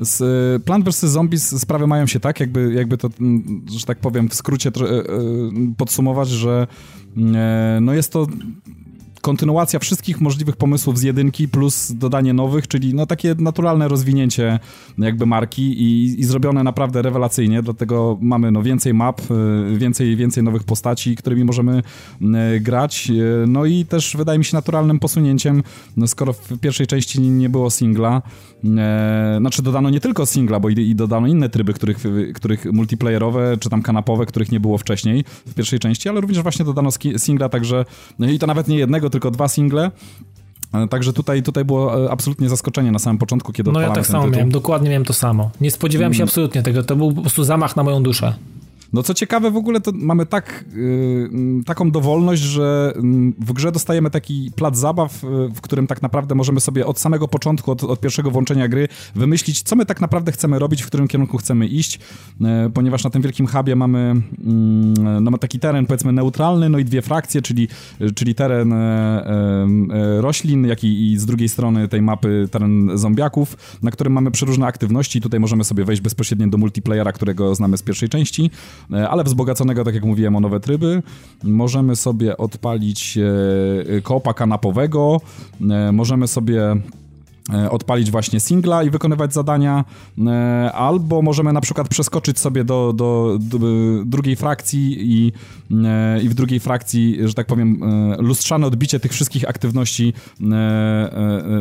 [0.00, 1.00] z e, Plant vs.
[1.00, 3.08] Zombies sprawy mają się tak, jakby, jakby to,
[3.78, 4.72] że tak powiem, w skrócie e,
[5.76, 6.66] podsumować, że
[7.80, 8.26] no jest to
[9.22, 14.58] kontynuacja wszystkich możliwych pomysłów z jedynki plus dodanie nowych, czyli no takie naturalne rozwinięcie
[14.98, 20.42] jakby marki i, i zrobione naprawdę rewelacyjnie, dlatego mamy no więcej map, y, więcej, więcej
[20.42, 21.82] nowych postaci, którymi możemy
[22.56, 25.62] y, grać, y, no i też wydaje mi się naturalnym posunięciem,
[25.96, 28.22] no skoro w pierwszej części nie było singla,
[28.64, 31.98] e, znaczy dodano nie tylko singla, bo i, i dodano inne tryby, których,
[32.34, 36.64] których multiplayerowe, czy tam kanapowe, których nie było wcześniej w pierwszej części, ale również właśnie
[36.64, 37.84] dodano singla, także
[38.18, 39.90] no i to nawet nie jednego, tylko dwa single.
[40.74, 44.06] E, także tutaj, tutaj było e, absolutnie zaskoczenie na samym początku, kiedy No ja tak
[44.06, 44.36] samo tytuł.
[44.36, 45.50] miałem, dokładnie miałem to samo.
[45.60, 46.28] Nie spodziewałem się mm.
[46.28, 48.34] absolutnie tego, to był po prostu zamach na moją duszę.
[48.92, 53.02] No co ciekawe, w ogóle to mamy tak, yy, taką dowolność, że yy,
[53.38, 57.28] w grze dostajemy taki plac zabaw, yy, w którym tak naprawdę możemy sobie od samego
[57.28, 61.08] początku, od, od, pierwszego włączenia gry wymyślić, co my tak naprawdę chcemy robić, w którym
[61.08, 61.98] kierunku chcemy iść,
[62.40, 66.84] y, ponieważ na tym wielkim hubie mamy, mm, no, taki teren powiedzmy neutralny, no i
[66.84, 67.68] dwie frakcje, czyli,
[68.14, 73.78] czyli teren e, e, roślin, jak i, i z drugiej strony tej mapy teren zombiaków,
[73.82, 75.20] na którym mamy przeróżne aktywności.
[75.20, 78.50] Tutaj możemy sobie wejść bezpośrednio do multiplayera, którego znamy z pierwszej części.
[78.92, 81.02] E, ale wzbogaconego, tak jak mówiłem, o nowe tryby.
[81.44, 85.20] Możemy sobie odpalić e, kopa kanapowego,
[85.70, 86.76] e, możemy sobie
[87.70, 89.84] odpalić właśnie singla i wykonywać zadania,
[90.26, 93.58] e, albo możemy na przykład przeskoczyć sobie do, do, do
[94.04, 95.32] drugiej frakcji i,
[95.84, 97.80] e, i, w drugiej frakcji, że tak powiem,
[98.18, 100.12] lustrzane odbicie tych wszystkich aktywności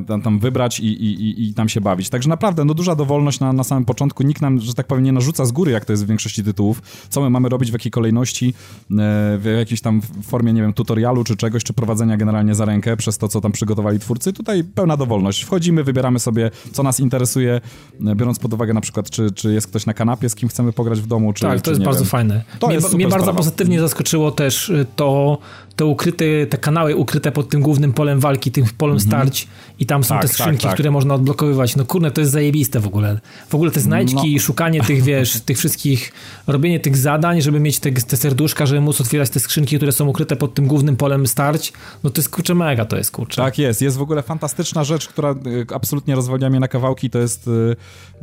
[0.08, 2.10] tam, tam wybrać i, i, i, tam się bawić.
[2.10, 4.24] Także naprawdę, no duża dowolność na, na samym początku.
[4.24, 6.82] Nikt nam, że tak powiem, nie narzuca z góry, jak to jest w większości tytułów,
[7.10, 8.54] co my mamy robić, w jakiej kolejności,
[8.90, 13.18] w jakiejś tam formie, nie wiem, tutorialu czy czegoś, czy prowadzenia generalnie za rękę przez
[13.18, 14.34] to, co tam przygotowali twórcy.
[14.34, 15.44] Tutaj pełna dowolność.
[15.44, 17.62] Wchodzi wchodzimy, wybieramy sobie, co nas interesuje,
[18.08, 20.74] e, biorąc pod uwagę na przykład, czy, czy jest ktoś na kanapie, z kim chcemy
[20.74, 22.10] pograć w domu, czy Tak, to jest bardzo wiem.
[22.10, 22.44] fajne.
[22.60, 23.38] To mnie, mnie bardzo sprawa.
[23.38, 25.38] pozytywnie zaskoczyło też e, to,
[25.76, 29.10] te ukryte, te kanały ukryte pod tym głównym polem walki, tym polem mhm.
[29.10, 29.48] starć
[29.80, 30.74] i tam są tak, te tak, skrzynki, tak, tak.
[30.74, 31.76] które można odblokowywać.
[31.76, 33.20] No kurde, to jest zajebiste w ogóle.
[33.50, 34.26] W ogóle te znajdźki no.
[34.26, 36.12] i szukanie tych, wiesz, tych wszystkich,
[36.48, 40.08] robienie tych zadań, żeby mieć te, te serduszka, żeby móc otwierać te skrzynki, które są
[40.08, 41.74] ukryte pod tym głównym polem starć,
[42.04, 43.42] no to jest kurczę mega, to jest kurczę.
[43.42, 47.20] Tak jest, jest w ogóle fantastyczna rzecz, która e, absolutnie rozwalnia mnie na kawałki, to
[47.20, 47.50] jest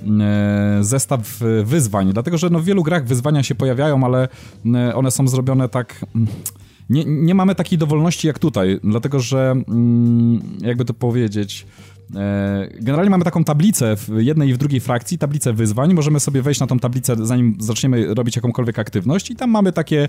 [0.00, 4.28] e, zestaw wyzwań, dlatego, że no w wielu grach wyzwania się pojawiają, ale
[4.94, 6.28] one są zrobione tak mm,
[6.90, 11.66] nie, nie mamy takiej dowolności jak tutaj, dlatego że, mm, jakby to powiedzieć,
[12.80, 15.94] Generalnie mamy taką tablicę w jednej i w drugiej frakcji, tablicę wyzwań.
[15.94, 20.08] Możemy sobie wejść na tą tablicę, zanim zaczniemy robić jakąkolwiek aktywność, i tam mamy takie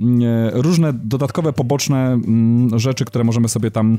[0.00, 0.20] mm,
[0.52, 2.20] różne dodatkowe, poboczne
[2.76, 3.98] rzeczy, które możemy sobie tam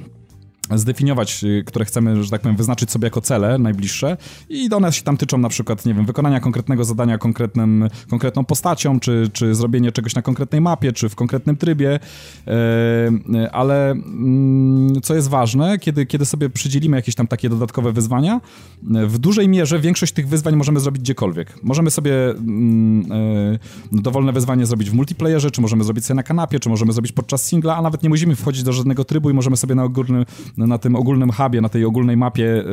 [0.76, 4.18] zdefiniować, y, które chcemy, że tak powiem, wyznaczyć sobie jako cele najbliższe
[4.49, 8.99] i one się tam tyczą na przykład, nie wiem, wykonania konkretnego zadania konkretnym, konkretną postacią,
[8.99, 11.99] czy, czy zrobienie czegoś na konkretnej mapie, czy w konkretnym trybie,
[12.48, 18.41] e, ale mm, co jest ważne, kiedy, kiedy sobie przydzielimy jakieś tam takie dodatkowe wyzwania,
[18.84, 21.60] w dużej mierze większość tych wyzwań możemy zrobić gdziekolwiek.
[21.64, 23.60] Możemy sobie mm, e,
[23.91, 27.45] dowolne wyzwanie zrobić w multiplayerze, czy możemy zrobić sobie na kanapie, czy możemy zrobić podczas
[27.45, 30.26] singla, a nawet nie musimy wchodzić do żadnego trybu i możemy sobie na ogólny
[30.67, 32.63] na tym ogólnym hubie, na tej ogólnej mapie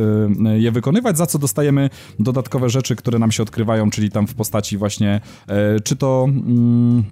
[0.46, 4.34] y, je wykonywać, za co dostajemy dodatkowe rzeczy, które nam się odkrywają, czyli tam w
[4.34, 7.04] postaci właśnie e, czy to mm,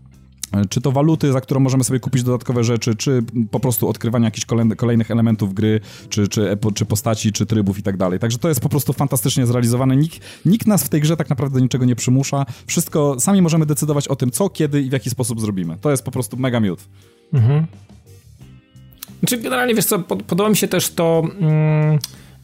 [0.69, 4.47] czy to waluty, za którą możemy sobie kupić dodatkowe rzeczy, czy po prostu odkrywania jakichś
[4.77, 8.19] kolejnych elementów gry, czy, czy, czy postaci, czy trybów i tak dalej.
[8.19, 9.97] Także to jest po prostu fantastycznie zrealizowane.
[9.97, 12.47] Nikt, nikt nas w tej grze tak naprawdę niczego nie przymusza.
[12.66, 15.77] Wszystko sami możemy decydować o tym, co, kiedy i w jaki sposób zrobimy.
[15.81, 16.89] To jest po prostu mega miód.
[17.32, 17.66] Mhm.
[19.20, 21.22] Znaczy, generalnie wiesz co, podoba mi się też to.
[21.40, 21.98] Mm,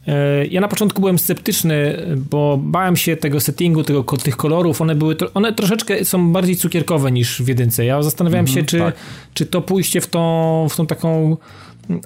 [0.07, 4.81] e, ja na początku byłem sceptyczny, bo bałem się tego settingu, tego, tych kolorów.
[4.81, 7.85] One były, one troszeczkę są bardziej cukierkowe niż w jedynce.
[7.85, 8.95] Ja zastanawiałem się, mhm, czy, tak.
[9.33, 11.37] czy to pójście w tą, w tą taką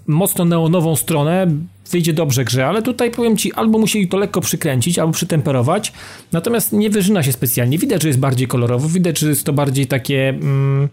[0.08, 1.48] mocno neonową stronę
[1.92, 5.94] wyjdzie dobrze grze, ale tutaj powiem ci, albo musieli to lekko przykręcić, albo przytemperować,
[6.32, 7.78] natomiast nie wyżyna się specjalnie.
[7.78, 10.90] Widać, że jest bardziej kolorowo, widać, że jest to bardziej takie mm,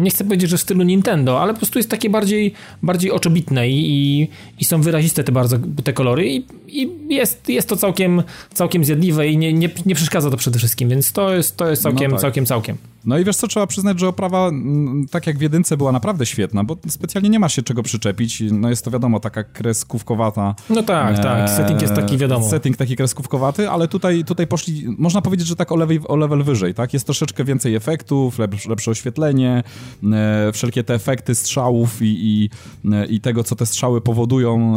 [0.00, 2.52] nie chcę powiedzieć, że w stylu Nintendo, ale po prostu jest takie bardziej,
[2.82, 4.28] bardziej oczobitne i, i,
[4.58, 8.22] i są wyraziste te bardzo te kolory i, i, jest, jest to całkiem,
[8.54, 11.82] całkiem zjadliwe i nie, nie, nie przeszkadza to przede wszystkim, więc to jest, to jest
[11.82, 12.22] całkiem, no tak.
[12.22, 12.76] całkiem, całkiem.
[13.04, 14.50] No i wiesz co, trzeba przyznać, że oprawa,
[15.10, 18.42] tak jak w jedynce, była naprawdę świetna, bo specjalnie nie ma się czego przyczepić.
[18.50, 20.54] No jest to wiadomo, taka kreskówkowata.
[20.70, 22.48] No tak, tak, setting jest taki wiadomo.
[22.48, 26.42] Setting taki kreskówkowaty, ale tutaj, tutaj poszli, można powiedzieć, że tak o level, o level
[26.42, 26.92] wyżej, tak?
[26.92, 32.50] Jest troszeczkę więcej efektów, lepsze oświetlenie, e, wszelkie te efekty strzałów i, i,
[32.92, 34.74] e, i tego, co te strzały powodują.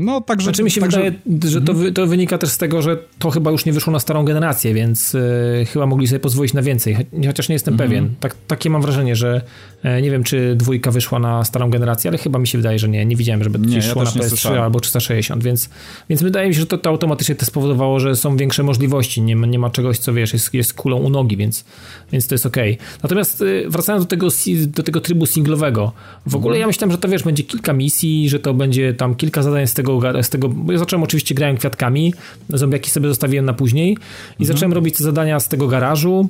[0.00, 0.44] No, także...
[0.44, 0.98] Znaczy mi się także...
[1.02, 1.94] wydaje, że to, mhm.
[1.94, 5.14] to wynika też z tego, że to chyba już nie wyszło na starą generację, więc
[5.14, 6.96] y, chyba mogli sobie pozwolić na więcej,
[7.26, 7.90] chociaż nie jestem mhm.
[7.90, 8.14] pewien.
[8.20, 9.42] Tak, takie mam wrażenie, że
[9.82, 12.88] e, nie wiem, czy dwójka wyszła na starą generację, ale chyba mi się wydaje, że
[12.88, 13.06] nie.
[13.06, 14.62] Nie widziałem, żeby to nie, szło ja na PS3 słyszałem.
[14.62, 15.70] albo 360, więc,
[16.08, 19.22] więc wydaje mi się, że to, to automatycznie to spowodowało, że są większe możliwości.
[19.22, 21.64] Nie ma, nie ma czegoś, co wiesz, jest, jest kulą u nogi, więc,
[22.12, 22.56] więc to jest ok.
[23.02, 24.28] Natomiast y, wracając do tego,
[24.66, 25.92] do tego trybu singlowego,
[26.26, 26.60] w ogóle mhm.
[26.60, 29.74] ja myślałem, że to wiesz, będzie kilka misji, że to będzie tam kilka zadań z
[29.74, 32.14] tego, z tego bo ja zacząłem oczywiście grałem kwiatkami,
[32.48, 34.46] zombiaki sobie zostawiłem na później i mhm.
[34.46, 36.28] zacząłem robić te zadania z tego garażu,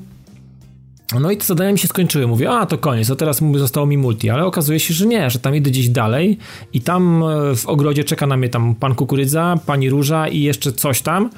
[1.20, 2.26] no i te zadania mi się skończyły.
[2.26, 5.38] Mówię, a to koniec, a teraz zostało mi multi, ale okazuje się, że nie, że
[5.38, 6.38] tam idę gdzieś dalej
[6.72, 10.72] i tam e, w ogrodzie czeka na mnie tam pan Kukurydza, pani Róża i jeszcze
[10.72, 11.30] coś tam.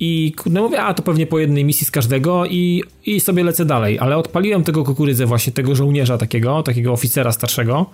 [0.00, 3.64] I no mówię, a to pewnie po jednej misji z każdego i, i sobie lecę
[3.64, 3.98] dalej.
[3.98, 7.86] Ale odpaliłem tego kukurydzę właśnie, tego żołnierza takiego, takiego oficera starszego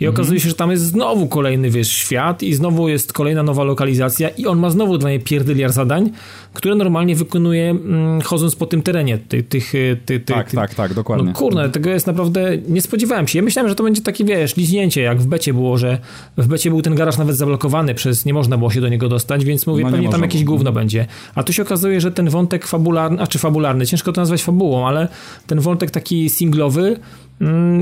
[0.00, 0.14] i mhm.
[0.14, 4.28] okazuje się, że tam jest znowu kolejny, wiesz, świat i znowu jest kolejna nowa lokalizacja
[4.28, 6.10] i on ma znowu dla mnie pierdyliar zadań,
[6.52, 9.48] które normalnie wykonuje mm, chodząc po tym terenie tych...
[9.48, 9.72] tych,
[10.06, 11.26] tych tak, tych, tak, tak, dokładnie.
[11.26, 12.58] No kurde, tego jest naprawdę...
[12.68, 13.38] Nie spodziewałem się.
[13.38, 15.98] Ja myślałem, że to będzie takie, wiesz, liźnięcie, jak w becie było, że
[16.36, 18.24] w becie był ten garaż nawet zablokowany przez...
[18.24, 21.06] Nie można było się do niego dostać, więc mówię, no pewnie tam jakieś gówno będzie.
[21.34, 24.86] A tu się okazuje, że ten wątek fabularny, a czy fabularny, ciężko to nazwać fabułą,
[24.88, 25.08] ale
[25.46, 26.98] ten wątek taki singlowy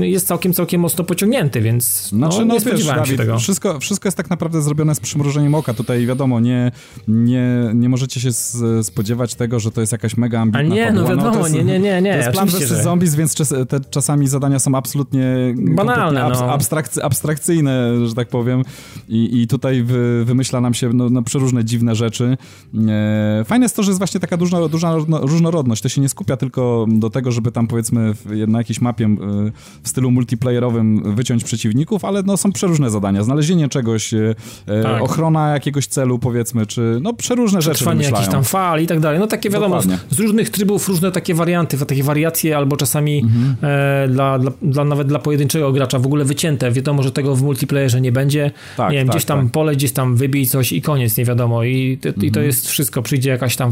[0.01, 3.39] jest całkiem, całkiem mocno pociągnięty, więc znaczy, no, no, nie spodziewałem wiesz, się Dawid, tego.
[3.39, 5.73] Wszystko, wszystko jest tak naprawdę zrobione z przymrużeniem oka.
[5.73, 6.71] Tutaj wiadomo, nie,
[7.07, 8.29] nie, nie możecie się
[8.83, 11.03] spodziewać tego, że to jest jakaś mega ambitna A nie, fabuła.
[11.03, 12.11] no wiadomo, no, jest, nie, nie, nie, nie.
[12.11, 12.67] To jest plan vs.
[12.67, 12.83] Że...
[12.83, 16.53] Zombies, więc czas, te czasami zadania są absolutnie banalne, abs, no.
[16.53, 18.63] abstrakcy, abstrakcyjne, że tak powiem.
[19.09, 22.37] I, i tutaj wy, wymyśla nam się no, no, przeróżne dziwne rzeczy.
[22.87, 25.81] E, fajne jest to, że jest właśnie taka duża, duża różnorodność.
[25.81, 28.13] To się nie skupia tylko do tego, żeby tam powiedzmy
[28.47, 29.50] na jakiejś mapie e,
[29.83, 33.23] w stylu multiplayerowym wyciąć przeciwników, ale no, są przeróżne zadania.
[33.23, 34.35] Znalezienie czegoś, e,
[34.67, 35.01] e tak.
[35.01, 39.19] ochrona jakiegoś celu, powiedzmy, czy no przeróżne rzeczy Trwanie jakichś tam fal i tak dalej.
[39.19, 43.55] No takie wiadomo, z, z, różnych trybów różne takie warianty, takie wariacje albo czasami mhm.
[43.61, 46.71] e, dla, dla, dla, nawet dla pojedynczego gracza w ogóle wycięte.
[46.71, 48.51] Wiadomo, że tego w multiplayerze nie będzie.
[48.77, 49.51] Tak, nie wiem, tak, gdzieś tam tak.
[49.51, 51.63] pole, gdzieś tam wybij coś i koniec, nie wiadomo.
[51.63, 52.15] I, mhm.
[52.15, 52.45] i to mhm.
[52.45, 53.01] jest wszystko.
[53.01, 53.71] Przyjdzie jakaś tam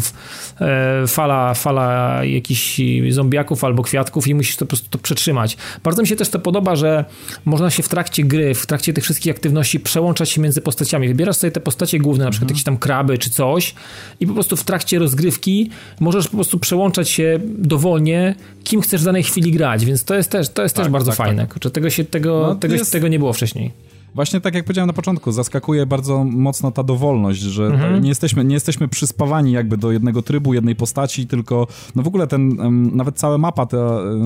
[0.61, 5.57] e, fala, fala jakichś zombiaków albo kwiatków i musisz to po prostu to przetrzymać.
[5.83, 7.05] Bardzo mi się też to podoba, że
[7.45, 11.07] można się w trakcie gry, w trakcie tych wszystkich aktywności przełączać się między postaciami.
[11.07, 12.55] Wybierasz sobie te postacie główne, na przykład mhm.
[12.55, 13.75] jakieś tam kraby czy coś
[14.19, 15.69] i po prostu w trakcie rozgrywki
[15.99, 20.31] możesz po prostu przełączać się dowolnie, kim chcesz w danej chwili grać, więc to jest
[20.31, 21.47] też, to jest tak, też bardzo tak, fajne.
[21.47, 21.71] Tak.
[21.73, 22.91] Tego, się, tego, no, tego, jest...
[22.91, 23.71] tego nie było wcześniej.
[24.15, 28.01] Właśnie tak jak powiedziałem na początku, zaskakuje bardzo mocno ta dowolność, że mhm.
[28.01, 32.27] nie, jesteśmy, nie jesteśmy przyspawani jakby do jednego trybu, jednej postaci, tylko no w ogóle
[32.27, 32.57] ten,
[32.95, 33.77] nawet całe mapa, te,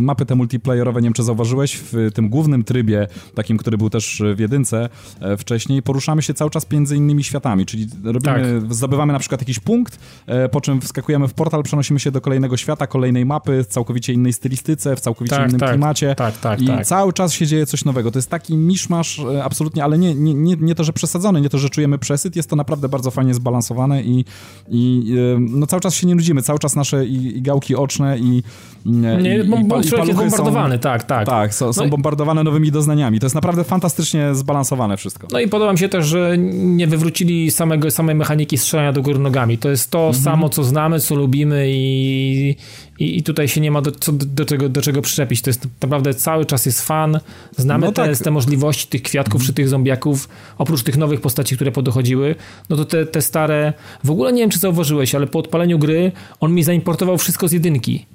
[0.02, 4.24] mapy te multiplayerowe, nie wiem czy zauważyłeś, w tym głównym trybie, takim, który był też
[4.36, 4.90] w jedynce
[5.20, 8.74] e, wcześniej, poruszamy się cały czas między innymi światami, czyli robimy, tak.
[8.74, 12.58] zdobywamy na przykład jakiś punkt, e, po czym wskakujemy w portal, przenosimy się do kolejnego
[12.58, 16.62] świata, kolejnej mapy, w całkowicie innej stylistyce, w całkowicie tak, innym tak, klimacie tak, tak,
[16.62, 16.86] i tak.
[16.86, 18.12] cały czas się dzieje coś nowego.
[18.12, 21.42] To jest taki miszmasz e, absolutnie absolutnie, ale nie, nie, nie, nie to, że przesadzony,
[21.42, 24.26] nie to, że czujemy przesyt, jest to naprawdę bardzo fajnie zbalansowane i,
[24.70, 28.44] i no, cały czas się nie nudzimy, cały czas nasze i, i gałki oczne i,
[28.86, 31.26] nie, i, i, i jest bombardowany, są, tak, tak.
[31.26, 33.20] Tak, są, są no bombardowane nowymi doznaniami.
[33.20, 35.28] To jest naprawdę fantastycznie zbalansowane wszystko.
[35.32, 39.20] No i podoba mi się też, że nie wywrócili samego, samej mechaniki strzelania do góry
[39.20, 39.58] nogami.
[39.58, 40.24] To jest to mhm.
[40.24, 42.56] samo, co znamy, co lubimy i,
[43.04, 45.42] i, i tutaj się nie ma do, co, do, czego, do czego przyczepić.
[45.42, 47.20] To jest naprawdę cały czas jest fan.
[47.58, 48.18] Znamy no te, tak.
[48.18, 49.48] te możliwości tych kwiatków mm.
[49.48, 52.36] czy tych zombiaków, oprócz tych nowych postaci, które podochodziły,
[52.70, 53.74] no to te, te stare,
[54.04, 57.52] w ogóle nie wiem, czy zauważyłeś, ale po odpaleniu gry on mi zaimportował wszystko z
[57.52, 58.06] jedynki.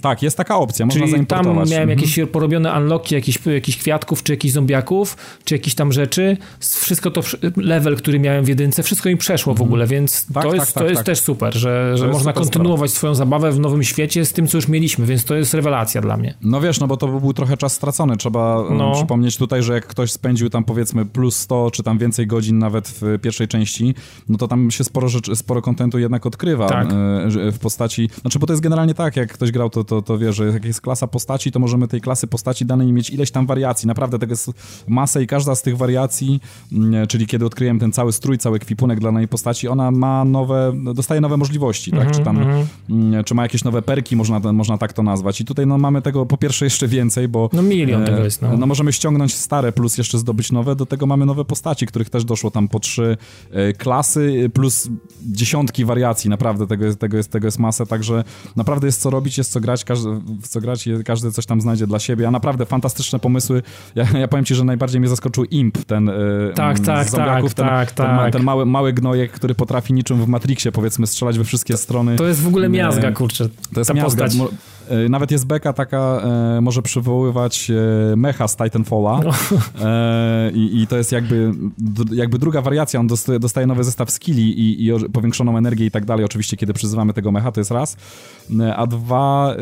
[0.00, 1.56] Tak, jest taka opcja, można Czyli zaimportować.
[1.56, 2.00] tam miałem mhm.
[2.00, 6.36] jakieś porobione unlocki, jakieś, jakieś kwiatków, czy jakichś zombiaków, czy jakieś tam rzeczy.
[6.60, 7.22] Wszystko to,
[7.56, 9.68] level, który miałem w jedynce, wszystko mi przeszło w mhm.
[9.68, 11.06] ogóle, więc tak, to, tak, jest, tak, to jest tak.
[11.06, 12.98] też super, że, że można kontynuować sprawa.
[12.98, 16.16] swoją zabawę w nowym świecie z tym, co już mieliśmy, więc to jest rewelacja dla
[16.16, 16.34] mnie.
[16.42, 18.16] No wiesz, no bo to był trochę czas stracony.
[18.16, 18.92] Trzeba um, no.
[18.92, 22.88] przypomnieć tutaj, że jak ktoś spędził tam powiedzmy plus 100, czy tam więcej godzin nawet
[22.88, 23.94] w pierwszej części,
[24.28, 26.86] no to tam się sporo rzeczy, sporo kontentu jednak odkrywa tak.
[26.86, 30.18] E, w postaci, znaczy bo to jest generalnie tak, jak ktoś grał, to, to, to
[30.18, 33.46] wie, że jak jest klasa postaci, to możemy tej klasy postaci danej mieć ileś tam
[33.46, 33.86] wariacji.
[33.86, 34.50] Naprawdę tego jest
[34.88, 36.40] masę i każda z tych wariacji,
[36.72, 40.72] mm, czyli kiedy odkryłem ten cały strój, cały kwipunek dla danej postaci, ona ma nowe,
[40.94, 42.00] dostaje nowe możliwości, tak?
[42.00, 43.24] Mm -hmm, czy tam, mm -hmm.
[43.24, 45.40] czy ma jakieś nowe perki, można, można tak to nazwać.
[45.40, 47.50] I tutaj no mamy tego po pierwsze jeszcze więcej, bo...
[47.52, 48.56] No milion e, tego jest, no.
[48.56, 48.66] no.
[48.66, 52.50] możemy ściągnąć stare plus jeszcze zdobyć nowe, do tego mamy nowe postaci, których też doszło
[52.50, 53.16] tam po trzy
[53.50, 54.88] e, klasy, plus
[55.32, 58.24] dziesiątki wariacji, naprawdę tego jest, tego jest, tego jest masę, także
[58.56, 60.10] naprawdę jest co robić, jest co grać, grać, każdy,
[60.42, 63.62] w co grać i każdy coś tam znajdzie dla siebie, a naprawdę fantastyczne pomysły.
[63.94, 66.10] Ja, ja powiem ci, że najbardziej mnie zaskoczył Imp, ten
[66.54, 68.32] tak, tak, zombiaków, tak, ten, tak, ten, tak.
[68.32, 72.16] ten mały, mały gnojek, który potrafi niczym w Matrixie, powiedzmy, strzelać we wszystkie strony.
[72.16, 74.24] To jest w ogóle miazga, kurczę, to jest ta miazga.
[74.24, 74.48] postać.
[74.88, 76.22] E, nawet jest beka taka,
[76.56, 79.20] e, może przywoływać e, mecha z Titanfalla.
[79.84, 84.10] E, i, i to jest jakby, d, jakby druga wariacja, on dostaje, dostaje nowy zestaw
[84.10, 87.70] skilli i, i powiększoną energię i tak dalej, oczywiście kiedy przyzywamy tego mecha, to jest
[87.70, 87.96] raz,
[88.76, 89.54] a dwa,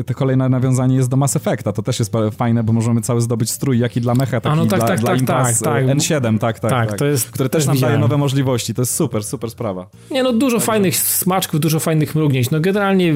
[0.00, 3.20] e, to kolejne nawiązanie jest do Mass Effecta, to też jest fajne, bo możemy cały
[3.20, 5.86] zdobyć strój, jak i dla mecha, taki no tak, dla, tak, dla tak, Impas tak,
[5.86, 5.96] tak.
[5.96, 9.24] N7, tak, tak, tak, to jest, które też nam daje nowe możliwości, to jest super,
[9.24, 9.86] super sprawa.
[10.10, 13.14] Nie no, dużo fajnych smaczków, dużo fajnych mrugnięć, no generalnie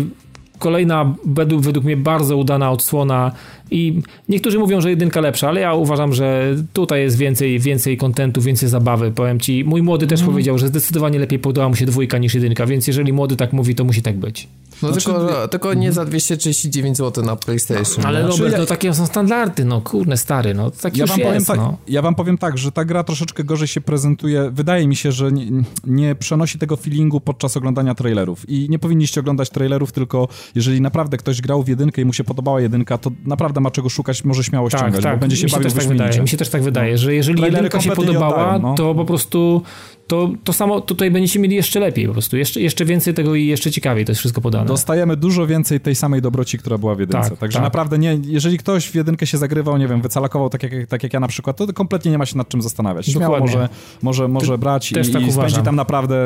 [0.58, 3.32] kolejna według, według mnie bardzo udana odsłona
[3.70, 8.40] i niektórzy mówią, że jedynka lepsza, ale ja uważam, że tutaj jest więcej, więcej kontentu,
[8.40, 9.10] więcej zabawy.
[9.10, 10.32] Powiem ci, mój młody też mm.
[10.32, 13.74] powiedział, że zdecydowanie lepiej podobała mu się dwójka niż jedynka, więc jeżeli młody tak mówi,
[13.74, 14.48] to musi tak być.
[14.82, 18.06] No znaczy, tylko, tylko nie za 239 zł na PlayStation.
[18.06, 21.18] Ale no, Robert, no takie są standardy, no kurne stary, no tak ja już wam
[21.18, 21.78] jest, powiem tak, no.
[21.88, 24.50] Ja wam powiem tak, że ta gra troszeczkę gorzej się prezentuje.
[24.50, 25.46] Wydaje mi się, że nie,
[25.84, 28.48] nie przenosi tego feelingu podczas oglądania trailerów.
[28.48, 32.24] I nie powinniście oglądać trailerów, tylko jeżeli naprawdę ktoś grał w jedynkę i mu się
[32.24, 35.14] podobała jedynka, to naprawdę ma czego szukać, może śmiało tak, ściągać, tak.
[35.16, 36.98] bo będzie się mi się bawił też tak wydaje, Mi się też tak wydaje, no.
[36.98, 38.74] że jeżeli Trailery jedynka się podobała, oddają, no.
[38.74, 39.62] to po prostu
[40.08, 43.46] to, to samo tutaj będziecie mieli jeszcze lepiej po prostu, jeszcze, jeszcze więcej tego i
[43.46, 44.66] jeszcze ciekawiej to jest wszystko podane.
[44.66, 47.30] Dostajemy dużo więcej tej samej dobroci, która była w jedynce.
[47.30, 47.64] Tak, Także tak.
[47.64, 51.12] naprawdę nie, jeżeli ktoś w jedynkę się zagrywał, nie wiem, wycalakował tak jak, tak jak
[51.12, 53.06] ja na przykład, to kompletnie nie ma się nad czym zastanawiać.
[53.06, 53.68] Śmiało może,
[54.02, 55.64] może, może Ty, brać i, tak i spędzi uważam.
[55.64, 56.16] tam naprawdę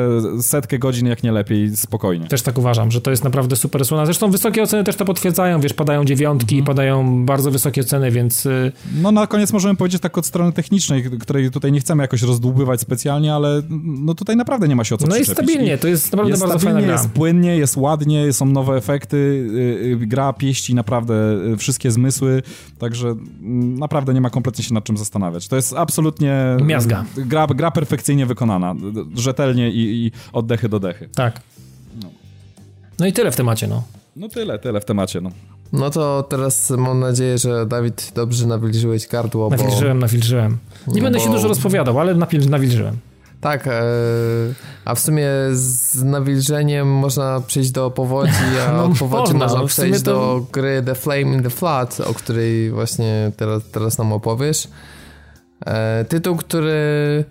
[0.41, 2.27] setkę godzin, jak nie lepiej, spokojnie.
[2.27, 4.05] Też tak uważam, że to jest naprawdę super słona.
[4.05, 6.65] Zresztą wysokie oceny też to potwierdzają, wiesz, padają dziewiątki, Mhm.
[6.65, 8.45] padają bardzo wysokie oceny, więc...
[8.45, 12.21] y, No na koniec możemy powiedzieć tak od strony technicznej, której tutaj nie chcemy jakoś
[12.21, 15.49] rozdłubywać specjalnie, ale no tutaj naprawdę nie ma się o co No jest przyczepić.
[15.51, 17.01] stabilnie, to jest naprawdę jest bardzo stabilnie, fajna gra.
[17.03, 19.47] jest płynnie, jest ładnie, są nowe efekty,
[19.81, 21.13] yy, yy, gra pieści naprawdę
[21.47, 22.43] yy, wszystkie zmysły,
[22.79, 25.47] także mm, naprawdę nie ma kompletnie się nad czym zastanawiać.
[25.47, 26.57] To jest absolutnie...
[26.63, 27.05] Miazga.
[27.17, 28.75] Gra, gra perfekcyjnie wykonana,
[29.15, 31.09] rzetelnie i, i oddechy do dechy.
[31.15, 31.41] Tak.
[32.99, 33.83] No i tyle w temacie, no.
[34.15, 35.31] No tyle, tyle w temacie, no.
[35.73, 39.55] No to teraz mam nadzieję, że Dawid dobrze nawilżyłeś gardło, bo...
[39.57, 40.57] Nawilżyłem, nawilżyłem.
[40.87, 42.15] Nie No będę bo- się dużo rozpowiadał, ale
[42.49, 42.97] nawilżyłem.
[43.43, 43.81] Tak, e,
[44.85, 48.31] a w sumie z nawilżeniem można przejść do powodzi,
[48.67, 51.49] a No, od powodzi można, można no przejść to- do gry The Flame in the
[51.49, 54.67] Flood, o której właśnie teraz, teraz nam opowiesz.
[55.65, 57.25] E, tytuł, który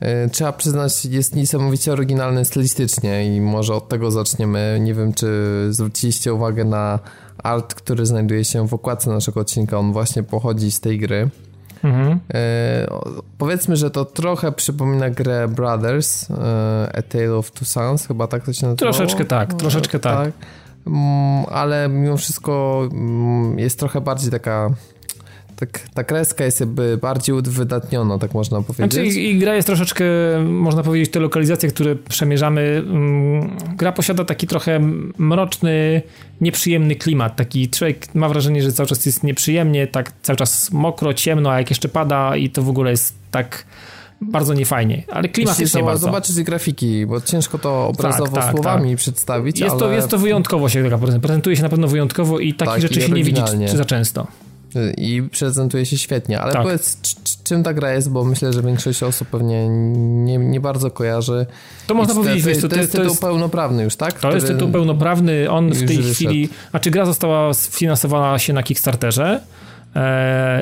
[0.00, 4.78] e, trzeba przyznać jest niesamowicie oryginalny stylistycznie i może od tego zaczniemy.
[4.80, 5.28] Nie wiem, czy
[5.70, 6.98] zwróciliście uwagę na
[7.42, 9.78] art, który znajduje się w okładce naszego odcinka.
[9.78, 11.30] On właśnie pochodzi z tej gry.
[11.84, 12.20] Mhm.
[12.34, 12.86] E,
[13.38, 16.34] powiedzmy, że to trochę przypomina grę Brothers, e,
[16.98, 18.76] A Tale of Two Sons, chyba tak to się nazywało.
[18.92, 20.32] Troszeczkę tak, troszeczkę tak.
[20.86, 24.70] Mm, ale mimo wszystko mm, jest trochę bardziej taka
[25.60, 28.92] tak, ta kreska jest jakby bardziej uwydatniona, tak można powiedzieć.
[28.92, 30.04] Znaczy i, i gra jest troszeczkę,
[30.44, 34.80] można powiedzieć, te lokalizacje, które przemierzamy, mm, gra posiada taki trochę
[35.18, 36.02] mroczny,
[36.40, 37.36] nieprzyjemny klimat.
[37.36, 41.58] Taki człowiek ma wrażenie, że cały czas jest nieprzyjemnie, tak cały czas mokro, ciemno, a
[41.58, 43.64] jak jeszcze pada i to w ogóle jest tak
[44.20, 45.02] bardzo niefajnie.
[45.08, 46.06] Ale Jeśli klimatycznie zoba- bardzo.
[46.06, 49.80] zobaczyć grafiki, bo ciężko to obrazowo tak, słowami przedstawić, Jest, ale...
[49.80, 51.20] to, jest to wyjątkowo się prezentuje.
[51.20, 54.26] Prezentuje się na pewno wyjątkowo i takich Tak, rzeczy się nie widzi czy za często.
[54.96, 56.62] I prezentuje się świetnie, ale Tak.
[56.62, 56.98] powiedz,
[57.44, 61.46] czym ta gra jest, bo myślę, że większość osób pewnie nie, nie bardzo kojarzy.
[61.86, 64.20] To można powiedzieć, to, to, to, to jest tytuł jest pełnoprawny już, tak?
[64.20, 66.14] To jest tytuł pełnoprawny, on w tej wyszedł.
[66.14, 69.40] chwili, a czy gra została sfinansowana się na Kickstarterze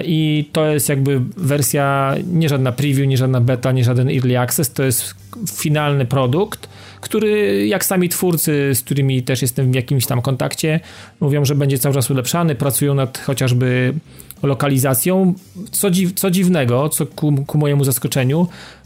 [0.04, 4.72] i to jest jakby wersja, nie żadna preview, nie żadna beta, nie żaden early access,
[4.72, 5.14] to jest
[5.52, 6.68] finalny produkt,
[7.00, 10.80] który jak sami twórcy, z którymi też jestem w jakimś tam kontakcie,
[11.20, 13.94] mówią, że będzie cały czas ulepszany, pracują nad chociażby
[14.42, 15.34] lokalizacją.
[15.70, 18.77] Co, dziw, co dziwnego, co ku, ku mojemu zaskoczeniu, e,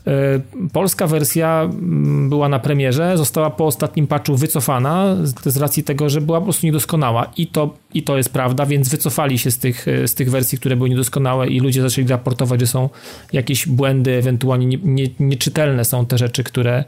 [0.73, 6.11] polska wersja mm, była na premierze, została po ostatnim patchu wycofana z, z racji tego,
[6.11, 7.31] że była po prostu niedoskonała.
[7.37, 10.59] I to, i to jest prawda, więc wycofali się z tych, e, z tych wersji,
[10.59, 12.89] które były niedoskonałe i ludzie zaczęli raportować, że są
[13.33, 16.85] jakieś błędy, ewentualnie nie, nie, nieczytelne są te rzeczy, które e,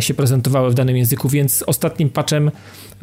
[0.00, 2.50] się prezentowały w danym języku, więc ostatnim patchem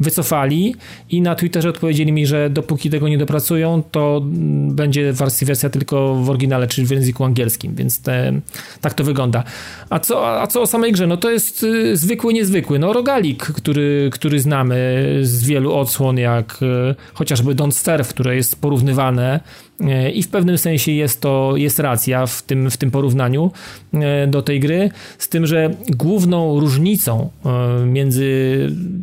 [0.00, 0.74] wycofali
[1.10, 4.22] i na Twitterze odpowiedzieli mi, że dopóki tego nie dopracują, to
[4.68, 8.40] będzie wersja, tylko w oryginale, czyli w języku angielskim, więc te,
[8.80, 9.44] tak to wygląda.
[9.90, 11.06] A co, a co o samej grze?
[11.06, 12.78] No to jest y, zwykły, niezwykły.
[12.78, 18.60] No rogalik, który, który znamy z wielu odsłon, jak y, chociażby Don't Starve, które jest
[18.60, 19.40] porównywane E,
[20.14, 23.50] I w pewnym sensie jest to, jest racja w tym, w tym porównaniu
[23.94, 28.26] e, do tej gry, z tym, że główną różnicą e, między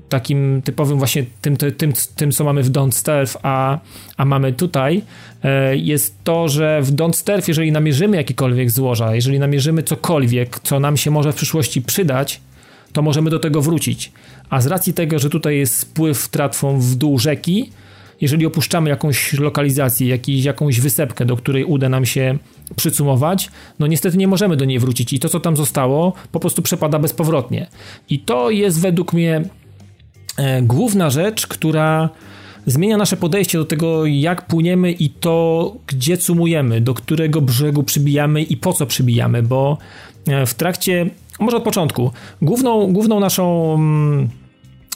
[0.10, 3.80] takim typowym właśnie tym, tym, tym co mamy w Don't Stealth, a,
[4.18, 5.02] a mamy tutaj,
[5.74, 10.98] jest to, że w Don't Stealth, jeżeli namierzymy jakiekolwiek złoża, jeżeli namierzymy cokolwiek, co nam
[10.98, 12.42] się może w przyszłości przydać,
[12.94, 14.12] to możemy do tego wrócić.
[14.50, 17.70] A z racji tego, że tutaj jest spływ tratwą w dół rzeki,
[18.22, 22.38] jeżeli opuszczamy jakąś lokalizację, jakiś, jakąś wysepkę, do której uda nam się
[22.76, 26.62] przycumować, no niestety nie możemy do niej wrócić i to, co tam zostało, po prostu
[26.62, 27.68] przepada bezpowrotnie.
[28.10, 29.42] I to jest według mnie
[30.38, 32.10] e, główna rzecz, która
[32.66, 38.44] zmienia nasze podejście do tego, jak płyniemy i to, gdzie cumujemy, do którego brzegu przybijamy
[38.44, 39.78] i po co przybijamy, bo
[40.28, 41.10] e, w trakcie,
[41.40, 42.12] może od początku,
[42.42, 44.30] główną, główną naszą mm,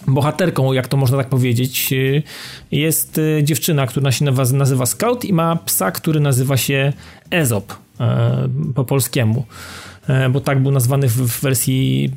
[0.08, 2.24] bohaterką, jak to można tak powiedzieć, y,
[2.72, 6.94] jest y, dziewczyna, która się nazywa Scout i ma psa, który nazywa się
[7.32, 9.46] Ezop e, po polskiemu,
[10.08, 12.12] e, bo tak był nazwany w wersji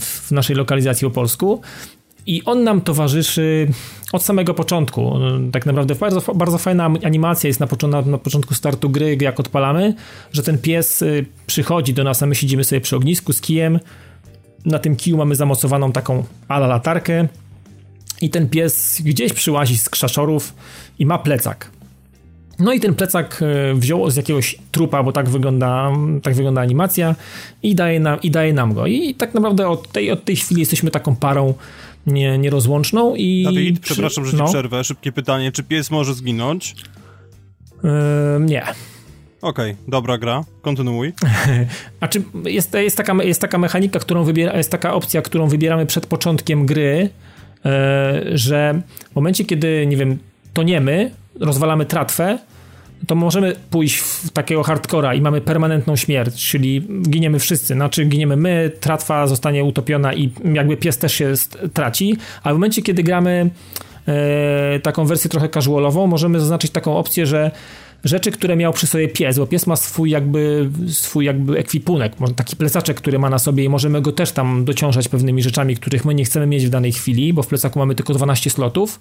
[0.00, 1.60] w naszej lokalizacji po polsku.
[2.26, 3.68] I on nam towarzyszy
[4.12, 5.18] od samego początku.
[5.52, 9.94] Tak naprawdę bardzo, bardzo fajna animacja jest na, początku, na początku startu gry, jak odpalamy,
[10.32, 13.80] że ten pies y, przychodzi do nas, a my siedzimy sobie przy ognisku z kijem,
[14.64, 17.28] na tym kiju mamy zamocowaną taką ala latarkę
[18.20, 20.54] i ten pies gdzieś przyłazi z krzaszorów
[20.98, 21.70] i ma plecak.
[22.58, 25.92] No i ten plecak e, wziął z jakiegoś trupa, bo tak wygląda,
[26.22, 27.14] tak wygląda animacja
[27.62, 28.86] i daje, nam, i daje nam go.
[28.86, 31.54] I tak naprawdę od tej, od tej chwili jesteśmy taką parą
[32.06, 33.42] nie, nierozłączną i...
[33.44, 34.44] Dawid, przepraszam, że ci no.
[34.44, 34.84] przerwę.
[34.84, 35.52] Szybkie pytanie.
[35.52, 36.74] Czy pies może zginąć?
[37.84, 37.90] Yy,
[38.40, 38.64] nie.
[39.44, 41.12] Okej, okay, dobra gra, kontynuuj.
[42.00, 45.86] A czy jest, jest, taka, jest taka mechanika, którą wybiera, jest taka opcja, którą wybieramy
[45.86, 47.08] przed początkiem gry,
[47.64, 50.18] e, że w momencie, kiedy, nie wiem,
[50.54, 51.10] toniemy,
[51.40, 52.38] rozwalamy tratwę,
[53.06, 57.74] to możemy pójść w takiego hardcora i mamy permanentną śmierć, czyli giniemy wszyscy.
[57.74, 61.32] Znaczy giniemy my, tratwa zostanie utopiona i jakby pies też się
[61.72, 63.50] traci, a w momencie, kiedy gramy
[64.08, 67.50] e, taką wersję trochę casualową, możemy zaznaczyć taką opcję, że
[68.04, 72.56] rzeczy, które miał przy sobie pies, bo pies ma swój jakby, swój jakby ekwipunek, taki
[72.56, 76.14] plecaczek, który ma na sobie i możemy go też tam dociążać pewnymi rzeczami, których my
[76.14, 79.00] nie chcemy mieć w danej chwili, bo w plecaku mamy tylko 12 slotów,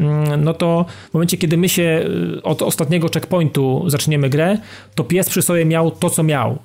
[0.00, 2.04] mm, no to w momencie, kiedy my się
[2.38, 4.58] y, od ostatniego checkpointu zaczniemy grę,
[4.94, 6.58] to pies przy sobie miał to, co miał.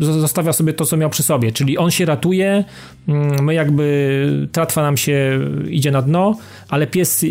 [0.00, 2.64] Zostawia sobie to, co miał przy sobie, czyli on się ratuje,
[3.08, 6.36] mm, my jakby tratwa nam się idzie na dno,
[6.68, 7.24] ale pies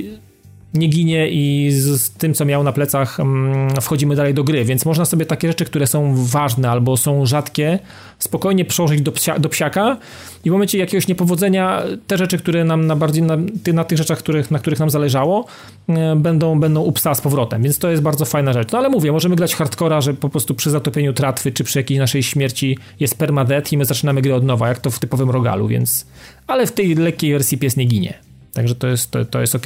[0.73, 4.85] nie ginie i z, tym, co miał na plecach, mm, wchodzimy dalej do gry, więc
[4.85, 7.79] można sobie takie rzeczy, które są ważne albo są rzadkie,
[8.19, 9.97] spokojnie przełożyć do, psia, do psiaka
[10.45, 13.37] i w momencie jakiegoś niepowodzenia te rzeczy, które nam na bardziej na,
[13.73, 15.45] na tych rzeczach, których, na których nam zależało,
[15.89, 18.71] e, będą, będą u psa z powrotem, więc to jest bardzo fajna rzecz.
[18.71, 21.99] No ale mówię, możemy grać hardcora, że po prostu przy zatopieniu tratwy, czy przy jakiejś
[21.99, 25.67] naszej śmierci jest permadeath i my zaczynamy grę od nowa, jak to w typowym rogalu,
[25.67, 26.05] więc
[26.47, 28.28] ale w tej lekkiej wersji pies nie ginie.
[28.53, 29.65] Także to jest, to, to jest ok.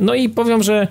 [0.00, 0.88] No i powiem, że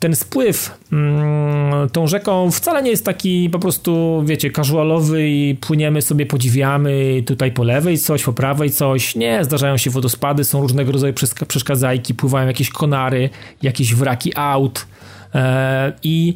[0.00, 6.02] ten spływ mm, tą rzeką wcale nie jest taki po prostu, wiecie, casualowy i płyniemy
[6.02, 9.16] sobie, podziwiamy tutaj po lewej coś, po prawej coś.
[9.16, 11.14] Nie, zdarzają się wodospady, są różnego rodzaju
[11.48, 13.30] przeszkadzajki, pływają jakieś konary,
[13.62, 14.86] jakieś wraki aut
[15.34, 16.34] e, i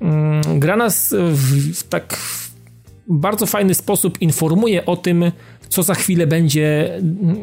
[0.00, 2.18] mm, gra nas w, w tak
[3.08, 5.32] bardzo fajny sposób informuje o tym,
[5.72, 6.90] co za chwilę będzie,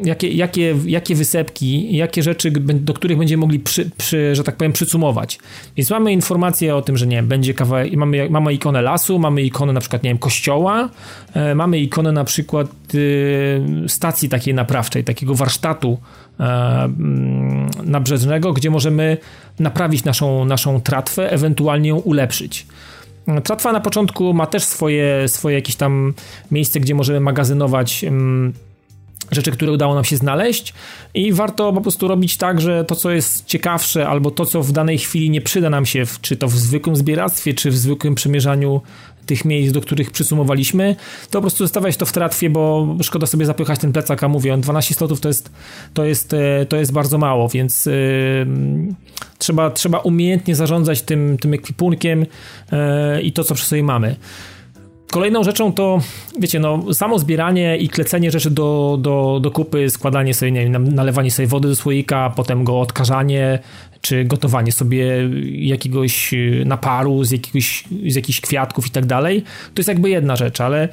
[0.04, 4.72] jakie, jakie, jakie wysepki, jakie rzeczy, do których będziemy mogli, przy, przy, że tak powiem,
[4.72, 5.38] przycumować.
[5.76, 9.72] Więc mamy informację o tym, że nie będzie kawałek, mamy, mamy ikonę lasu, mamy ikonę
[9.72, 10.88] na przykład, nie wiem, kościoła,
[11.34, 15.98] e, mamy ikonę na przykład e, stacji takiej naprawczej, takiego warsztatu
[16.40, 19.16] e, mm, nabrzeżnego, gdzie możemy
[19.58, 22.66] naprawić naszą, naszą tratwę, ewentualnie ją ulepszyć.
[23.44, 26.14] Tratwa na początku ma też swoje, swoje jakieś tam
[26.50, 28.52] miejsce, gdzie możemy magazynować um,
[29.30, 30.74] rzeczy, które udało nam się znaleźć.
[31.14, 34.72] I warto po prostu robić tak, że to, co jest ciekawsze albo to, co w
[34.72, 38.80] danej chwili nie przyda nam się, czy to w zwykłym zbieractwie, czy w zwykłym przemierzaniu
[39.26, 40.96] tych miejsc, do których przysumowaliśmy,
[41.30, 44.56] to po prostu zostawiać to w tratwie, bo szkoda sobie zapychać ten plecak, a mówię,
[44.56, 45.50] 12 slotów to jest,
[45.94, 47.92] to jest, e, to jest bardzo mało, więc yy,
[49.38, 54.16] trzeba, trzeba umiejętnie zarządzać tym, tym ekwipunkiem yy, i to, co przy sobie mamy.
[55.10, 56.00] Kolejną rzeczą to,
[56.38, 60.94] wiecie, no, samo zbieranie i klecenie rzeczy do, do, do kupy, składanie sobie, nie wiem,
[60.94, 63.58] nalewanie sobie wody do słoika, potem go odkażanie,
[64.00, 69.42] czy gotowanie sobie jakiegoś y, naparu z, jakiegoś, z jakichś kwiatków i tak dalej,
[69.74, 70.88] to jest jakby jedna rzecz, ale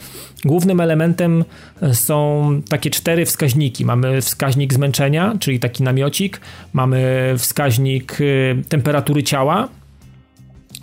[0.45, 1.45] głównym elementem
[1.81, 3.85] e, są takie cztery wskaźniki.
[3.85, 6.41] Mamy wskaźnik zmęczenia, czyli taki namiocik,
[6.73, 9.69] mamy wskaźnik y, temperatury ciała,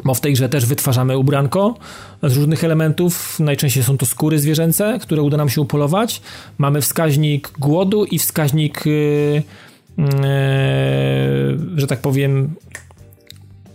[0.05, 1.75] bo w tej grze też wytwarzamy ubranko
[2.23, 3.41] z różnych elementów.
[3.41, 6.23] Najczęściej są to skóry zwierzęce, które uda nam się upolować.
[6.59, 9.43] Mamy wskaźnik głodu i wskaźnik, yy,
[11.77, 12.55] że tak powiem,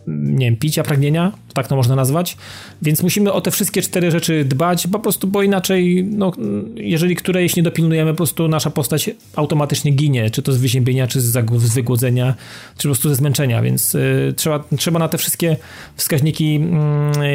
[0.10, 2.38] nie wiem, picia, pragnienia, tak to można nazwać.
[2.81, 6.31] Więc musimy o te wszystkie cztery rzeczy dbać, po prostu, bo inaczej, no,
[6.76, 11.22] jeżeli którejś nie dopilnujemy, po prostu nasza postać automatycznie ginie, czy to z wyziębienia, czy
[11.22, 12.36] z, z wygłodzenia,
[12.77, 15.57] czy po prostu ze zmęczenia, więc y, trzeba, trzeba na te wszystkie
[15.95, 16.60] wskaźniki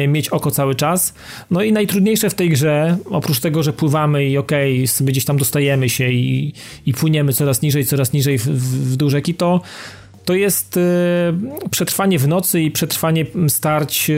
[0.03, 1.13] y, mieć oko cały czas.
[1.51, 5.25] No i najtrudniejsze w tej grze, oprócz tego, że pływamy i okej, okay, sobie gdzieś
[5.25, 6.53] tam dostajemy się i,
[6.85, 9.61] i płyniemy coraz niżej, coraz niżej w, w, w to
[10.25, 10.81] to jest e,
[11.71, 14.13] przetrwanie w nocy i przetrwanie starć e,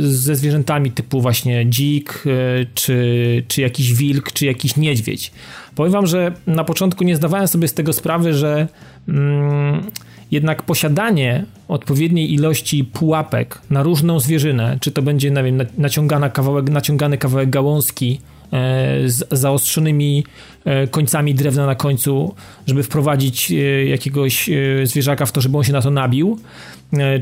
[0.00, 5.32] ze zwierzętami typu właśnie dzik, e, czy, czy jakiś wilk, czy jakiś niedźwiedź.
[5.74, 8.68] Powiem wam, że na początku nie zdawałem sobie z tego sprawy, że
[9.08, 9.82] mm,
[10.30, 16.70] jednak posiadanie odpowiedniej ilości pułapek na różną zwierzynę, czy to będzie, nie wiem, naciągana kawałek,
[16.70, 18.20] naciągany kawałek gałązki,
[19.06, 20.24] z zaostrzonymi
[20.90, 22.34] końcami drewna na końcu,
[22.66, 23.54] żeby wprowadzić e,
[23.86, 24.50] jakiegoś
[24.84, 26.38] zwierzaka w to, żeby on się na to nabił,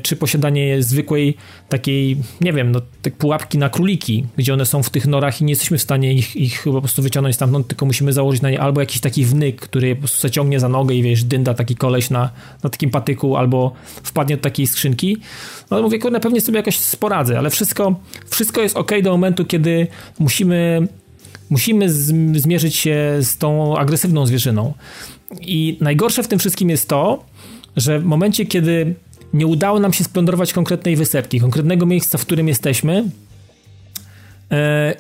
[0.03, 1.37] czy posiadanie zwykłej
[1.69, 5.45] takiej, nie wiem, no, te pułapki na króliki, gdzie one są w tych norach i
[5.45, 8.61] nie jesteśmy w stanie ich, ich po prostu wyciągnąć stamtąd, tylko musimy założyć na nie
[8.61, 12.11] albo jakiś taki wnyk, który po prostu zaciągnie za nogę i wiesz, dynda taki koleś
[12.11, 12.31] na,
[12.63, 15.17] na takim patyku, albo wpadnie do takiej skrzynki.
[15.71, 18.01] No mówię, kurde, pewnie sobie jakoś sporadzę, ale wszystko,
[18.31, 19.87] wszystko jest ok do momentu, kiedy
[20.19, 20.89] musimy
[21.51, 21.93] musimy
[22.39, 24.75] zmierzyć się z tą agresywną zwierzyną.
[25.41, 27.25] I najgorsze w tym wszystkim jest to,
[27.77, 28.95] że w momencie, kiedy
[29.33, 33.05] nie udało nam się splądrować konkretnej wysepki, konkretnego miejsca, w którym jesteśmy,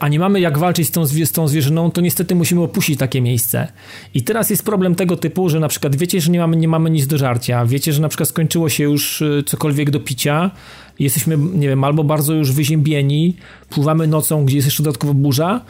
[0.00, 3.20] a nie mamy jak walczyć z tą, z tą zwierzyną, to niestety musimy opuścić takie
[3.20, 3.68] miejsce.
[4.14, 6.90] I teraz jest problem tego typu, że na przykład wiecie, że nie mamy, nie mamy
[6.90, 10.50] nic do żarcia, wiecie, że na przykład skończyło się już e, cokolwiek do picia,
[10.98, 13.36] jesteśmy, nie wiem, albo bardzo już wyziębieni,
[13.70, 15.60] pływamy nocą, gdzie jest jeszcze dodatkowo burza,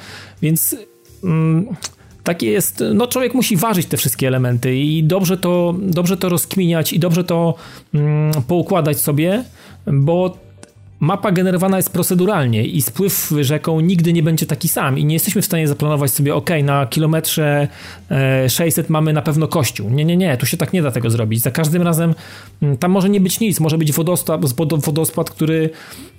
[0.43, 0.77] więc
[1.25, 1.67] mm,
[2.25, 6.93] takie jest, no człowiek musi ważyć te wszystkie elementy i dobrze to, dobrze to rozkminiać
[6.93, 7.55] i dobrze to
[7.95, 9.45] mm, poukładać sobie,
[9.87, 10.46] bo
[11.01, 15.43] mapa generowana jest proceduralnie i spływ rzeką nigdy nie będzie taki sam i nie jesteśmy
[15.43, 17.69] w stanie zaplanować sobie, ok, na kilometrze
[18.49, 19.91] 600 e, mamy na pewno kościół.
[19.91, 21.41] Nie, nie, nie, tu się tak nie da tego zrobić.
[21.41, 22.15] Za każdym razem
[22.63, 24.41] mm, tam może nie być nic, może być wodospad,
[24.85, 25.71] wodospad który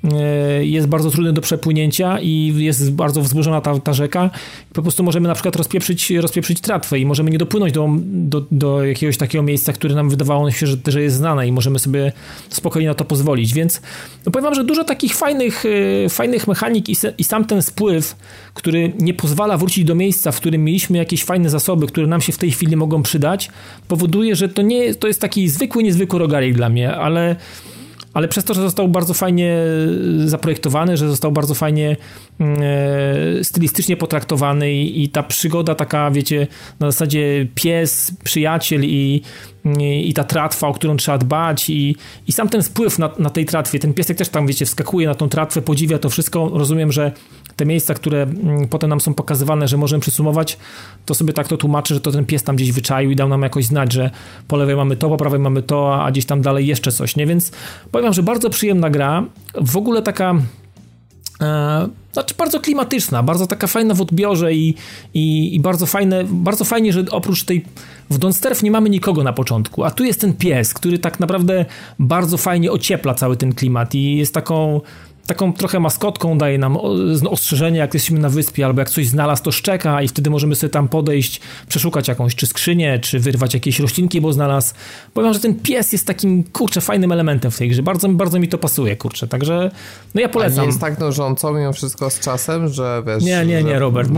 [0.04, 4.30] e, jest bardzo trudny do przepłynięcia i jest bardzo wzburzona ta, ta rzeka.
[4.74, 8.86] Po prostu możemy na przykład rozpieprzyć, rozpieprzyć tratwę i możemy nie dopłynąć do, do, do
[8.86, 12.12] jakiegoś takiego miejsca, które nam wydawało się, że, że jest znane i możemy sobie
[12.50, 13.54] spokojnie na to pozwolić.
[13.54, 13.82] Więc
[14.26, 18.16] no powiem wam, że dużo takich fajnych, y, fajnych mechanik i, i sam ten spływ,
[18.54, 22.32] który nie pozwala wrócić do miejsca, w którym mieliśmy jakieś fajne zasoby, które nam się
[22.32, 23.50] w tej chwili mogą przydać,
[23.88, 27.36] powoduje, że to nie to jest taki zwykły, niezwykły rogarik dla mnie, ale
[28.18, 29.58] ale przez to, że został bardzo fajnie
[30.26, 31.98] zaprojektowany, że został bardzo fajnie
[32.40, 36.48] e, stylistycznie potraktowany i, ta przygoda taka, wiecie,
[36.80, 39.22] na zasadzie pies, przyjaciel i,
[39.82, 41.96] i, ta tratwa, o którą trzeba dbać i,
[42.28, 45.16] i sam ten spływ na, na tej tratwie, ten piesek też tam, wiecie, wskakuje na
[45.16, 47.12] tą tratwę, podziwia to wszystko, rozumiem, że
[47.56, 50.58] te miejsca, które mm, potem nam są pokazywane, że możemy przysumować,
[51.06, 53.42] to sobie tak to tłumaczy, że to ten pies tam gdzieś wyczaił i dał nam
[53.42, 54.12] jakoś znać, że
[54.48, 57.26] po lewej mamy to, po prawej mamy to, a gdzieś tam dalej jeszcze coś, nie?
[57.26, 57.52] Więc
[57.92, 59.24] powiem, że bardzo przyjemna gra,
[59.62, 60.36] w ogóle taka
[62.14, 64.76] znaczy bardzo klimatyczna, bardzo taka fajna w odbiorze i,
[65.14, 67.66] i, i, bardzo fajne, bardzo fajnie, że oprócz tej
[68.10, 71.20] w Don't Starve nie mamy nikogo na początku, a tu jest ten pies, który tak
[71.20, 71.66] naprawdę
[72.00, 74.82] bardzo fajnie ociepla cały ten klimat i jest taką
[75.28, 76.78] taką trochę maskotką daje nam
[77.30, 80.72] ostrzeżenie, jak jesteśmy na wyspie, albo jak coś znalazł, to szczeka i wtedy możemy sobie
[80.72, 84.74] tam podejść, przeszukać jakąś czy skrzynię, czy wyrwać jakieś roślinki, bo znalazł.
[85.14, 87.84] Powiem, że ten pies jest takim, kurczę, fajnym elementem w tej grze.
[87.84, 89.28] Bardzo, bardzo mi to pasuje, kurczę.
[89.28, 89.72] Także,
[90.16, 90.60] no ja polecam.
[90.60, 93.24] A nie jest tak dążąco mimo wszystko z czasem, że wiesz...
[93.24, 94.10] Nie, nie, nie, Robert.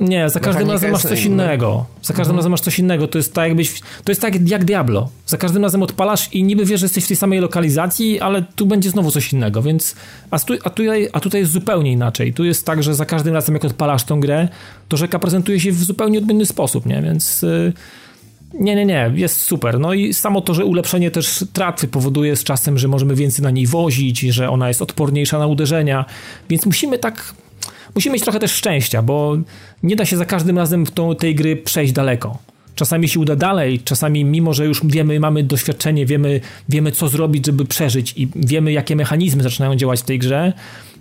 [0.00, 1.86] nie, za każdym razem masz coś innego.
[2.02, 2.36] Za każdym mhm.
[2.36, 3.08] razem masz coś innego.
[3.08, 3.80] To jest tak jakbyś...
[4.04, 5.08] To jest tak jak Diablo.
[5.26, 8.66] Za każdym razem odpalasz i niby wiesz, że jesteś w tej samej lokalizacji, ale tu
[8.66, 9.94] będzie znowu coś innego, więc...
[10.30, 12.32] A, stu, a, tutaj, a tutaj jest zupełnie inaczej.
[12.32, 14.48] Tu jest tak, że za każdym razem jak odpalasz tą grę,
[14.88, 17.02] to rzeka prezentuje się w zupełnie odmienny sposób, nie?
[17.02, 17.42] Więc...
[17.42, 17.72] Yy,
[18.60, 19.80] nie, nie, nie, jest super.
[19.80, 23.50] No i samo to, że ulepszenie też tratwy powoduje z czasem, że możemy więcej na
[23.50, 26.04] niej wozić, że ona jest odporniejsza na uderzenia,
[26.48, 27.34] więc musimy tak,
[27.94, 29.36] musimy mieć trochę też szczęścia, bo
[29.82, 32.38] nie da się za każdym razem w tą, tej gry przejść daleko.
[32.74, 37.46] Czasami się uda dalej, czasami mimo, że już wiemy, mamy doświadczenie, wiemy, wiemy co zrobić,
[37.46, 40.52] żeby przeżyć i wiemy, jakie mechanizmy zaczynają działać w tej grze,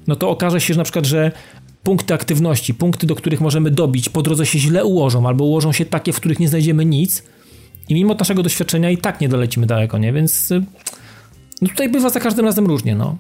[0.08, 1.32] no to okaże się, że na przykład, że
[1.84, 5.86] punkty aktywności, punkty, do których możemy dobić, po drodze się źle ułożą, albo ułożą się
[5.86, 7.24] takie, w których nie znajdziemy nic
[7.90, 10.14] i mimo naszego doświadczenia i tak nie dolecimy daleko, nie?
[10.14, 10.64] Więc y,
[11.62, 13.18] no tutaj bywa za każdym razem różnie, no.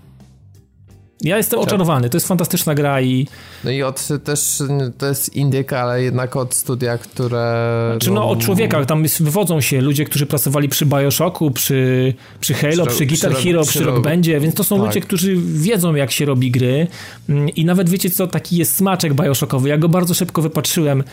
[1.23, 1.67] Ja jestem tak.
[1.67, 3.27] oczarowany, to jest fantastyczna gra i...
[3.63, 4.63] No i od też,
[4.97, 7.97] to jest indyka, ale jednak od studia, które...
[7.99, 12.53] Czy no, no od człowieka, tam wywodzą się ludzie, którzy pracowali przy Bioshocku, przy, przy
[12.53, 14.85] Halo, przy, przy Guitar przy, Hero, przy, przy Rock Bandzie, więc to są tak.
[14.85, 16.87] ludzie, którzy wiedzą jak się robi gry
[17.29, 21.03] mm, i nawet wiecie co, taki jest smaczek Bioshockowy, ja go bardzo szybko wypatrzyłem.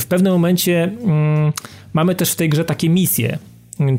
[0.00, 1.52] W pewnym momencie mm,
[1.92, 3.38] mamy też w tej grze takie misje,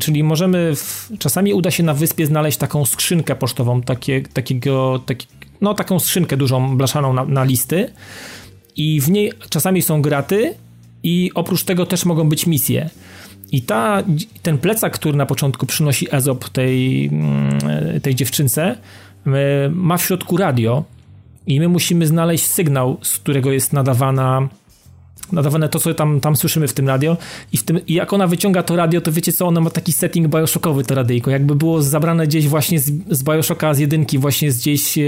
[0.00, 5.26] Czyli możemy, w, czasami uda się na wyspie znaleźć taką skrzynkę pocztową, takie, takiego, taki,
[5.60, 7.92] no taką skrzynkę dużą, blaszaną na, na listy
[8.76, 10.54] i w niej czasami są graty
[11.02, 12.90] i oprócz tego też mogą być misje.
[13.52, 14.02] I ta,
[14.42, 18.76] ten plecak, który na początku przynosi Ezop tej, mm, tej dziewczynce,
[19.70, 20.84] ma w środku radio
[21.46, 24.48] i my musimy znaleźć sygnał, z którego jest nadawana
[25.32, 27.16] nadawane to, co tam, tam słyszymy w tym radio
[27.52, 29.92] i, w tym, i jak ona wyciąga to radio, to wiecie co, ona ma taki
[29.92, 34.48] setting bioshockowy to radyjko, jakby było zabrane gdzieś właśnie z, z Bioshocka, z jedynki, właśnie
[34.48, 34.98] gdzieś,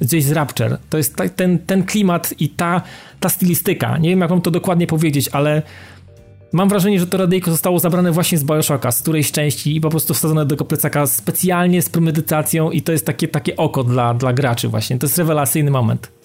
[0.00, 0.78] gdzieś z Rapture.
[0.90, 2.82] To jest ta, ten, ten klimat i ta,
[3.20, 3.98] ta stylistyka.
[3.98, 5.62] Nie wiem, jak mam to dokładnie powiedzieć, ale
[6.52, 9.90] mam wrażenie, że to radyjko zostało zabrane właśnie z Bioshocka, z którejś części i po
[9.90, 14.32] prostu wsadzone do plecaka specjalnie z premedytacją i to jest takie, takie oko dla, dla
[14.32, 14.98] graczy właśnie.
[14.98, 16.15] To jest rewelacyjny moment.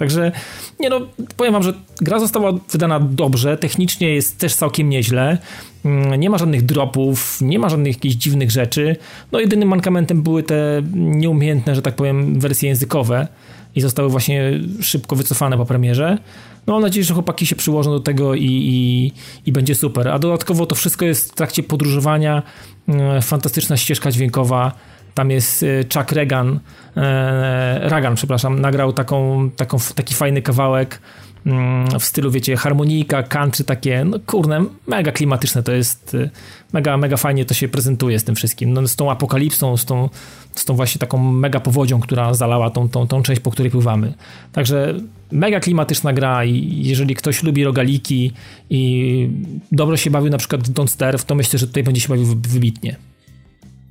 [0.00, 0.32] Także,
[0.78, 1.00] nie no,
[1.36, 5.38] powiem wam, że gra została wydana dobrze, technicznie jest też całkiem nieźle,
[5.84, 8.96] mm, nie ma żadnych dropów, nie ma żadnych jakichś dziwnych rzeczy,
[9.32, 13.28] no jedynym mankamentem były te nieumiejętne, że tak powiem, wersje językowe
[13.76, 16.18] i zostały właśnie szybko wycofane po premierze.
[16.66, 19.12] No mam nadzieję, że chłopaki się przyłożą do tego i, i,
[19.46, 20.08] i będzie super.
[20.08, 22.42] A dodatkowo to wszystko jest w trakcie podróżowania,
[22.88, 24.72] mm, fantastyczna ścieżka dźwiękowa,
[25.14, 26.60] tam jest y, Chuck Reagan,
[26.96, 31.00] e, Ragan, przepraszam, nagrał taką, taką, taki fajny kawałek
[31.46, 36.30] mm, w stylu, wiecie, harmonika, country, takie, no kurne, mega klimatyczne to jest, y,
[36.72, 40.08] mega, mega fajnie to się prezentuje z tym wszystkim, no, z tą apokalipsą, z tą,
[40.54, 44.14] z tą właśnie taką mega powodzią, która zalała tą, tą, tą część, po której pływamy.
[44.52, 44.94] Także
[45.32, 48.32] mega klimatyczna gra i jeżeli ktoś lubi rogaliki
[48.70, 49.28] i
[49.72, 52.26] dobrze się bawił na przykład w Don't Starve, to myślę, że tutaj będzie się bawił
[52.26, 52.96] wybitnie.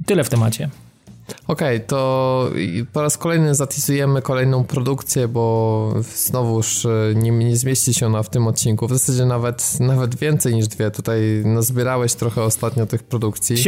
[0.05, 0.69] Tyle w temacie.
[1.47, 2.49] Okej, okay, to
[2.93, 8.29] po raz kolejny zatisujemy kolejną produkcję, bo znowuż e, nie, nie zmieści się ona w
[8.29, 8.87] tym odcinku.
[8.87, 10.91] W zasadzie nawet, nawet więcej niż dwie.
[10.91, 13.57] Tutaj nazbierałeś trochę ostatnio tych produkcji.
[13.57, 13.63] Się.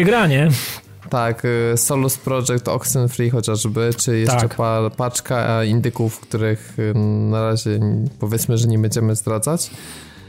[1.10, 1.44] Tak,
[1.74, 4.56] e, Solus Project, Oxenfree chociażby, czy jeszcze tak.
[4.56, 7.80] pa, paczka indyków, których e, na razie
[8.20, 9.72] powiedzmy, że nie będziemy zdradzać.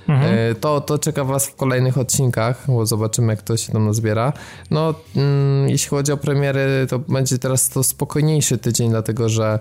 [0.08, 0.34] Mhm.
[0.34, 4.32] E, to, to czeka Was w kolejnych odcinkach, bo zobaczymy, jak to się tam nazbiera.
[4.70, 9.58] No, mm, jeśli chodzi o premiery, to będzie teraz to spokojniejszy tydzień, dlatego że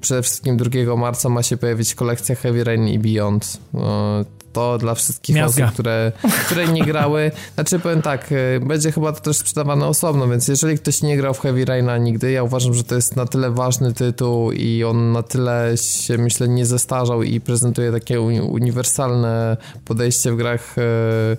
[0.00, 3.58] przede wszystkim 2 marca ma się pojawić kolekcja Heavy Rain i Beyond.
[3.74, 4.24] E,
[4.54, 5.64] to dla wszystkich Miazga.
[5.64, 6.12] osób, które,
[6.46, 7.30] które nie grały.
[7.54, 11.34] Znaczy powiem tak, y, będzie chyba to też sprzedawane osobno, więc jeżeli ktoś nie grał
[11.34, 15.12] w Heavy Raina nigdy, ja uważam, że to jest na tyle ważny tytuł i on
[15.12, 21.36] na tyle się, myślę, nie zestarzał i prezentuje takie uniwersalne podejście w grach y,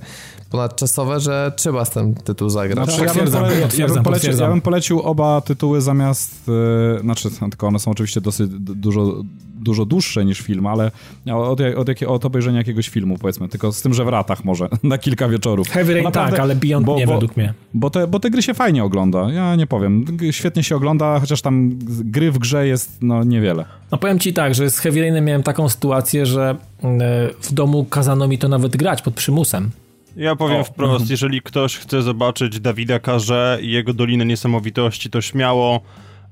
[0.56, 2.90] ponadczasowe, że trzeba z tym tytuł zagrać.
[2.90, 7.30] Znaczy, ja, bym pole, ja, bym polecił, ja bym polecił oba tytuły zamiast, yy, znaczy
[7.50, 9.24] tylko one są oczywiście dosyć dużo
[9.66, 10.92] dużo dłuższe niż film, ale
[11.34, 14.70] od, od, jakie, od obejrzenia jakiegoś filmu, powiedzmy, tylko z tym, że w ratach może,
[14.84, 15.70] na kilka wieczorów.
[15.70, 17.54] Heavy Rain Naprawdę, tak, ale Beyond bo, nie, bo, według mnie.
[17.74, 20.06] Bo te, bo te gry się fajnie ogląda, ja nie powiem.
[20.32, 23.66] Świetnie się ogląda, chociaż tam gry w grze jest, no, niewiele.
[23.92, 27.02] No powiem ci tak, że z Heavy Rainem miałem taką sytuację, że mm,
[27.42, 29.70] w domu kazano mi to nawet grać pod przymusem.
[30.16, 35.22] Ja powiem o, wprost, jeżeli ktoś chce zobaczyć Dawida Karze i jego Dolinę Niesamowitości, to
[35.22, 35.82] śmiało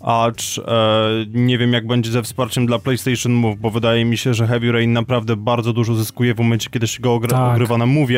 [0.03, 0.63] acz e,
[1.33, 4.71] nie wiem jak będzie ze wsparciem dla PlayStation Move, bo wydaje mi się, że Heavy
[4.71, 7.51] Rain naprawdę bardzo dużo zyskuje w momencie, kiedy się go ogra- tak.
[7.53, 8.09] ogrywa na Move.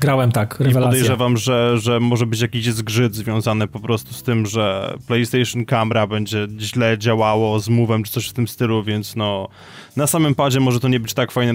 [0.00, 0.80] Grałem tak, rewelacja.
[0.80, 5.64] I podejrzewam, że, że może być jakiś zgrzyt związany po prostu z tym, że PlayStation
[5.64, 9.48] Camera będzie źle działało z Move'em czy coś w tym stylu, więc no
[9.96, 11.54] na samym padzie może to nie być tak fajne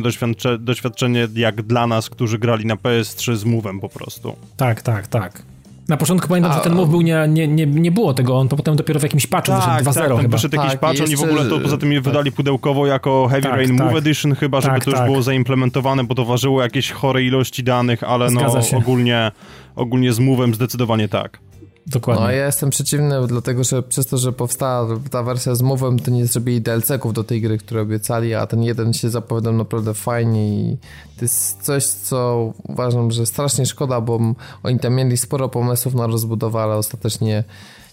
[0.60, 4.36] doświadczenie jak dla nas, którzy grali na PS3 z Move'em po prostu.
[4.58, 5.55] Tak, tak, tak.
[5.88, 8.48] Na początku pamiętam, A, że ten move był nie, nie, nie, nie było tego, on
[8.48, 10.38] to potem dopiero w jakimś patchu tak, wyszedł 2.0 tak, chyba.
[10.38, 12.36] wyszedł jakiś tak, patch, oni w ogóle to poza tym je wydali tak.
[12.36, 13.88] pudełkowo jako Heavy tak, Rain tak.
[13.88, 17.64] Move Edition chyba, żeby tak, to już było zaimplementowane, bo to ważyło jakieś chore ilości
[17.64, 18.42] danych, ale no
[18.78, 19.32] ogólnie,
[19.76, 21.40] ogólnie z Move'em zdecydowanie tak.
[21.88, 22.26] Dokładnie.
[22.26, 26.12] No ja jestem przeciwny, dlatego że przez to, że powstała ta wersja z Move'em, to
[26.12, 30.50] nie zrobili DLC-ków do tej gry, które obiecali, a ten jeden się zapowiadał naprawdę fajnie
[30.50, 30.78] i
[31.18, 34.20] to jest coś, co uważam, że strasznie szkoda, bo
[34.64, 37.44] oni tam mieli sporo pomysłów na rozbudowę, ale ostatecznie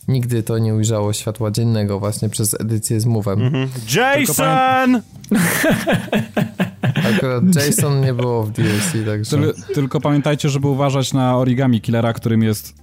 [0.09, 3.33] nigdy to nie ujrzało światła dziennego właśnie przez edycję z Move'em.
[3.33, 3.97] Mm -hmm.
[3.97, 5.03] Jason!
[7.17, 9.37] Akurat Jason nie było w DLC, także...
[9.37, 12.82] Tyl tylko pamiętajcie, żeby uważać na origami killera, którym jest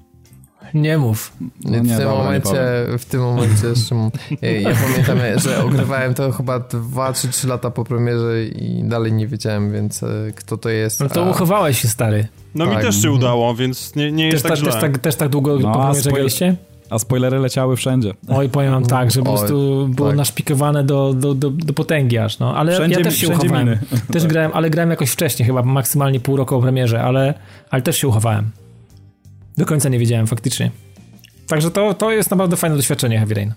[0.73, 1.31] Nie mów.
[1.63, 2.61] No nie, w, tym dobra, momencie,
[2.99, 7.83] w tym momencie, Szymon, ja pamiętam, że ogrywałem to chyba 2 czy 3 lata po
[7.83, 10.99] premierze i dalej nie wiedziałem, więc e, kto to jest.
[10.99, 11.29] No to a...
[11.29, 12.27] uchowałeś się, stary.
[12.55, 12.75] No tak.
[12.75, 14.71] mi też się udało, więc nie, nie jest też, tak, tak źle.
[14.71, 16.55] Też tak, też tak długo no, po premierze graliście?
[16.89, 18.13] A spoilery leciały wszędzie.
[18.27, 20.17] Oj, powiem wam tak, że po prostu było tak.
[20.17, 22.55] naszpikowane do, do, do, do potęgi aż, no.
[22.55, 23.67] Ale wszędzie, ja też się uchowałem.
[23.67, 23.79] Miny.
[24.11, 27.33] Też grałem, ale grałem jakoś wcześniej, chyba maksymalnie pół roku po premierze, ale,
[27.69, 28.51] ale też się uchowałem.
[29.59, 30.71] Do końca nie wiedziałem faktycznie.
[31.47, 33.53] Także to, to jest naprawdę fajne doświadczenie Heavy Rain.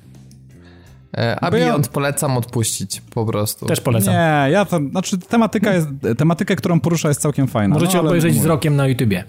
[1.16, 1.92] E, a Beyond ja...
[1.92, 3.66] polecam odpuścić po prostu.
[3.66, 4.14] Też polecam.
[4.14, 5.88] Nie, ja to, znaczy tematyka jest,
[6.18, 7.74] tematykę, którą porusza jest całkiem fajna.
[7.74, 9.24] Możecie no, obejrzeć z rokiem na YouTubie.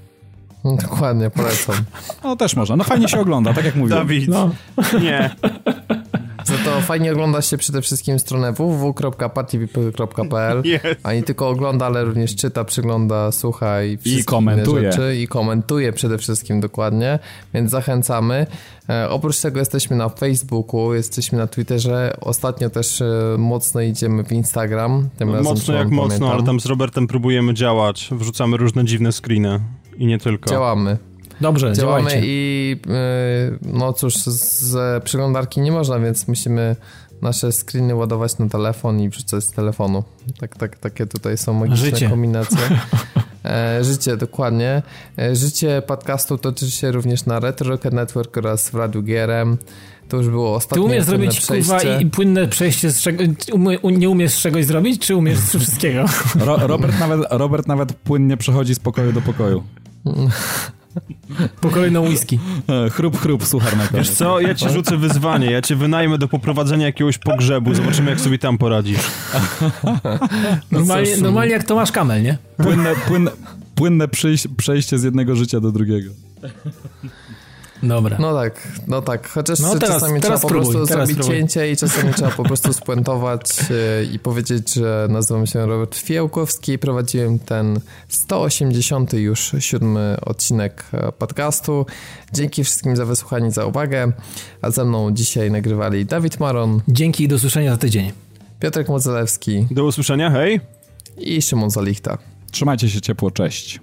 [0.82, 1.76] Dokładnie, polecam.
[2.24, 2.76] No też można.
[2.76, 4.08] No fajnie się ogląda, tak jak mówiłem.
[4.08, 4.52] Dawid, no.
[5.02, 5.30] nie.
[6.74, 10.82] To fajnie ogląda się przede wszystkim stronę www.partyvip.pl yes.
[11.04, 14.92] a nie tylko ogląda, ale również czyta, przygląda, słucha i I komentuje.
[14.92, 17.20] Rzeczy, I komentuje przede wszystkim dokładnie,
[17.54, 18.48] więc zachęcamy.
[18.90, 24.32] E, oprócz tego jesteśmy na Facebooku, jesteśmy na Twitterze, ostatnio też e, mocno idziemy w
[24.32, 25.10] Instagram.
[25.18, 26.30] Tym no, mocno jak mocno, pamiętam.
[26.30, 29.60] ale tam z Robertem próbujemy działać, wrzucamy różne dziwne screeny
[29.98, 30.50] i nie tylko.
[30.50, 30.98] Działamy.
[31.42, 32.28] Dobrze, działamy działajcie.
[32.28, 36.76] i yy, no cóż, z przeglądarki nie można, więc musimy
[37.22, 40.04] nasze screeny ładować na telefon i wrzucać z telefonu.
[40.40, 42.10] Tak, tak, takie tutaj są magiczne życie.
[42.10, 42.58] kombinacje.
[43.46, 44.82] E, życie, dokładnie.
[45.20, 49.58] E, życie podcastu toczy się również na Retro Rocket Network oraz w Radiu GRM.
[50.10, 51.74] To już było ostatnie Ty umiesz zrobić przejście.
[51.74, 53.24] kurwa i płynne przejście z czego,
[53.84, 56.06] nie umiesz czegoś zrobić, czy umiesz z wszystkiego?
[56.40, 59.64] Ro, Robert, nawet, Robert nawet płynnie przechodzi z pokoju do pokoju.
[61.62, 62.40] Po kolejną whisky.
[62.70, 66.28] E, chrup, chrup, suchar na Wiesz co, ja ci rzucę wyzwanie, ja cię wynajmę do
[66.28, 69.00] poprowadzenia jakiegoś pogrzebu, zobaczymy jak sobie tam poradzisz.
[70.72, 72.38] Normalnie, normalnie jak Tomasz Kamel, nie?
[72.58, 73.32] Płynne, płynne,
[73.76, 74.08] płynne
[74.58, 76.12] przejście z jednego życia do drugiego.
[77.84, 78.18] Dobra.
[78.20, 79.30] No tak, no tak.
[79.30, 81.36] Chociaż no teraz, czasami teraz trzeba spróbuj, po prostu zrobić spróbuj.
[81.36, 86.72] cięcie i czasami trzeba po prostu spuentować e, i powiedzieć, że nazywam się Robert Fiełkowski
[86.72, 91.86] i prowadziłem ten 180 już siódmy odcinek e, podcastu.
[92.34, 94.12] Dzięki wszystkim za wysłuchanie, za uwagę.
[94.62, 96.82] A ze mną dzisiaj nagrywali Dawid Maron.
[96.88, 98.12] Dzięki i do usłyszenia za tydzień.
[98.60, 99.68] Piotrek Modzelewski.
[99.72, 100.60] Do usłyszenia, hej.
[101.18, 102.18] I Szymon Zalichta.
[102.52, 103.80] Trzymajcie się ciepło, cześć.